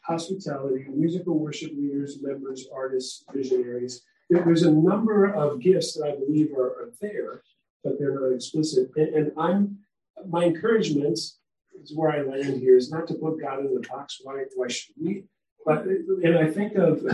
hospitality, 0.00 0.86
musical 0.88 1.38
worship 1.38 1.72
leaders, 1.76 2.18
members, 2.22 2.66
artists, 2.74 3.24
visionaries. 3.32 4.02
There's 4.30 4.62
a 4.62 4.70
number 4.70 5.26
of 5.26 5.60
gifts 5.60 5.94
that 5.94 6.06
I 6.06 6.16
believe 6.16 6.52
are, 6.56 6.82
are 6.82 6.90
there, 7.00 7.42
but 7.84 7.98
they're 7.98 8.18
not 8.18 8.34
explicit. 8.34 8.90
And, 8.96 9.08
and, 9.14 9.32
I'm 9.38 9.78
my 10.26 10.44
encouragement 10.44 11.12
is 11.12 11.94
where 11.94 12.10
I 12.10 12.22
land 12.22 12.60
here 12.60 12.76
is 12.76 12.90
not 12.90 13.06
to 13.08 13.14
put 13.14 13.40
God 13.40 13.60
in 13.60 13.72
the 13.74 13.86
box. 13.88 14.18
Why, 14.22 14.44
why 14.56 14.68
should 14.68 14.94
we? 15.00 15.24
But 15.64 15.84
and 15.84 16.38
I 16.38 16.50
think 16.50 16.74
of 16.74 17.04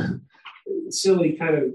silly 0.91 1.33
kind 1.33 1.57
of 1.57 1.73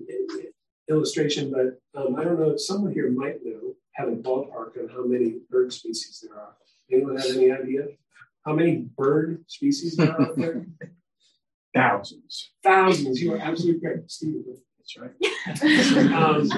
illustration, 0.89 1.51
but 1.51 1.79
um, 1.99 2.15
I 2.15 2.23
don't 2.23 2.39
know 2.39 2.51
if 2.51 2.61
someone 2.61 2.93
here 2.93 3.11
might 3.11 3.43
know 3.43 3.75
have 3.93 4.09
a 4.09 4.15
ballpark 4.15 4.77
on 4.79 4.89
how 4.89 5.05
many 5.05 5.35
bird 5.49 5.73
species 5.73 6.23
there 6.25 6.37
are. 6.39 6.55
Anyone 6.91 7.17
have 7.17 7.31
any 7.35 7.51
idea? 7.51 7.87
How 8.45 8.53
many 8.53 8.87
bird 8.97 9.43
species 9.47 9.95
there 9.95 10.11
are 10.11 10.21
out 10.21 10.35
there? 10.35 10.65
Thousands. 11.75 12.51
Thousands. 12.63 13.21
You 13.21 13.33
are 13.33 13.37
absolutely 13.37 13.81
correct, 13.81 14.09
Steve. 14.09 14.43
That's 14.77 14.97
right. 14.97 15.11
um, 16.13 16.49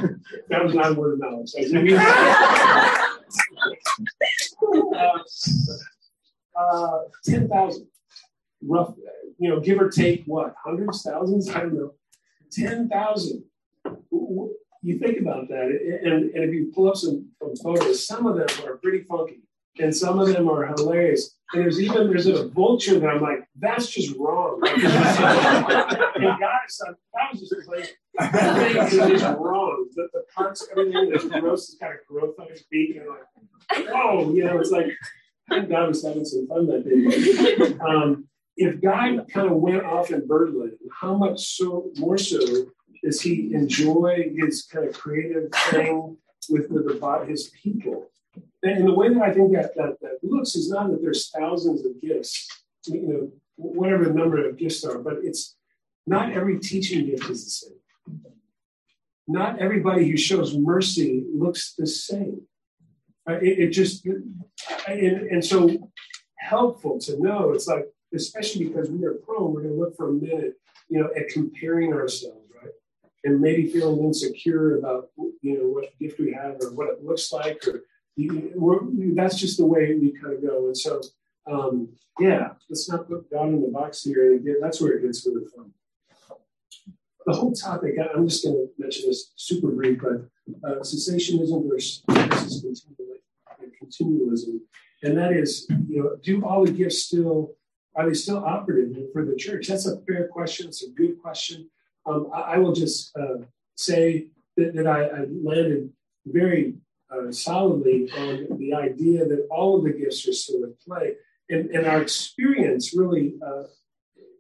that 0.50 0.64
was 0.64 0.74
not 0.74 0.92
a 0.92 0.94
word 0.94 1.14
of 1.14 1.20
knowledge. 1.20 1.54
uh, 4.96 6.60
uh, 6.60 7.00
10,000. 7.26 7.88
Rough, 8.64 8.94
you 9.38 9.50
know, 9.50 9.60
give 9.60 9.82
or 9.82 9.90
take 9.90 10.24
what? 10.26 10.54
Hundreds, 10.64 11.02
thousands? 11.02 11.50
I 11.50 11.62
don't 11.62 11.74
know. 11.74 11.94
10,000. 12.52 13.44
You 14.84 14.98
think 14.98 15.20
about 15.20 15.48
that, 15.50 15.66
and, 15.66 16.32
and 16.32 16.44
if 16.44 16.54
you 16.54 16.72
pull 16.74 16.90
up 16.90 16.96
some, 16.96 17.28
some 17.40 17.56
photos, 17.58 18.06
some 18.08 18.26
of 18.26 18.36
them 18.36 18.48
are 18.68 18.78
pretty 18.78 19.04
funky. 19.04 19.42
and 19.80 19.96
some 19.96 20.20
of 20.20 20.28
them 20.28 20.50
are 20.50 20.66
hilarious. 20.68 21.38
And 21.54 21.64
there's 21.64 21.80
even 21.80 22.08
there's 22.08 22.28
a 22.28 22.48
vulture 22.48 23.00
that 23.00 23.08
I'm 23.08 23.22
like, 23.22 23.48
that's 23.60 23.90
just 23.90 24.16
wrong. 24.18 24.62
and 24.66 24.84
guys, 26.40 26.80
that 26.80 27.32
was 27.32 27.50
just 27.50 27.68
like 27.68 27.96
that 28.18 28.56
thing 28.58 28.78
is 29.08 29.22
just 29.22 29.38
wrong. 29.38 29.88
The, 29.96 30.08
the 30.14 30.24
parts, 30.34 30.68
everything 30.72 31.10
that's 31.12 31.26
gross 31.26 31.70
is 31.70 31.78
kind 31.80 31.94
of 31.94 32.00
growth 32.08 32.36
on 32.40 32.48
his 32.50 32.64
beak, 32.72 32.96
and 32.96 33.06
like, 33.08 33.88
oh, 33.94 34.34
you 34.34 34.46
know, 34.46 34.60
it's 34.60 34.72
like 34.72 34.88
thank 35.50 35.70
God 35.70 35.90
was 35.90 36.04
having 36.04 36.26
some 36.26 36.48
fun 36.48 36.68
that 36.68 36.86
day. 36.86 37.78
Um, 37.86 38.28
if 38.58 38.82
God 38.82 39.26
kind 39.34 39.48
of 39.50 39.58
went 39.58 39.84
off 39.84 40.12
in 40.12 40.28
birdland, 40.28 40.74
how 41.00 41.16
much 41.16 41.58
so 41.58 41.92
more 41.98 42.18
so 42.18 42.40
does 43.04 43.22
he 43.22 43.54
enjoy 43.54 44.32
his 44.36 44.64
kind 44.64 44.88
of 44.88 44.94
creative 44.94 45.52
thing 45.70 46.18
with, 46.50 46.70
with 46.70 46.90
about 46.96 47.28
his 47.28 47.52
people? 47.62 48.10
And 48.64 48.88
the 48.88 48.94
way 48.94 49.10
that 49.10 49.22
I 49.22 49.34
think 49.34 49.54
that, 49.54 49.76
that 49.76 49.98
that 50.02 50.20
looks 50.22 50.56
is 50.56 50.70
not 50.70 50.92
that 50.92 51.02
there's 51.02 51.30
thousands 51.30 51.84
of 51.86 52.00
gifts, 52.00 52.48
you 52.86 53.02
know, 53.08 53.32
whatever 53.56 54.06
the 54.06 54.14
number 54.14 54.48
of 54.48 54.58
gifts 54.58 54.84
are, 54.84 55.00
but 55.00 55.18
it's 55.24 55.56
not 56.06 56.32
every 56.32 56.60
teaching 56.60 57.06
gift 57.06 57.30
is 57.30 57.44
the 57.44 57.50
same. 57.50 58.22
Not 59.28 59.60
everybody 59.60 60.10
who 60.10 60.18
shows 60.18 60.56
mercy 60.56 61.24
looks 61.34 61.74
the 61.74 61.88
same. 61.88 62.42
Uh, 63.30 63.34
it, 63.34 63.60
it, 63.60 63.70
just, 63.70 64.06
and, 64.06 65.28
and 65.30 65.46
so 65.46 65.92
helpful 66.38 67.00
to 67.00 67.22
know. 67.22 67.52
It's 67.52 67.68
like, 67.68 67.86
especially 68.14 68.66
because 68.68 68.90
we 68.90 69.06
are 69.06 69.14
prone, 69.14 69.54
we're 69.54 69.62
going 69.62 69.76
to 69.76 69.80
look 69.80 69.96
for 69.96 70.10
a 70.10 70.14
minute, 70.14 70.56
you 70.90 71.00
know, 71.00 71.10
at 71.16 71.30
comparing 71.30 71.94
ourselves? 71.94 72.41
And 73.24 73.40
maybe 73.40 73.68
feeling 73.68 74.04
insecure 74.04 74.80
about, 74.80 75.10
you 75.42 75.58
know, 75.58 75.68
what 75.70 75.96
gift 76.00 76.20
we 76.20 76.34
have 76.34 76.56
or 76.60 76.74
what 76.74 76.90
it 76.90 77.04
looks 77.04 77.32
like, 77.32 77.62
or 77.68 77.84
that's 79.16 79.38
just 79.38 79.58
the 79.58 79.66
way 79.66 79.94
we 79.94 80.12
kind 80.20 80.34
of 80.34 80.42
go. 80.42 80.66
And 80.66 80.76
so, 80.76 81.02
um, 81.50 81.90
yeah, 82.20 82.54
let's 82.68 82.90
not 82.90 83.08
put 83.08 83.30
God 83.32 83.50
in 83.50 83.62
the 83.62 83.68
box 83.68 84.02
here. 84.02 84.34
And 84.34 84.46
that's 84.60 84.82
where 84.82 84.94
it 84.94 85.04
gets 85.04 85.26
really 85.28 85.46
fun. 85.56 85.72
The 87.28 87.34
whole 87.34 87.54
topic, 87.54 87.94
I'm 88.00 88.28
just 88.28 88.44
going 88.44 88.56
to 88.56 88.68
mention 88.80 89.08
this 89.08 89.34
super 89.36 89.70
brief, 89.70 90.00
but 90.02 90.28
uh, 90.68 90.80
cessationism 90.80 91.70
versus 91.70 92.04
continualism. 93.78 94.62
And 95.04 95.16
that 95.18 95.32
is, 95.32 95.68
you 95.88 96.02
know, 96.02 96.16
do 96.24 96.44
all 96.44 96.66
the 96.66 96.72
gifts 96.72 97.04
still, 97.04 97.54
are 97.96 98.08
they 98.08 98.16
still 98.16 98.44
operative 98.44 99.12
for 99.14 99.24
the 99.24 99.36
church? 99.36 99.68
That's 99.68 99.86
a 99.86 100.02
fair 100.08 100.28
question. 100.28 100.68
It's 100.70 100.84
a 100.84 100.90
good 100.90 101.22
question. 101.22 101.70
Um, 102.06 102.30
I, 102.34 102.40
I, 102.40 102.58
will 102.58 102.74
just 102.74 103.16
uh, 103.18 103.46
say 103.76 104.28
that, 104.58 104.74
that 104.76 104.88
I, 104.88 105.06
I 105.06 105.26
landed 105.30 105.90
very 106.26 106.76
uh, 107.12 107.32
solidly 107.32 108.10
on 108.18 108.58
the 108.58 108.74
idea 108.74 109.26
that 109.26 109.48
all 109.52 109.78
of 109.78 109.84
the 109.84 109.92
gifts 109.92 110.28
are 110.28 110.34
still 110.34 110.64
at 110.64 110.80
play. 110.80 111.14
And, 111.50 111.70
and 111.72 111.86
our 111.86 112.02
experience 112.02 112.96
really 112.96 113.36
uh, 113.46 113.64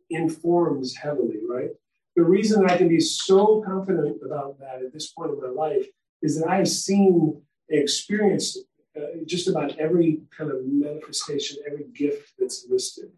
informs 0.09 0.95
heavily, 0.95 1.39
right? 1.47 1.69
The 2.15 2.23
reason 2.23 2.69
I 2.69 2.77
can 2.77 2.89
be 2.89 2.99
so 2.99 3.61
confident 3.65 4.21
about 4.25 4.59
that 4.59 4.81
at 4.83 4.93
this 4.93 5.11
point 5.11 5.31
in 5.31 5.41
my 5.41 5.49
life 5.49 5.85
is 6.21 6.39
that 6.39 6.49
I've 6.49 6.67
seen, 6.67 7.41
experienced 7.69 8.59
uh, 8.97 9.23
just 9.25 9.47
about 9.47 9.77
every 9.77 10.19
kind 10.37 10.51
of 10.51 10.57
manifestation, 10.65 11.57
every 11.65 11.85
gift 11.93 12.33
that's 12.37 12.65
listed. 12.69 13.11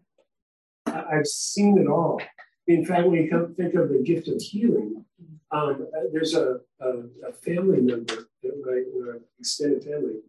I, 0.86 1.16
have 1.16 1.26
seen 1.26 1.78
it 1.78 1.88
all. 1.88 2.20
In 2.66 2.84
fact, 2.84 3.06
when 3.06 3.22
you 3.22 3.54
think 3.56 3.74
of 3.74 3.90
the 3.90 4.02
gift 4.02 4.28
of 4.28 4.40
healing, 4.40 5.04
um, 5.50 5.86
there's 6.12 6.34
a, 6.34 6.60
a, 6.80 6.88
a, 7.28 7.32
family 7.32 7.80
member 7.80 8.28
my, 8.42 8.82
my 8.98 9.18
extended 9.38 9.84
family. 9.84 10.20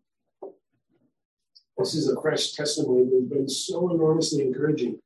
This 1.78 1.96
is 1.96 2.10
a 2.10 2.22
fresh 2.22 2.54
testimony 2.54 3.06
that's 3.06 3.34
been 3.34 3.50
so 3.50 3.92
enormously 3.92 4.42
encouraging. 4.42 5.00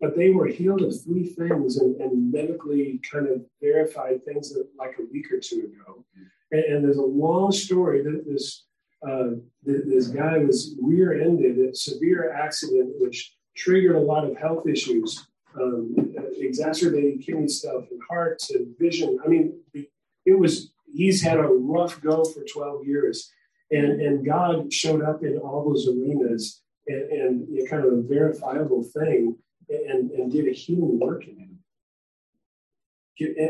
But 0.00 0.16
they 0.16 0.30
were 0.30 0.46
healed 0.46 0.82
of 0.82 1.02
three 1.02 1.26
things 1.26 1.76
and, 1.76 2.00
and 2.00 2.32
medically 2.32 3.00
kind 3.10 3.28
of 3.28 3.42
verified 3.60 4.24
things 4.24 4.52
that, 4.52 4.66
like 4.78 4.96
a 4.98 5.04
week 5.12 5.30
or 5.30 5.38
two 5.38 5.72
ago. 5.72 6.04
And, 6.52 6.64
and 6.64 6.84
there's 6.84 6.96
a 6.96 7.02
long 7.02 7.52
story 7.52 8.02
that 8.02 8.24
this 8.26 8.64
uh, 9.06 9.30
this 9.62 10.08
guy 10.08 10.36
was 10.36 10.76
rear-ended, 10.82 11.58
a 11.58 11.74
severe 11.74 12.34
accident 12.34 12.92
which 12.98 13.34
triggered 13.56 13.96
a 13.96 14.00
lot 14.00 14.26
of 14.26 14.36
health 14.36 14.66
issues, 14.66 15.26
um, 15.58 15.94
exacerbated 16.36 17.24
kidney 17.24 17.48
stuff 17.48 17.84
and 17.90 18.00
hearts 18.08 18.50
and 18.50 18.76
vision. 18.78 19.18
I 19.24 19.28
mean, 19.28 19.60
it 19.74 20.38
was 20.38 20.72
he's 20.92 21.22
had 21.22 21.38
a 21.38 21.42
rough 21.42 22.00
go 22.00 22.24
for 22.24 22.42
12 22.44 22.86
years. 22.86 23.32
And, 23.70 24.00
and 24.00 24.24
God 24.24 24.72
showed 24.72 25.02
up 25.02 25.22
in 25.22 25.38
all 25.38 25.64
those 25.64 25.86
arenas 25.86 26.62
and, 26.86 27.10
and 27.10 27.48
you 27.48 27.62
know, 27.62 27.70
kind 27.70 27.84
of 27.84 27.92
a 27.92 28.02
verifiable 28.02 28.82
thing 28.82 29.36
and, 29.68 30.10
and 30.10 30.32
did 30.32 30.48
a 30.48 30.52
healing 30.52 30.98
work 30.98 31.26
in 31.26 31.36
him. 31.36 31.58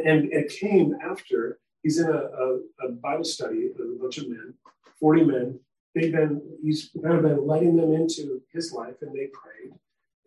And 0.05 0.33
it 0.33 0.53
came 0.61 0.97
after 1.03 1.59
he's 1.83 1.99
in 1.99 2.09
a, 2.09 2.13
a, 2.13 2.59
a 2.87 2.93
Bible 2.93 3.25
study 3.25 3.69
with 3.69 3.87
a 3.87 3.99
bunch 4.01 4.19
of 4.19 4.29
men, 4.29 4.55
40 4.99 5.25
men. 5.25 5.61
They've 5.95 6.13
been, 6.13 6.43
he's 6.63 6.91
kind 7.03 7.17
of 7.17 7.23
been 7.23 7.47
letting 7.47 7.77
them 7.77 7.95
into 7.95 8.43
his 8.53 8.73
life 8.73 8.97
and 9.01 9.15
they 9.15 9.29
prayed. 9.33 9.73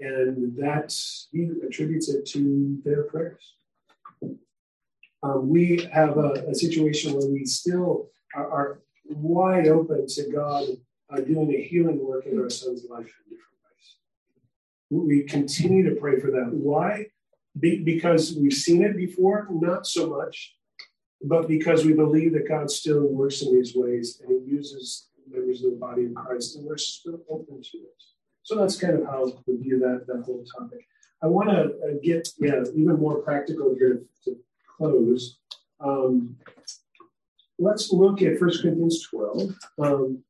And 0.06 0.58
that 0.58 0.94
he 1.32 1.50
attributes 1.66 2.10
it 2.10 2.26
to 2.34 2.78
their 2.84 3.04
prayers 3.04 3.54
um, 5.24 5.48
we 5.48 5.88
have 5.92 6.18
a, 6.18 6.46
a, 6.50 6.56
situation 6.56 7.14
where 7.14 7.28
we 7.28 7.46
still 7.46 8.10
are, 8.36 8.52
are 8.52 8.82
wide 9.06 9.68
open 9.68 10.06
to 10.08 10.30
God 10.30 10.66
uh, 11.10 11.22
doing 11.22 11.54
a 11.54 11.64
healing 11.64 12.06
work 12.06 12.26
in 12.26 12.40
our 12.40 12.50
son's 12.50 12.84
life 12.90 13.06
in 13.06 13.38
different 13.38 13.58
ways. 13.64 15.08
We 15.08 15.24
continue 15.24 15.90
to 15.90 15.96
pray 15.96 16.20
for 16.20 16.30
that. 16.32 16.50
Why? 16.52 17.08
Be, 17.58 17.84
because 17.84 18.36
we've 18.36 18.54
seen 18.54 18.84
it 18.84 18.98
before, 18.98 19.48
not 19.50 19.88
so 19.88 20.10
much, 20.10 20.56
but 21.22 21.48
because 21.48 21.86
we 21.86 21.94
believe 21.94 22.34
that 22.34 22.50
God 22.50 22.70
still 22.70 23.08
works 23.08 23.42
in 23.42 23.56
these 23.56 23.74
ways 23.76 24.22
and 24.22 24.30
He 24.30 24.52
uses 24.52 25.08
members 25.30 25.64
of 25.64 25.72
the 25.72 25.78
body 25.78 26.06
of 26.06 26.16
Christ, 26.16 26.58
and 26.58 26.66
we're 26.66 26.78
still 26.78 27.22
open 27.30 27.62
to 27.62 27.78
it. 27.78 28.13
So 28.44 28.56
that's 28.56 28.80
kind 28.80 29.00
of 29.00 29.06
how 29.06 29.32
we 29.48 29.58
view 29.58 29.80
that 29.80 30.06
that 30.08 30.24
whole 30.26 30.44
topic. 30.58 30.86
I 31.22 31.28
want 31.28 31.50
to 31.50 31.62
uh, 31.62 31.94
get 32.04 32.28
yeah 32.40 32.64
even 32.76 33.00
more 33.00 33.22
practical 33.22 33.74
here 33.78 34.04
to 34.26 34.38
close, 34.78 35.38
um, 35.80 36.36
let's 37.60 37.92
look 37.92 38.22
at 38.22 38.40
1 38.40 38.62
Corinthians 38.62 39.08
12. 39.10 39.56
Um, 39.80 40.24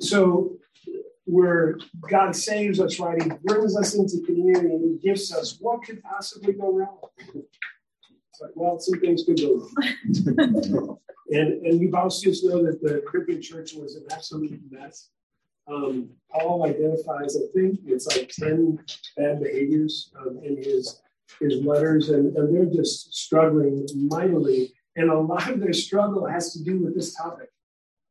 so, 0.00 0.56
where 1.24 1.78
God 2.10 2.34
saves 2.34 2.80
us, 2.80 2.98
right? 2.98 3.22
He 3.22 3.30
brings 3.44 3.76
us 3.76 3.94
into 3.94 4.24
community 4.26 4.66
and 4.66 4.98
He 5.00 5.08
gives 5.08 5.32
us 5.32 5.58
what 5.60 5.84
could 5.84 6.02
possibly 6.02 6.52
go 6.52 6.72
wrong? 6.72 6.98
Like, 8.40 8.50
well, 8.54 8.78
some 8.80 9.00
things 9.00 9.24
could 9.24 9.40
go 9.40 9.68
wrong. 9.76 10.98
and, 11.30 11.64
and 11.64 11.80
you 11.80 11.94
also 11.94 12.24
just 12.24 12.44
know 12.44 12.64
that 12.64 12.82
the 12.82 13.02
Corinthian 13.06 13.40
church 13.40 13.74
was 13.74 13.94
an 13.94 14.04
absolute 14.10 14.60
mess. 14.70 15.10
Um, 15.70 16.10
Paul 16.30 16.64
identifies, 16.66 17.36
I 17.36 17.46
think 17.54 17.80
it's 17.86 18.06
like 18.06 18.30
10 18.30 18.78
bad 19.16 19.40
behaviors 19.40 20.12
um, 20.18 20.40
in 20.42 20.56
his 20.56 21.02
his 21.40 21.64
letters, 21.64 22.10
and, 22.10 22.36
and 22.36 22.54
they're 22.54 22.66
just 22.66 23.14
struggling 23.14 23.86
mightily. 23.94 24.72
And 24.96 25.10
a 25.10 25.18
lot 25.18 25.50
of 25.50 25.60
their 25.60 25.72
struggle 25.72 26.26
has 26.26 26.52
to 26.52 26.62
do 26.62 26.78
with 26.82 26.94
this 26.94 27.14
topic. 27.14 27.48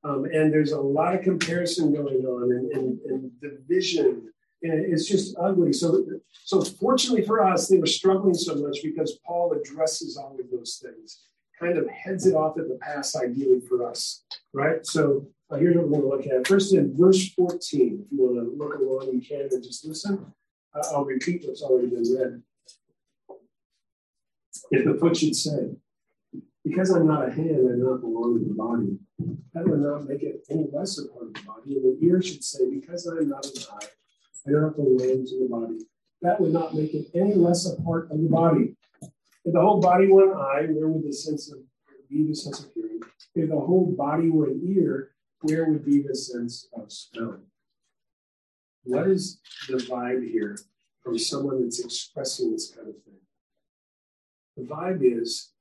Um, 0.04 0.26
and 0.26 0.52
there's 0.52 0.72
a 0.72 0.82
lot 0.82 1.14
of 1.14 1.22
comparison 1.22 1.94
going 1.94 2.26
on 2.26 2.52
and, 2.52 2.72
and, 2.72 3.00
and 3.02 3.32
division. 3.40 4.32
And 4.64 4.94
it's 4.94 5.08
just 5.08 5.36
ugly. 5.40 5.74
So, 5.74 6.06
so 6.32 6.62
fortunately 6.62 7.26
for 7.26 7.44
us, 7.44 7.68
they 7.68 7.78
were 7.78 7.86
struggling 7.86 8.34
so 8.34 8.56
much 8.56 8.80
because 8.84 9.20
Paul 9.26 9.54
addresses 9.54 10.18
all 10.18 10.38
of 10.40 10.50
those 10.52 10.82
things, 10.84 11.20
kind 11.60 11.78
of 11.78 11.88
heads 11.90 12.26
it 12.26 12.36
off 12.36 12.58
at 12.58 12.68
the 12.68 12.80
pass, 12.82 13.16
ideally 13.16 13.62
for 13.62 13.88
us, 13.88 14.24
right? 14.54 14.86
So 14.86 15.28
uh, 15.52 15.58
here's 15.58 15.76
what 15.76 15.90
we're 15.90 16.00
going 16.00 16.24
to 16.24 16.30
look 16.30 16.40
at. 16.40 16.48
First, 16.48 16.74
in 16.74 16.96
verse 16.98 17.30
14, 17.34 18.06
if 18.06 18.12
you 18.12 18.18
want 18.18 18.36
to 18.36 18.56
look 18.58 18.76
along, 18.76 19.14
you 19.14 19.22
can 19.22 19.50
and 19.52 19.64
just 19.64 19.86
listen. 19.86 20.34
Uh, 20.74 20.82
I'll 20.94 21.06
repeat 21.06 21.44
what's 21.46 21.62
already 21.62 21.88
been 21.88 22.06
read. 22.16 22.42
If 24.72 24.86
the 24.86 24.94
foot 24.98 25.18
should 25.18 25.36
say, 25.36 25.72
because 26.64 26.92
I'm 26.92 27.08
not 27.08 27.28
a 27.28 27.32
hand, 27.32 27.50
I 27.50 27.76
do 27.76 27.84
not 27.90 28.02
belong 28.02 28.40
to 28.40 28.48
the 28.48 28.54
body, 28.54 28.98
that 29.54 29.68
would 29.68 29.82
not 29.82 30.08
make 30.08 30.24
it 30.24 30.46
any 30.50 30.68
less 30.72 30.98
a 30.98 31.08
part 31.10 31.28
of 31.28 31.34
the 31.34 31.42
body. 31.42 31.76
And 31.76 32.00
the 32.00 32.06
ear 32.06 32.22
should 32.22 32.44
say, 32.44 32.70
because 32.70 33.06
I'm 33.06 33.28
not 33.28 33.46
an 33.46 33.52
eye, 33.74 33.88
I 34.48 34.50
do 34.50 34.62
not 34.62 34.76
belong 34.76 35.26
to 35.26 35.40
the 35.40 35.48
body. 35.50 35.80
That 36.22 36.40
would 36.40 36.54
not 36.54 36.76
make 36.76 36.94
it 36.94 37.08
any 37.14 37.34
less 37.34 37.66
a 37.66 37.82
part 37.82 38.10
of 38.12 38.22
the 38.22 38.30
body. 38.30 38.76
If 39.44 39.54
the 39.54 39.60
whole 39.60 39.82
body 39.82 40.08
were 40.08 40.32
an 40.32 40.38
eye, 40.38 40.72
where 40.72 40.88
would 40.88 41.04
the 41.04 41.12
sense 41.12 41.52
of 41.52 41.60
be 42.10 42.28
the 42.28 42.36
sense 42.36 42.64
of 42.64 42.72
hearing? 42.74 43.02
If 43.36 43.50
the 43.50 43.60
whole 43.60 43.94
body 43.98 44.30
were 44.30 44.48
an 44.48 44.62
ear, 44.78 45.11
where 45.42 45.66
would 45.66 45.86
be 45.86 46.02
the 46.02 46.16
sense 46.16 46.68
of 46.74 46.92
smelling? 46.92 47.46
What 48.84 49.08
is 49.08 49.40
the 49.68 49.78
vibe 49.78 50.30
here 50.30 50.58
from 51.04 51.18
someone 51.18 51.62
that's 51.62 51.84
expressing 51.84 52.52
this 52.52 52.72
kind 52.72 52.90
of 52.90 52.96
thing? 53.04 53.20
The 54.58 54.64
vibe 54.64 55.02
is 55.02 55.52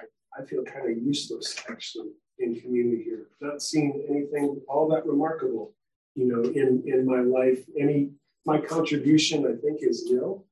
I, 0.00 0.42
I 0.42 0.44
feel 0.44 0.62
kind 0.64 0.90
of 0.90 1.02
useless 1.02 1.56
actually 1.68 2.10
in 2.38 2.60
community 2.60 3.02
here, 3.02 3.26
not 3.40 3.62
seeing 3.62 4.04
anything 4.08 4.60
all 4.68 4.88
that 4.88 5.06
remarkable. 5.06 5.72
you 6.14 6.26
know, 6.26 6.42
in 6.42 6.82
in 6.86 7.04
my 7.04 7.20
life. 7.20 7.64
Any 7.78 8.10
my 8.44 8.58
contribution, 8.60 9.44
I 9.46 9.54
think, 9.60 9.80
is 9.82 10.06
nil. 10.10 10.44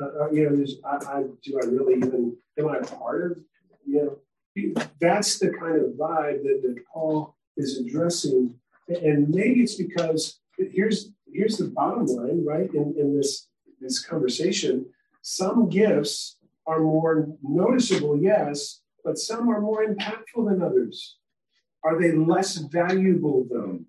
Uh, 0.00 0.24
uh 0.24 0.30
you 0.30 0.48
know, 0.48 0.64
I, 0.84 0.96
I, 1.18 1.22
do 1.42 1.60
I 1.62 1.66
really 1.66 1.96
even 1.96 2.36
am 2.58 2.68
I 2.68 2.78
part 2.78 3.32
of? 3.32 3.38
You 3.86 4.18
know, 4.56 4.82
that's 5.00 5.38
the 5.38 5.50
kind 5.50 5.76
of 5.76 5.92
vibe 5.92 6.42
that, 6.42 6.60
that 6.62 6.76
Paul 6.92 7.36
is 7.60 7.78
addressing, 7.78 8.54
and 8.88 9.28
maybe 9.28 9.60
it's 9.60 9.76
because 9.76 10.40
here's 10.58 11.12
here's 11.32 11.58
the 11.58 11.68
bottom 11.68 12.06
line, 12.06 12.44
right? 12.44 12.72
In 12.74 12.94
in 12.98 13.16
this 13.16 13.48
this 13.80 14.04
conversation, 14.04 14.86
some 15.22 15.68
gifts 15.68 16.36
are 16.66 16.80
more 16.80 17.28
noticeable, 17.42 18.16
yes, 18.20 18.82
but 19.04 19.18
some 19.18 19.48
are 19.48 19.60
more 19.60 19.84
impactful 19.84 20.48
than 20.48 20.62
others. 20.62 21.16
Are 21.82 22.00
they 22.00 22.12
less 22.12 22.56
valuable, 22.56 23.46
though? 23.50 23.80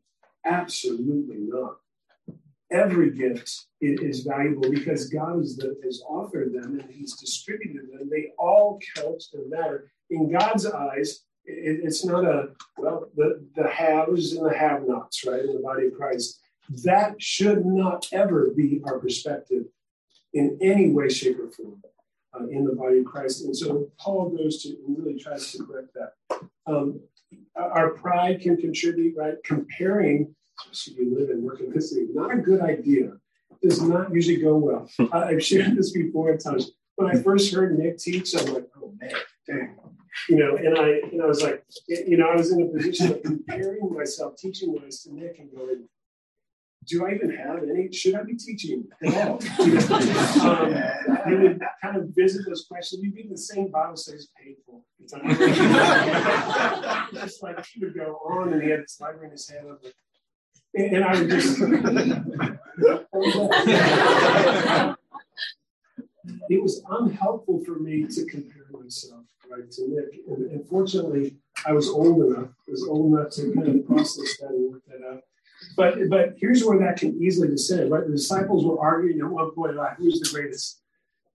Absolutely 0.45 1.37
not. 1.39 1.75
Every 2.71 3.11
gift 3.11 3.67
is 3.81 4.21
valuable 4.21 4.71
because 4.71 5.09
God 5.09 5.41
is 5.41 5.57
the, 5.57 5.75
has 5.83 6.01
authored 6.09 6.53
them 6.53 6.79
and 6.79 6.89
He's 6.89 7.15
distributed 7.17 7.89
them. 7.91 8.09
They 8.09 8.31
all 8.39 8.79
count 8.95 9.23
and 9.33 9.49
matter. 9.49 9.91
In 10.09 10.31
God's 10.31 10.65
eyes, 10.65 11.25
it, 11.45 11.81
it's 11.83 12.05
not 12.05 12.25
a, 12.25 12.49
well, 12.77 13.09
the, 13.15 13.45
the 13.55 13.67
haves 13.67 14.33
and 14.33 14.45
the 14.45 14.55
have 14.55 14.87
nots, 14.87 15.25
right, 15.25 15.41
in 15.41 15.53
the 15.53 15.61
body 15.61 15.87
of 15.87 15.93
Christ. 15.93 16.39
That 16.83 17.21
should 17.21 17.65
not 17.65 18.07
ever 18.11 18.51
be 18.55 18.81
our 18.85 18.99
perspective 18.99 19.65
in 20.33 20.57
any 20.61 20.91
way, 20.91 21.09
shape, 21.09 21.39
or 21.39 21.49
form 21.49 21.81
uh, 22.33 22.47
in 22.47 22.65
the 22.65 22.73
body 22.73 22.99
of 22.99 23.05
Christ. 23.05 23.43
And 23.43 23.55
so 23.55 23.89
Paul 23.99 24.29
goes 24.29 24.63
to 24.63 24.69
and 24.69 24.97
really 24.97 25.19
tries 25.19 25.51
to 25.51 25.63
correct 25.63 25.93
that. 25.95 26.13
Um, 26.65 27.01
our 27.55 27.91
pride 27.91 28.41
can 28.41 28.57
contribute, 28.57 29.15
right? 29.17 29.35
Comparing, 29.43 30.33
so 30.71 30.91
you 30.97 31.15
live 31.17 31.29
and 31.29 31.43
work 31.43 31.59
in 31.59 31.71
this 31.71 31.93
thing, 31.93 32.09
not 32.13 32.33
a 32.33 32.37
good 32.37 32.61
idea. 32.61 33.13
Does 33.61 33.81
not 33.81 34.13
usually 34.13 34.41
go 34.41 34.55
well. 34.57 34.89
I've 35.13 35.43
shared 35.43 35.75
this 35.75 35.91
before 35.91 36.33
at 36.33 36.43
times. 36.43 36.71
When 36.95 37.09
I 37.09 37.21
first 37.21 37.53
heard 37.53 37.77
Nick 37.77 37.99
teach, 37.99 38.33
I'm 38.35 38.53
like, 38.53 38.67
oh 38.81 38.93
man, 38.99 39.11
dang. 39.47 39.75
You 40.29 40.37
know, 40.37 40.55
and 40.57 40.77
I, 40.77 40.99
know, 41.13 41.23
I 41.23 41.27
was 41.27 41.41
like, 41.41 41.63
you 41.87 42.17
know, 42.17 42.27
I 42.27 42.35
was 42.35 42.51
in 42.51 42.61
a 42.61 42.67
position 42.67 43.13
of 43.13 43.23
comparing 43.23 43.93
myself, 43.93 44.35
teaching 44.37 44.73
wise 44.73 45.03
to 45.03 45.13
Nick 45.13 45.39
and 45.39 45.49
going, 45.55 45.87
do 46.87 47.05
I 47.05 47.13
even 47.13 47.29
have 47.35 47.61
any? 47.63 47.91
Should 47.91 48.15
I 48.15 48.23
be 48.23 48.35
teaching 48.35 48.85
at 49.03 49.27
all? 49.27 49.39
um, 50.41 50.73
would 51.43 51.61
kind 51.81 51.97
of 51.97 52.09
visit 52.15 52.45
those 52.47 52.65
questions. 52.65 53.03
You'd 53.03 53.13
be 53.13 53.21
in 53.21 53.29
the 53.29 53.37
same 53.37 53.69
Bible 53.69 53.95
study 53.95 54.17
is 54.17 54.29
painful. 54.35 54.83
just 57.13 57.43
like 57.43 57.63
he 57.65 57.85
would 57.85 57.95
go 57.95 58.19
on 58.25 58.53
and 58.53 58.61
he 58.61 58.69
had 58.69 58.81
this 58.81 58.99
library 58.99 59.27
in 59.27 59.31
his 59.31 59.49
hand. 59.49 59.69
Like, 59.69 59.93
and 60.75 61.03
I 61.03 61.19
would 61.19 61.29
just. 61.29 61.59
it 66.49 66.61
was 66.61 66.83
unhelpful 66.89 67.63
for 67.63 67.79
me 67.79 68.07
to 68.07 68.25
compare 68.25 68.65
myself 68.71 69.20
right 69.51 69.69
to 69.71 69.87
Nick. 69.89 70.21
And, 70.27 70.51
and 70.51 70.67
fortunately, 70.67 71.37
I 71.65 71.73
was 71.73 71.89
old 71.89 72.31
enough, 72.31 72.49
was 72.67 72.83
old 72.87 73.13
enough 73.13 73.31
to 73.33 73.53
kind 73.53 73.67
of 73.67 73.87
process 73.87 74.37
that 74.39 74.49
and 74.49 74.71
work 74.71 74.81
that 74.87 75.07
out. 75.07 75.21
But 75.77 76.09
but 76.09 76.33
here's 76.37 76.63
where 76.63 76.79
that 76.79 76.97
can 76.97 77.21
easily 77.21 77.47
descend, 77.49 77.91
right? 77.91 78.05
The 78.05 78.11
disciples 78.11 78.65
were 78.65 78.79
arguing 78.79 79.19
at 79.19 79.27
one 79.27 79.51
point, 79.51 79.75
like, 79.75 79.97
who's 79.97 80.19
the 80.19 80.29
greatest? 80.29 80.79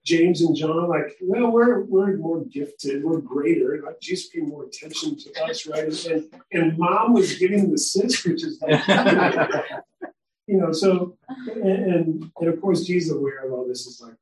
James 0.05 0.41
and 0.41 0.55
John, 0.55 0.89
like, 0.89 1.17
well, 1.21 1.51
we're 1.51 1.81
we're 1.81 2.17
more 2.17 2.45
gifted, 2.45 3.03
we're 3.03 3.21
greater. 3.21 3.83
Like 3.85 4.01
Jesus 4.01 4.29
paying 4.29 4.49
more 4.49 4.65
attention 4.65 5.17
to 5.19 5.45
us, 5.45 5.67
right? 5.67 6.07
And 6.07 6.25
and 6.53 6.79
mom 6.79 7.13
was 7.13 7.37
giving 7.39 7.71
the 7.71 7.79
sis, 7.79 8.25
which 8.25 8.45
is 8.45 8.63
like, 8.63 8.87
you 10.47 10.59
know, 10.59 10.73
so 10.73 11.17
and, 11.29 11.63
and, 11.65 12.31
and 12.39 12.49
of 12.49 12.61
course 12.61 12.85
Jesus 12.85 13.13
aware 13.13 13.47
of 13.47 13.53
all 13.53 13.67
this 13.67 13.87
is 13.87 14.01
like 14.01 14.15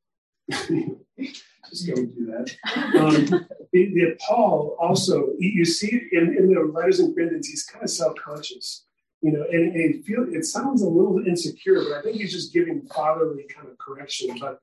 just 0.51 1.87
go 1.87 1.95
do 1.95 2.27
that. 2.27 2.55
Um, 2.99 3.47
the, 3.73 3.87
the 3.95 4.17
Paul 4.27 4.77
also, 4.81 5.31
you 5.39 5.65
see 5.65 6.09
in, 6.13 6.37
in 6.37 6.53
the 6.53 6.61
letters 6.61 7.01
and 7.01 7.15
Corinthians, 7.15 7.49
he's 7.49 7.65
kind 7.65 7.83
of 7.83 7.91
self-conscious 7.91 8.85
you 9.25 9.33
know, 9.33 9.47
and, 9.51 9.75
and 9.75 9.95
it 9.95 10.05
feel 10.05 10.27
it 10.29 10.45
sounds 10.45 10.83
a 10.83 10.87
little 10.87 11.19
insecure, 11.27 11.83
but 11.83 11.93
I 11.93 12.03
think 12.03 12.19
he's 12.19 12.31
just 12.31 12.53
giving 12.53 12.83
fatherly 12.95 13.45
kind 13.45 13.67
of 13.67 13.79
correction. 13.79 14.37
But 14.39 14.59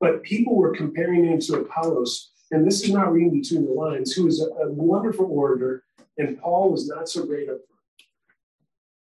but 0.00 0.22
people 0.22 0.56
were 0.56 0.74
comparing 0.74 1.26
him 1.26 1.38
to 1.40 1.56
Apollos, 1.56 2.30
and 2.50 2.66
this 2.66 2.82
is 2.82 2.90
not 2.90 3.12
reading 3.12 3.38
between 3.38 3.66
the 3.66 3.72
lines, 3.72 4.12
who 4.12 4.26
is 4.26 4.40
a, 4.40 4.46
a 4.46 4.72
wonderful 4.72 5.26
orator, 5.26 5.84
and 6.16 6.40
Paul 6.40 6.72
was 6.72 6.88
not 6.88 7.10
so 7.10 7.26
great 7.26 7.50
up. 7.50 7.58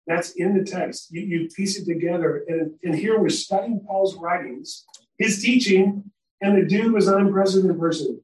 That's 0.08 0.32
in 0.32 0.58
the 0.58 0.63
text. 0.63 1.12
You, 1.12 1.21
you 1.21 1.49
piece 1.49 1.77
it 1.77 1.86
together, 1.86 2.43
and, 2.47 2.71
and 2.84 2.95
here 2.95 3.19
we're 3.19 3.30
studying 3.30 3.82
Paul's 3.82 4.15
writings, 4.15 4.84
his 5.17 5.41
teaching, 5.41 6.03
and 6.41 6.58
the 6.58 6.65
dude 6.65 6.93
was 6.93 7.08
an 7.08 7.19
unprecedented 7.19 7.80
person. 7.80 8.21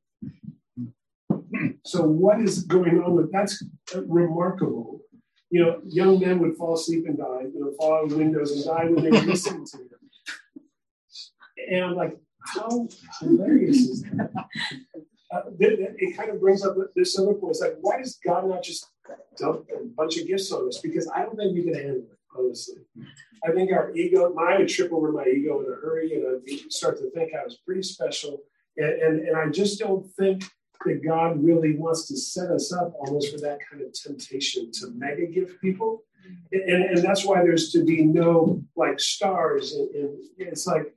So 1.85 2.03
what 2.03 2.39
is 2.39 2.63
going 2.63 3.01
on 3.03 3.13
with 3.13 3.31
that's 3.31 3.63
remarkable 4.05 5.03
you 5.53 5.63
know, 5.63 5.79
young 5.85 6.19
men 6.19 6.39
would 6.39 6.57
fall 6.57 6.73
asleep 6.73 7.05
and 7.05 7.15
die, 7.15 7.43
you 7.53 7.59
know, 7.59 7.71
fall 7.77 7.93
out 7.93 8.05
of 8.05 8.17
windows 8.17 8.51
and 8.53 8.65
die 8.65 8.85
when 8.85 9.03
they 9.03 9.11
were 9.11 9.23
listening 9.23 9.63
to 9.67 9.77
him. 9.77 9.89
And 11.69 11.85
I'm 11.85 11.93
like, 11.93 12.17
how 12.39 12.87
hilarious 13.21 13.77
is 13.77 14.01
that? 14.01 14.31
Uh, 15.31 15.41
it, 15.59 16.17
kind 16.17 16.31
of 16.31 16.39
brings 16.39 16.65
up 16.65 16.75
this 16.95 17.19
other 17.19 17.35
point. 17.35 17.51
It's 17.51 17.61
like, 17.61 17.77
why 17.81 17.99
does 17.99 18.17
God 18.25 18.47
not 18.47 18.63
just 18.63 18.87
dump 19.37 19.67
a 19.71 19.85
bunch 19.95 20.17
of 20.17 20.25
gifts 20.25 20.51
on 20.51 20.67
us? 20.67 20.79
Because 20.79 21.07
I 21.15 21.21
don't 21.21 21.37
think 21.37 21.53
we 21.53 21.63
can 21.63 21.75
handle 21.75 21.97
it, 21.97 22.17
honestly. 22.37 22.81
I 23.45 23.51
think 23.51 23.71
our 23.71 23.91
ego, 23.95 24.33
I 24.37 24.57
would 24.59 24.69
trip 24.69 24.91
over 24.91 25.11
my 25.11 25.25
ego 25.25 25.59
in 25.61 25.71
a 25.71 25.75
hurry 25.75 26.13
and 26.15 26.41
I'd 26.47 26.71
start 26.71 26.97
to 26.99 27.09
think 27.11 27.33
I 27.33 27.43
was 27.43 27.57
pretty 27.57 27.83
special. 27.83 28.39
And, 28.77 29.01
and, 29.01 29.27
and 29.27 29.37
I 29.37 29.49
just 29.49 29.79
don't 29.79 30.05
think 30.13 30.43
that 30.85 31.03
God 31.03 31.43
really 31.43 31.75
wants 31.75 32.07
to 32.07 32.17
set 32.17 32.49
us 32.51 32.73
up 32.73 32.93
almost 32.99 33.31
for 33.31 33.39
that 33.41 33.59
kind 33.69 33.81
of 33.83 33.93
temptation 33.93 34.71
to 34.73 34.91
mega 34.95 35.25
give 35.25 35.59
people. 35.61 36.03
And, 36.51 36.83
and 36.83 36.97
that's 36.99 37.25
why 37.25 37.41
there's 37.41 37.71
to 37.73 37.83
be 37.83 38.05
no 38.05 38.63
like 38.75 38.99
stars. 38.99 39.73
And, 39.73 39.89
and 39.93 40.17
it's 40.39 40.67
like, 40.67 40.95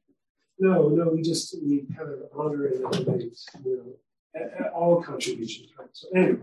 no, 0.58 0.88
no, 0.88 1.08
we 1.08 1.22
just, 1.22 1.56
we 1.62 1.84
kind 1.96 2.10
of 2.10 2.20
honor 2.34 2.66
and 2.66 2.84
elevate, 2.84 3.38
you 3.64 3.96
know, 4.34 4.70
all 4.74 5.02
contributions. 5.02 5.70
Right? 5.78 5.88
So, 5.92 6.08
anyway, 6.14 6.38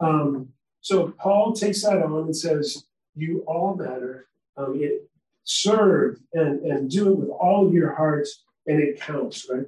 um, 0.00 0.48
so 0.80 1.12
Paul 1.18 1.52
takes 1.52 1.82
that 1.82 2.02
on 2.02 2.24
and 2.24 2.36
says, 2.36 2.84
you 3.14 3.44
all 3.46 3.76
matter. 3.76 4.26
Um, 4.56 4.78
it, 4.80 5.10
serve 5.44 6.18
and, 6.32 6.60
and 6.60 6.90
do 6.90 7.12
it 7.12 7.18
with 7.18 7.30
all 7.30 7.66
of 7.66 7.74
your 7.74 7.94
heart, 7.94 8.26
and 8.66 8.80
it 8.80 9.00
counts, 9.00 9.46
right? 9.50 9.66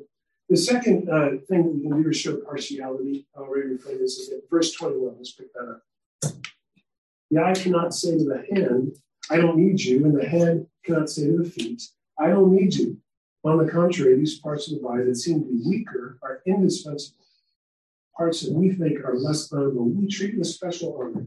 The 0.49 0.57
second 0.57 1.09
uh, 1.11 1.31
thing 1.49 1.75
we 1.75 1.83
can 1.83 2.03
do 2.03 2.09
is 2.11 2.17
show 2.19 2.37
partiality. 2.37 3.27
I'll 3.37 3.47
refer 3.47 3.97
this 3.99 4.29
again. 4.29 4.43
Verse 4.51 4.73
21, 4.75 5.15
let's 5.17 5.33
pick 5.33 5.53
that 5.55 5.81
up. 6.25 6.35
The 7.31 7.43
eye 7.43 7.55
cannot 7.55 7.95
say 7.95 8.19
to 8.19 8.25
the 8.25 8.45
hand, 8.55 8.97
I 9.31 9.37
don't 9.37 9.57
need 9.57 9.81
you, 9.81 10.05
and 10.05 10.17
the 10.17 10.27
head 10.27 10.67
cannot 10.85 11.09
say 11.09 11.27
to 11.27 11.39
the 11.39 11.49
feet, 11.49 11.83
I 12.19 12.29
don't 12.29 12.55
need 12.55 12.75
you. 12.75 12.99
On 13.45 13.59
the 13.59 13.71
contrary, 13.71 14.17
these 14.17 14.39
parts 14.39 14.71
of 14.71 14.77
the 14.77 14.87
body 14.87 15.05
that 15.05 15.17
seem 15.17 15.41
to 15.41 15.47
be 15.47 15.63
weaker 15.67 16.19
are 16.23 16.43
indispensable. 16.47 17.25
Parts 18.17 18.43
that 18.43 18.53
we 18.53 18.71
think 18.71 19.01
are 19.01 19.17
less 19.17 19.51
honorable, 19.53 19.89
we 19.89 20.07
treat 20.07 20.39
with 20.39 20.47
special 20.47 20.97
honor, 21.01 21.27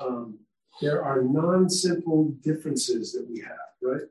Um, 0.00 0.38
there 0.80 1.04
are 1.04 1.22
non-simple 1.22 2.34
differences 2.42 3.12
that 3.12 3.26
we 3.28 3.40
have, 3.40 3.70
right? 3.82 4.02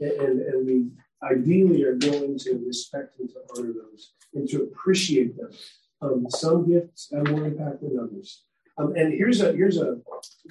And, 0.00 0.40
and 0.40 0.66
we 0.66 0.90
ideally 1.22 1.84
are 1.84 1.94
going 1.94 2.38
to 2.38 2.62
respect 2.66 3.18
and 3.18 3.28
to 3.30 3.36
honor 3.56 3.72
those 3.72 4.12
and 4.34 4.48
to 4.48 4.62
appreciate 4.62 5.36
them. 5.36 5.50
Um, 6.00 6.26
some 6.30 6.68
gifts 6.68 7.12
have 7.12 7.28
more 7.28 7.46
impact 7.46 7.82
than 7.82 7.98
others. 7.98 8.44
Um, 8.78 8.94
and 8.96 9.12
here's 9.12 9.40
a 9.40 9.52
here's 9.52 9.78
a 9.78 9.96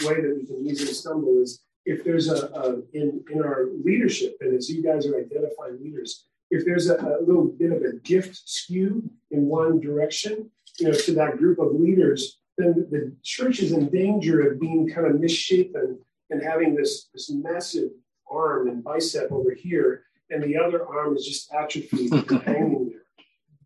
way 0.03 0.21
that 0.21 0.37
we 0.37 0.45
can 0.45 0.65
easily 0.67 0.93
stumble 0.93 1.41
is 1.41 1.61
if 1.85 2.03
there's 2.03 2.29
a, 2.29 2.47
a 2.47 2.81
in 2.93 3.23
in 3.31 3.41
our 3.41 3.67
leadership 3.85 4.35
and 4.41 4.53
as 4.53 4.69
you 4.69 4.83
guys 4.83 5.05
are 5.07 5.17
identifying 5.17 5.81
leaders, 5.81 6.25
if 6.51 6.65
there's 6.65 6.89
a, 6.89 6.95
a 6.95 7.23
little 7.25 7.45
bit 7.45 7.71
of 7.71 7.81
a 7.83 7.93
gift 8.03 8.41
skew 8.43 9.09
in 9.31 9.45
one 9.45 9.79
direction, 9.79 10.51
you 10.79 10.87
know, 10.89 10.93
to 10.93 11.13
that 11.13 11.37
group 11.37 11.59
of 11.59 11.73
leaders, 11.73 12.41
then 12.57 12.87
the 12.89 13.15
church 13.23 13.59
is 13.59 13.71
in 13.71 13.89
danger 13.89 14.49
of 14.49 14.59
being 14.59 14.89
kind 14.89 15.07
of 15.07 15.19
misshapen 15.19 15.99
and 16.29 16.41
having 16.41 16.75
this 16.75 17.07
this 17.13 17.29
massive 17.31 17.89
arm 18.29 18.67
and 18.67 18.83
bicep 18.83 19.31
over 19.31 19.53
here, 19.53 20.03
and 20.29 20.43
the 20.43 20.57
other 20.57 20.85
arm 20.85 21.15
is 21.15 21.25
just 21.25 21.53
atrophied 21.53 22.11
and 22.11 22.41
hanging 22.43 22.89
there. 22.89 23.01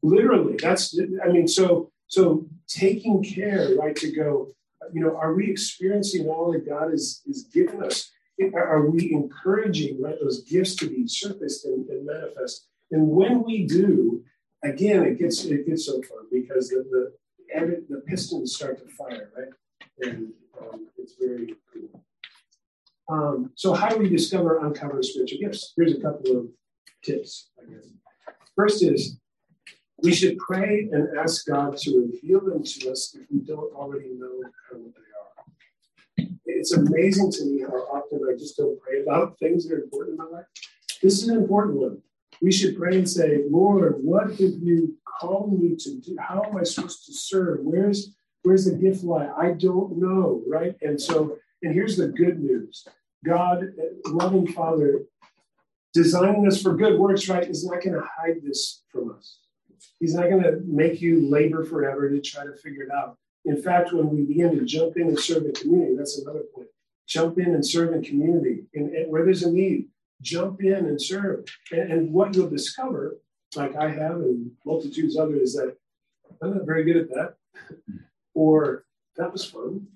Literally, 0.04 0.58
that's 0.62 0.98
I 1.24 1.30
mean, 1.30 1.48
so 1.48 1.92
so 2.08 2.48
taking 2.68 3.24
care, 3.24 3.76
right, 3.76 3.96
to 3.96 4.12
go, 4.12 4.50
you 4.92 5.02
know, 5.02 5.16
are 5.16 5.34
we 5.34 5.50
experiencing 5.50 6.28
all 6.28 6.52
that 6.52 6.68
God 6.68 6.94
is 6.94 7.22
is 7.26 7.44
giving 7.54 7.84
us? 7.84 8.12
Are 8.56 8.90
we 8.90 9.14
encouraging 9.14 10.02
right 10.02 10.16
those 10.20 10.44
gifts 10.44 10.76
to 10.78 10.90
be 10.90 11.08
surfaced 11.08 11.66
and, 11.66 11.88
and 11.90 12.06
manifest? 12.06 12.68
And 12.92 13.08
when 13.08 13.44
we 13.44 13.68
do, 13.68 14.24
again, 14.64 15.04
it 15.04 15.20
gets 15.20 15.46
it 15.46 15.66
gets 15.66 15.86
so 15.86 16.02
fun 16.02 16.26
because 16.32 16.70
the 16.70 16.84
the, 16.90 17.14
the 17.90 18.02
pistons 18.08 18.56
start 18.56 18.80
to 18.80 18.88
fire, 18.94 19.32
right? 19.38 19.48
And 20.02 20.34
um, 20.60 20.88
it's 20.98 21.16
very 21.20 21.56
cool. 21.74 22.04
Um, 23.10 23.52
so, 23.56 23.74
how 23.74 23.90
do 23.90 23.98
we 23.98 24.10
discover 24.10 24.66
uncover 24.66 25.02
spiritual 25.04 25.40
gifts? 25.40 25.74
Here's 25.76 25.94
a 25.94 26.02
couple 26.02 26.38
of 26.38 26.48
tips, 27.04 27.50
I 27.60 27.72
guess. 27.72 27.88
First 28.56 28.84
is 28.84 29.20
we 30.02 30.14
should 30.14 30.38
pray 30.38 30.90
and 30.92 31.18
ask 31.18 31.46
God 31.46 31.78
to 31.78 32.10
reveal 32.12 32.40
them 32.42 32.64
to 32.64 32.92
us 32.92 33.16
if 33.20 33.28
we 33.30 33.40
don't 33.40 33.74
already 33.76 34.12
know 34.14 34.44
what 34.72 34.94
they 34.96 36.26
are. 36.26 36.30
It's 36.46 36.74
amazing 36.74 37.32
to 37.34 37.46
me 37.46 37.62
how 37.62 37.76
often 37.94 38.22
I 38.30 38.38
just 38.38 38.58
don't 38.58 38.80
pray 38.80 39.02
about 39.02 39.38
things 39.40 39.68
that 39.68 39.76
are 39.76 39.84
important 39.84 40.20
in 40.20 40.26
my 40.26 40.38
life. 40.38 40.46
This 41.02 41.22
is 41.22 41.28
an 41.28 41.38
important 41.38 41.78
one. 41.78 42.02
We 42.42 42.52
should 42.52 42.78
pray 42.78 42.98
and 42.98 43.10
say, 43.10 43.44
Lord, 43.50 43.96
what 44.02 44.32
have 44.32 44.40
you 44.40 44.98
called 45.20 45.60
me 45.60 45.76
to 45.76 46.00
do? 46.00 46.18
How 46.20 46.44
am 46.44 46.58
I 46.58 46.64
supposed 46.64 47.06
to 47.06 47.14
serve? 47.14 47.60
Where's 47.62 48.16
where's 48.44 48.66
the 48.66 48.76
gift 48.76 49.04
lie? 49.04 49.30
I 49.38 49.52
don't 49.52 49.98
know, 49.98 50.42
right? 50.48 50.76
And 50.82 51.00
so, 51.00 51.38
and 51.62 51.74
here's 51.74 51.98
the 51.98 52.08
good 52.08 52.40
news. 52.40 52.88
God, 53.24 53.64
uh, 53.64 54.10
loving 54.10 54.48
Father, 54.48 55.02
designing 55.94 56.48
us 56.48 56.62
for 56.62 56.76
good 56.76 57.00
works, 57.00 57.30
right, 57.30 57.48
is 57.48 57.66
not 57.66 57.84
going 57.84 57.94
to 57.94 58.08
hide 58.18 58.42
this 58.44 58.84
from 58.92 59.12
us. 59.12 59.38
He's 60.00 60.16
not 60.16 60.30
going 60.30 60.44
to 60.44 60.62
make 60.66 61.02
you 61.02 61.30
labor 61.30 61.64
forever 61.64 62.10
to 62.10 62.20
try 62.22 62.46
to 62.46 62.56
figure 62.56 62.84
it 62.84 62.92
out. 62.92 63.18
In 63.46 63.62
fact, 63.62 63.94
when 63.94 64.10
we 64.10 64.24
begin 64.24 64.58
to 64.58 64.66
jump 64.66 64.98
in 64.98 65.08
and 65.08 65.20
serve 65.20 65.46
in 65.46 65.54
community, 65.54 65.96
that's 65.96 66.20
another 66.20 66.44
point. 66.54 66.68
Jump 67.08 67.40
in 67.40 67.54
and 67.54 67.66
serve 67.66 67.94
in 67.94 68.04
community. 68.04 68.66
And, 68.74 68.94
and 68.96 69.12
where 69.12 69.26
there's 69.26 69.44
a 69.44 69.52
need, 69.52 69.90
jump 70.22 70.64
in 70.64 70.74
and 70.74 71.02
serve. 71.02 71.46
And, 71.72 71.92
and, 71.92 72.14
what 72.14 72.36
you'll 72.36 72.50
discover, 72.50 73.18
like 73.56 73.76
I 73.76 73.90
have 73.90 74.18
and 74.18 74.52
multitudes 74.66 75.16
of 75.16 75.26
others, 75.26 75.42
is 75.42 75.56
that 75.56 75.76
I'm 76.42 76.56
not 76.56 76.66
very 76.66 76.84
good 76.84 76.98
at 76.98 77.10
that. 77.10 77.36
or 78.34 78.86
that 79.18 79.32
was 79.32 79.46
fun. 79.46 79.88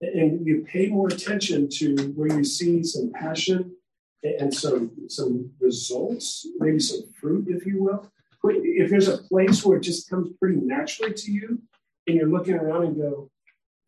And 0.00 0.46
you 0.46 0.66
pay 0.70 0.88
more 0.88 1.08
attention 1.08 1.68
to 1.78 2.12
where 2.14 2.36
you 2.36 2.44
see 2.44 2.82
some 2.82 3.10
passion 3.12 3.74
and 4.22 4.52
some 4.52 4.90
some 5.08 5.50
results, 5.60 6.46
maybe 6.58 6.80
some 6.80 7.04
fruit, 7.12 7.46
if 7.48 7.64
you 7.66 7.82
will. 7.82 8.10
If 8.46 8.90
there's 8.90 9.08
a 9.08 9.18
place 9.18 9.64
where 9.64 9.78
it 9.78 9.82
just 9.82 10.10
comes 10.10 10.28
pretty 10.38 10.60
naturally 10.60 11.14
to 11.14 11.32
you, 11.32 11.62
and 12.06 12.16
you're 12.16 12.28
looking 12.28 12.54
around 12.54 12.84
and 12.84 12.96
go, 12.96 13.30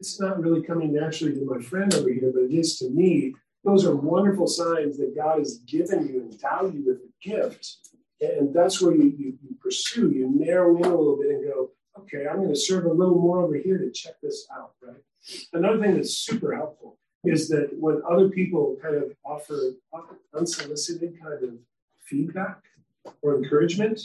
it's 0.00 0.20
not 0.20 0.40
really 0.40 0.62
coming 0.62 0.94
naturally 0.94 1.34
to 1.34 1.44
my 1.44 1.60
friend 1.60 1.94
over 1.94 2.08
here, 2.08 2.32
but 2.32 2.44
it 2.44 2.52
is 2.52 2.78
to 2.78 2.90
me. 2.90 3.34
Those 3.66 3.84
are 3.84 3.96
wonderful 3.96 4.46
signs 4.46 4.96
that 4.98 5.16
God 5.16 5.40
has 5.40 5.58
given 5.66 6.06
you 6.06 6.20
and 6.20 6.72
you 6.72 6.84
with 6.86 6.98
a 6.98 7.28
gift. 7.28 7.78
And 8.20 8.54
that's 8.54 8.80
where 8.80 8.94
you, 8.94 9.12
you, 9.18 9.38
you 9.42 9.56
pursue, 9.60 10.10
you 10.10 10.30
narrow 10.32 10.76
in 10.76 10.84
a 10.84 10.96
little 10.96 11.18
bit 11.20 11.32
and 11.32 11.44
go, 11.44 11.70
okay, 11.98 12.28
I'm 12.28 12.36
going 12.36 12.48
to 12.48 12.56
serve 12.56 12.84
a 12.84 12.92
little 12.92 13.18
more 13.18 13.40
over 13.42 13.56
here 13.56 13.78
to 13.78 13.90
check 13.90 14.14
this 14.22 14.46
out, 14.56 14.74
right? 14.80 15.02
Another 15.52 15.80
thing 15.80 15.96
that's 15.96 16.16
super 16.16 16.54
helpful 16.54 16.98
is 17.24 17.48
that 17.48 17.70
when 17.76 18.00
other 18.08 18.28
people 18.28 18.76
kind 18.80 18.94
of 18.94 19.12
offer 19.24 19.72
unsolicited 20.32 21.20
kind 21.20 21.42
of 21.42 21.50
feedback 22.04 22.62
or 23.20 23.36
encouragement, 23.36 24.00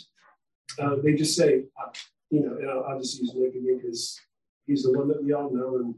uh, 0.79 0.95
they 1.03 1.13
just 1.13 1.37
say, 1.37 1.65
uh, 1.79 1.89
you 2.31 2.39
know, 2.39 2.57
and 2.57 2.67
I'll, 2.67 2.83
I'll, 2.85 2.99
just 2.99 3.19
use 3.19 3.33
Nick 3.35 3.53
again 3.53 3.79
because 3.79 4.19
he's 4.65 4.83
the 4.83 4.97
one 4.97 5.07
that 5.09 5.23
we 5.23 5.33
all 5.33 5.51
know. 5.51 5.75
And 5.75 5.95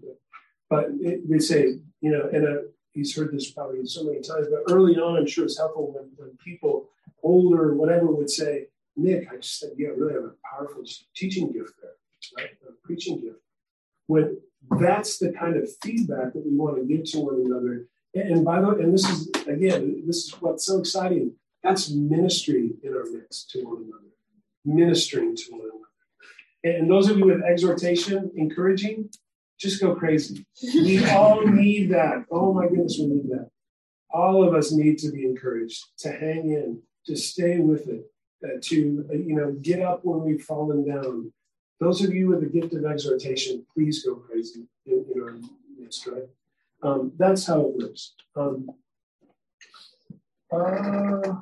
but 0.70 0.90
it, 1.00 1.30
they 1.30 1.40
say, 1.40 1.78
you 2.02 2.12
know, 2.12 2.30
and 2.34 2.46
uh, 2.46 2.62
he's 2.94 3.16
heard 3.16 3.32
this 3.32 3.52
probably 3.52 3.86
so 3.86 4.04
many 4.04 4.22
times. 4.22 4.48
But 4.50 4.74
early 4.74 4.96
on, 4.96 5.18
I'm 5.18 5.28
sure 5.28 5.46
it's 5.46 5.58
helpful 5.58 5.92
when, 5.94 6.10
when 6.16 6.38
people 6.38 6.90
older, 7.22 7.74
whatever, 7.74 8.08
would 8.08 8.30
say, 8.30 8.68
Nick, 8.96 9.28
I 9.32 9.38
just 9.38 9.60
said, 9.60 9.72
yeah, 9.78 9.90
really 9.90 10.14
have 10.14 10.24
a 10.24 10.34
powerful 10.50 10.84
teaching 11.16 11.52
gift 11.52 11.74
there, 11.82 11.92
right? 12.38 12.52
A 12.68 12.72
preaching 12.86 13.20
gift. 13.20 13.40
When 14.08 14.38
that's 14.80 15.18
the 15.18 15.32
kind 15.32 15.56
of 15.56 15.70
feedback 15.82 16.34
that 16.34 16.46
we 16.46 16.56
want 16.56 16.78
to 16.78 16.84
give 16.84 17.06
to 17.12 17.20
one 17.20 17.44
another. 17.46 17.88
And 18.14 18.46
by 18.46 18.62
the 18.62 18.70
way, 18.70 18.84
and 18.84 18.94
this 18.94 19.10
is 19.10 19.28
again, 19.48 20.04
this 20.06 20.26
is 20.26 20.36
what's 20.40 20.66
so 20.66 20.80
exciting. 20.80 21.34
That's 21.64 21.90
ministry 21.90 22.72
in 22.84 22.94
our 22.94 23.06
midst 23.06 23.50
to 23.52 23.64
one 23.64 23.84
another, 23.84 24.12
ministering 24.66 25.36
to 25.36 25.52
one 25.52 25.62
another. 25.62 26.80
And 26.80 26.90
those 26.90 27.10
of 27.10 27.18
you 27.18 27.26
with 27.26 27.42
exhortation, 27.42 28.32
encouraging, 28.36 29.10
just 29.64 29.82
go 29.82 29.96
crazy. 29.96 30.46
We 30.62 31.04
all 31.10 31.42
need 31.48 31.90
that. 31.92 32.26
Oh 32.30 32.54
my 32.54 32.68
goodness, 32.68 32.98
we 33.00 33.08
need 33.08 33.30
that. 33.30 33.50
All 34.12 34.46
of 34.46 34.54
us 34.54 34.72
need 34.72 34.98
to 35.00 35.12
be 35.12 35.26
encouraged 35.26 35.86
to 36.00 36.12
hang 36.12 36.52
in, 36.52 36.82
to 37.08 37.16
stay 37.16 37.60
with 37.60 37.88
it, 37.88 38.04
uh, 38.44 38.60
to 38.62 39.08
uh, 39.10 39.14
you 39.14 39.36
know 39.36 39.54
get 39.62 39.82
up 39.82 40.02
when 40.04 40.22
we've 40.24 40.44
fallen 40.44 40.86
down. 40.86 41.32
Those 41.80 42.04
of 42.04 42.14
you 42.14 42.28
with 42.28 42.42
the 42.42 42.60
gift 42.60 42.74
of 42.74 42.86
exhortation, 42.86 43.66
please 43.74 44.04
go 44.04 44.16
crazy 44.16 44.68
in, 44.86 45.06
in 45.16 45.22
our 45.22 45.36
midst, 45.80 46.06
right? 46.08 46.28
Um, 46.84 47.14
that's 47.18 47.48
how 47.48 47.62
it 47.62 47.74
works. 47.82 48.14
Um, 48.36 48.70
uh, 50.52 51.36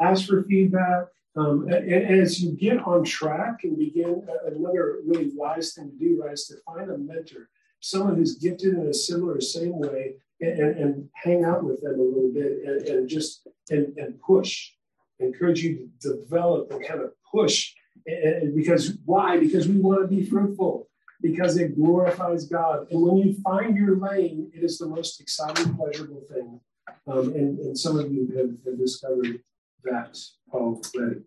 ask 0.00 0.26
for 0.26 0.42
feedback. 0.42 1.06
Um, 1.36 1.68
and, 1.68 2.20
as 2.20 2.40
you 2.40 2.52
get 2.52 2.78
on 2.86 3.04
track 3.04 3.64
and 3.64 3.76
begin, 3.76 4.26
another 4.46 4.98
really 5.04 5.30
wise 5.34 5.74
thing 5.74 5.90
to 5.90 5.96
do, 5.98 6.22
right, 6.22 6.34
is 6.34 6.46
to 6.46 6.56
find 6.64 6.90
a 6.90 6.98
mentor, 6.98 7.48
someone 7.80 8.16
who's 8.16 8.36
gifted 8.36 8.74
in 8.74 8.86
a 8.86 8.94
similar, 8.94 9.40
same 9.40 9.78
way, 9.78 10.16
and, 10.40 10.60
and, 10.60 11.08
hang 11.14 11.44
out 11.44 11.64
with 11.64 11.80
them 11.80 11.98
a 11.98 12.02
little 12.02 12.30
bit 12.32 12.58
and, 12.66 12.88
and 12.88 13.08
just 13.08 13.46
and, 13.70 13.96
and 13.96 14.20
push 14.20 14.72
encourage 15.18 15.62
you 15.62 15.88
to 16.00 16.16
develop 16.16 16.70
and 16.72 16.86
kind 16.86 17.00
of 17.00 17.12
push. 17.30 17.72
And 18.06 18.54
because 18.54 18.98
why? 19.04 19.38
Because 19.38 19.68
we 19.68 19.78
want 19.78 20.02
to 20.02 20.08
be 20.08 20.24
fruitful, 20.24 20.88
because 21.22 21.56
it 21.56 21.76
glorifies 21.76 22.46
God. 22.46 22.86
And 22.90 23.00
when 23.00 23.16
you 23.16 23.34
find 23.42 23.76
your 23.76 23.96
lane, 23.96 24.50
it 24.54 24.62
is 24.62 24.78
the 24.78 24.86
most 24.86 25.20
exciting, 25.20 25.74
pleasurable 25.74 26.22
thing. 26.30 26.60
Um, 27.06 27.32
and, 27.34 27.58
and 27.58 27.78
some 27.78 27.98
of 27.98 28.12
you 28.12 28.26
have, 28.36 28.50
have 28.66 28.78
discovered 28.78 29.40
that 29.84 30.18
already. 30.52 31.20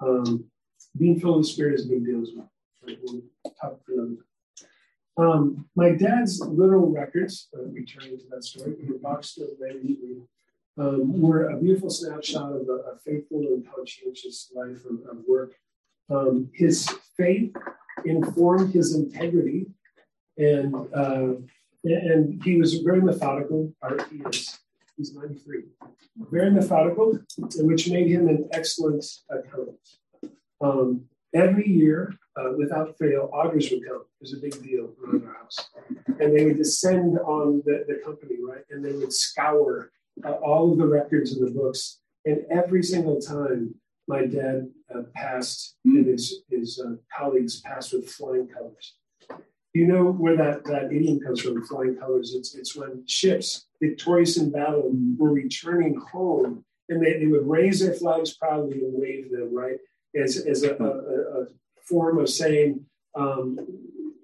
Um, 0.00 0.44
being 0.96 1.18
filled 1.18 1.38
with 1.38 1.46
the 1.46 1.52
Spirit 1.52 1.74
is 1.74 1.86
a 1.86 1.88
big 1.88 2.04
deal 2.04 2.22
as 2.22 2.30
well. 2.34 2.50
We'll 2.86 3.22
talk 3.60 3.80
um, 5.16 5.68
my 5.76 5.90
dad's 5.90 6.40
literal 6.40 6.90
records, 6.90 7.48
uh, 7.56 7.62
returning 7.66 8.18
to 8.18 8.24
that 8.30 8.42
story, 8.42 8.74
in 8.80 8.88
the 8.88 8.98
box 8.98 9.38
very 9.60 9.74
neatly 9.82 10.22
um, 10.76 11.20
were 11.20 11.50
a 11.50 11.56
beautiful 11.56 11.90
snapshot 11.90 12.52
of 12.52 12.68
a, 12.68 12.92
a 12.92 12.98
faithful 13.04 13.38
and 13.38 13.64
conscientious 13.72 14.50
life 14.54 14.84
of, 14.86 14.98
of 15.08 15.22
work. 15.28 15.54
Um, 16.10 16.50
his 16.52 16.88
faith 17.16 17.54
informed 18.04 18.74
his 18.74 18.94
integrity, 18.94 19.66
and 20.36 20.74
uh, 20.92 21.34
and 21.84 22.42
he 22.42 22.56
was 22.56 22.74
very 22.78 23.00
methodical. 23.00 23.72
He 24.10 24.16
is. 24.16 24.58
He's 24.96 25.14
93. 25.14 25.64
Very 26.30 26.50
methodical, 26.50 27.18
which 27.56 27.90
made 27.90 28.08
him 28.08 28.28
an 28.28 28.48
excellent 28.52 29.04
accountant. 29.28 29.78
Um, 30.60 31.06
every 31.34 31.68
year, 31.68 32.14
uh, 32.36 32.52
without 32.56 32.96
fail, 32.98 33.30
auditors 33.32 33.70
would 33.70 33.84
come. 33.86 34.02
It 34.02 34.20
was 34.20 34.34
a 34.34 34.38
big 34.38 34.62
deal 34.62 34.94
around 35.02 35.26
our 35.26 35.34
house. 35.34 35.68
And 36.20 36.36
they 36.36 36.44
would 36.44 36.56
descend 36.56 37.18
on 37.18 37.62
the, 37.64 37.84
the 37.88 38.00
company, 38.04 38.36
right? 38.42 38.64
And 38.70 38.84
they 38.84 38.92
would 38.92 39.12
scour 39.12 39.90
uh, 40.24 40.32
all 40.32 40.72
of 40.72 40.78
the 40.78 40.86
records 40.86 41.36
in 41.36 41.44
the 41.44 41.50
books. 41.50 42.00
And 42.24 42.44
every 42.50 42.82
single 42.82 43.20
time 43.20 43.74
my 44.06 44.26
dad 44.26 44.68
uh, 44.94 45.02
passed 45.14 45.76
and 45.84 46.06
his, 46.06 46.42
his 46.48 46.80
uh, 46.84 46.94
colleagues 47.16 47.60
passed 47.60 47.92
with 47.92 48.08
flying 48.10 48.48
colors. 48.48 48.94
You 49.72 49.86
know 49.88 50.04
where 50.04 50.36
that, 50.36 50.64
that 50.66 50.92
idiom 50.92 51.20
comes 51.20 51.40
from, 51.40 51.64
flying 51.64 51.96
colors? 51.96 52.34
It's, 52.34 52.54
it's 52.54 52.76
when 52.76 53.04
ships, 53.06 53.66
victorious 53.88 54.36
in 54.36 54.50
battle, 54.50 54.90
were 55.18 55.32
returning 55.32 55.94
home 56.12 56.64
and 56.88 57.04
they, 57.04 57.18
they 57.18 57.26
would 57.26 57.46
raise 57.46 57.80
their 57.80 57.94
flags 57.94 58.34
proudly 58.34 58.78
and 58.84 58.92
wave 58.94 59.30
them, 59.30 59.54
right? 59.54 59.78
As, 60.14 60.36
as 60.36 60.62
a, 60.62 60.74
a, 60.74 61.42
a 61.42 61.46
form 61.88 62.18
of 62.18 62.28
saying, 62.28 62.84
um, 63.14 63.58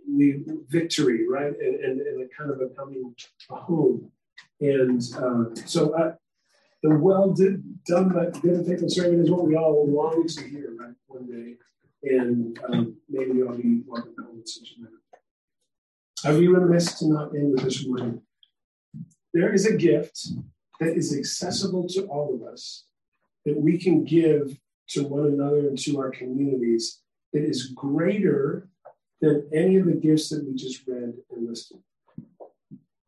we 0.08 0.44
victory, 0.68 1.28
right? 1.28 1.52
And, 1.58 1.74
and, 1.84 2.00
and 2.00 2.22
a 2.22 2.28
kind 2.36 2.50
of 2.50 2.61
a 2.61 2.68
coming 2.74 3.14
home. 3.48 4.11
And 4.61 5.00
uh, 5.16 5.54
so 5.66 5.94
uh, 5.94 6.14
the 6.82 6.90
well 6.90 7.30
did, 7.30 7.62
done 7.84 8.08
that 8.14 8.40
good 8.42 8.54
and 8.54 8.66
faithful 8.66 8.88
servant 8.88 9.22
is 9.22 9.30
what 9.30 9.46
we 9.46 9.56
all 9.56 9.86
long 9.88 10.26
to 10.26 10.48
hear, 10.48 10.74
right? 10.78 10.94
One 11.06 11.26
day. 11.26 11.56
And 12.02 12.58
um, 12.68 12.96
maybe 13.08 13.42
I'll 13.42 13.56
be 13.56 13.82
welcome 13.86 14.14
home 14.18 14.38
in 14.38 14.46
such 14.46 14.74
a 14.76 14.82
manner. 14.82 14.96
I 16.24 16.32
would 16.32 16.40
be 16.40 16.48
remiss 16.48 16.98
to 16.98 17.08
not 17.08 17.34
end 17.34 17.52
with 17.52 17.64
this 17.64 17.84
word. 17.84 18.20
There 19.33 19.53
is 19.53 19.66
a 19.66 19.76
gift 19.76 20.28
that 20.81 20.97
is 20.97 21.16
accessible 21.16 21.87
to 21.89 22.07
all 22.07 22.35
of 22.35 22.43
us, 22.43 22.85
that 23.45 23.57
we 23.57 23.78
can 23.78 24.05
give 24.05 24.59
to 24.89 25.05
one 25.05 25.26
another 25.26 25.68
and 25.68 25.78
to 25.78 26.01
our 26.01 26.11
communities, 26.11 27.01
that 27.33 27.45
is 27.45 27.68
greater 27.68 28.68
than 29.20 29.49
any 29.53 29.76
of 29.76 29.87
the 29.87 29.93
gifts 29.93 30.31
that 30.31 30.45
we 30.45 30.55
just 30.55 30.87
read 30.87 31.14
and 31.31 31.49
listed. 31.49 31.78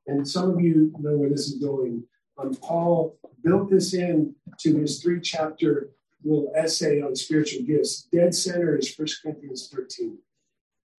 And 0.06 0.26
some 0.26 0.50
of 0.50 0.60
you 0.60 0.92
know 0.98 1.16
where 1.16 1.30
this 1.30 1.48
is 1.48 1.58
going. 1.58 2.04
Um, 2.38 2.54
Paul 2.54 3.18
built 3.42 3.70
this 3.70 3.94
in 3.94 4.34
to 4.60 4.76
his 4.76 5.02
three 5.02 5.20
chapter 5.20 5.90
little 6.24 6.52
essay 6.54 7.00
on 7.00 7.16
spiritual 7.16 7.62
gifts. 7.64 8.02
Dead 8.12 8.34
center 8.34 8.76
is 8.76 8.94
1 8.96 9.08
Corinthians 9.22 9.68
13. 9.68 10.18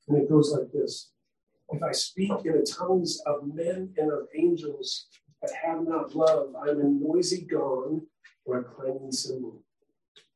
And 0.10 0.18
it 0.18 0.30
goes 0.30 0.52
like 0.52 0.72
this 0.74 1.13
If 1.74 1.82
I 1.82 1.92
speak 1.92 2.32
in 2.46 2.54
the 2.54 2.66
tongues 2.66 3.20
of 3.26 3.48
men 3.48 3.94
and 3.98 4.12
of 4.12 4.28
angels, 4.38 5.08
but 5.42 5.50
have 5.52 5.82
not 5.82 6.16
love, 6.16 6.54
I'm 6.56 6.80
a 6.80 6.84
noisy 6.84 7.46
gong 7.46 8.06
or 8.46 8.60
a 8.60 8.64
clanging 8.64 9.12
cymbal. 9.12 9.64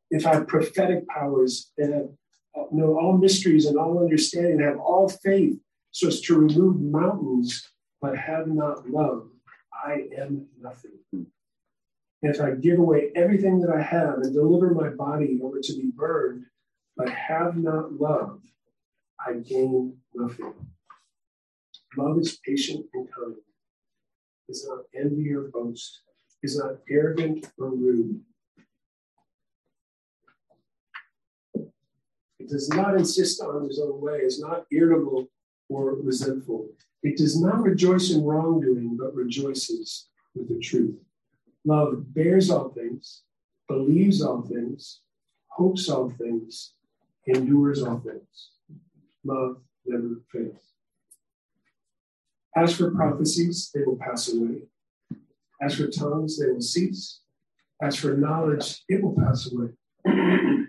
If 0.09 0.25
I 0.25 0.35
have 0.35 0.47
prophetic 0.47 1.07
powers 1.07 1.71
and 1.77 1.93
have 1.93 2.09
uh, 2.57 2.63
know 2.71 2.97
all 2.97 3.17
mysteries 3.17 3.67
and 3.67 3.77
all 3.77 3.99
understanding, 3.99 4.59
have 4.61 4.79
all 4.79 5.09
faith 5.09 5.59
so 5.91 6.07
as 6.07 6.21
to 6.21 6.39
remove 6.39 6.81
mountains, 6.81 7.69
but 8.01 8.17
have 8.17 8.47
not 8.47 8.89
love, 8.89 9.29
I 9.71 10.07
am 10.17 10.47
nothing. 10.59 10.91
If 12.23 12.41
I 12.41 12.51
give 12.51 12.79
away 12.79 13.11
everything 13.15 13.59
that 13.61 13.69
I 13.69 13.81
have 13.81 14.15
and 14.15 14.33
deliver 14.33 14.73
my 14.73 14.89
body 14.89 15.39
over 15.43 15.59
to 15.61 15.73
be 15.73 15.91
burned, 15.95 16.45
but 16.95 17.09
have 17.09 17.57
not 17.57 17.93
love, 17.93 18.41
I 19.23 19.33
gain 19.33 19.97
nothing. 20.15 20.53
Love 21.97 22.19
is 22.19 22.37
patient 22.45 22.85
and 22.93 23.07
kind, 23.11 23.35
is 24.47 24.67
not 24.67 24.83
envy 24.95 25.33
or 25.33 25.49
boast, 25.51 26.01
is 26.43 26.57
not 26.57 26.75
arrogant 26.89 27.47
or 27.57 27.71
rude. 27.71 28.21
It 32.39 32.49
does 32.49 32.69
not 32.69 32.95
insist 32.95 33.41
on 33.41 33.67
his 33.67 33.79
own 33.79 33.99
way, 33.99 34.19
is 34.19 34.39
not 34.39 34.65
irritable 34.71 35.27
or 35.69 35.95
resentful. 35.95 36.69
It 37.01 37.17
does 37.17 37.41
not 37.41 37.63
rejoice 37.63 38.11
in 38.11 38.23
wrongdoing, 38.23 38.95
but 38.95 39.15
rejoices 39.15 40.07
with 40.35 40.49
the 40.49 40.59
truth. 40.59 40.95
Love 41.65 42.13
bears 42.13 42.51
all 42.51 42.69
things, 42.69 43.23
believes 43.67 44.21
all 44.21 44.43
things, 44.43 45.01
hopes 45.47 45.89
all 45.89 46.11
things, 46.11 46.73
endures 47.25 47.81
all 47.81 47.99
things. 47.99 48.51
Love 49.23 49.57
never 49.85 50.21
fails. 50.31 50.76
As 52.57 52.75
for 52.75 52.89
prophecies, 52.89 53.69
they 53.71 53.83
will 53.83 53.97
pass 53.97 54.33
away. 54.33 54.63
As 55.61 55.75
for 55.75 55.87
tongues, 55.87 56.39
they 56.39 56.49
will 56.49 56.59
cease. 56.59 57.19
As 57.79 57.95
for 57.95 58.17
knowledge, 58.17 58.83
it 58.89 59.03
will 59.03 59.15
pass 59.15 59.51
away. 59.51 59.67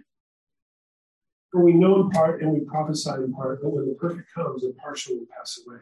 for 1.51 1.65
we 1.65 1.73
know 1.73 2.03
in 2.03 2.11
part 2.11 2.43
and 2.43 2.53
we 2.53 2.61
prophesy 2.61 3.09
in 3.11 3.33
part, 3.33 3.63
but 3.63 3.71
when 3.71 3.89
the 3.89 3.95
perfect 3.95 4.35
comes, 4.35 4.61
the 4.61 4.75
partial 4.79 5.17
will 5.17 5.27
pass 5.35 5.59
away. 5.67 5.79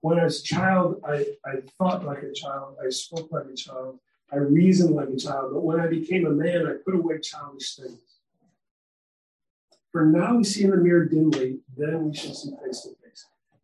When 0.00 0.18
as 0.18 0.40
a 0.40 0.42
child, 0.42 1.00
I, 1.06 1.24
I 1.46 1.62
thought 1.78 2.04
like 2.04 2.24
a 2.24 2.32
child, 2.32 2.74
I 2.84 2.88
spoke 2.88 3.30
like 3.30 3.46
a 3.46 3.54
child, 3.54 4.00
I 4.32 4.38
reasoned 4.38 4.96
like 4.96 5.10
a 5.10 5.16
child, 5.16 5.52
but 5.54 5.62
when 5.62 5.78
I 5.78 5.86
became 5.86 6.26
a 6.26 6.30
man, 6.30 6.66
I 6.66 6.72
put 6.84 6.96
away 6.96 7.20
childish 7.20 7.76
things. 7.76 8.00
For 9.92 10.04
now 10.04 10.36
we 10.36 10.42
see 10.42 10.64
in 10.64 10.70
the 10.70 10.76
mirror 10.78 11.04
dimly, 11.04 11.60
then 11.76 12.08
we 12.10 12.16
shall 12.16 12.34
see 12.34 12.50
face 12.60 12.80
to 12.80 12.88
face. 12.88 12.97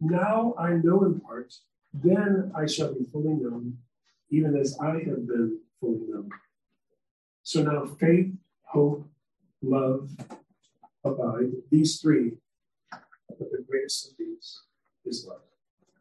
Now 0.04 0.54
I 0.58 0.74
know 0.74 1.04
in 1.04 1.18
part, 1.20 1.54
then 1.94 2.52
I 2.54 2.66
shall 2.66 2.92
be 2.92 3.04
fully 3.04 3.32
known, 3.32 3.78
even 4.28 4.54
as 4.54 4.78
I 4.78 4.98
have 4.98 5.26
been 5.26 5.60
fully 5.80 6.00
known. 6.06 6.28
So 7.42 7.62
now 7.62 7.86
faith, 7.86 8.30
hope, 8.64 9.08
love, 9.62 10.10
abide, 11.04 11.52
these 11.70 12.02
three, 12.02 12.32
but 12.90 13.50
the 13.50 13.64
greatest 13.66 14.10
of 14.10 14.18
these 14.18 14.60
is 15.06 15.26
love. 15.26 15.40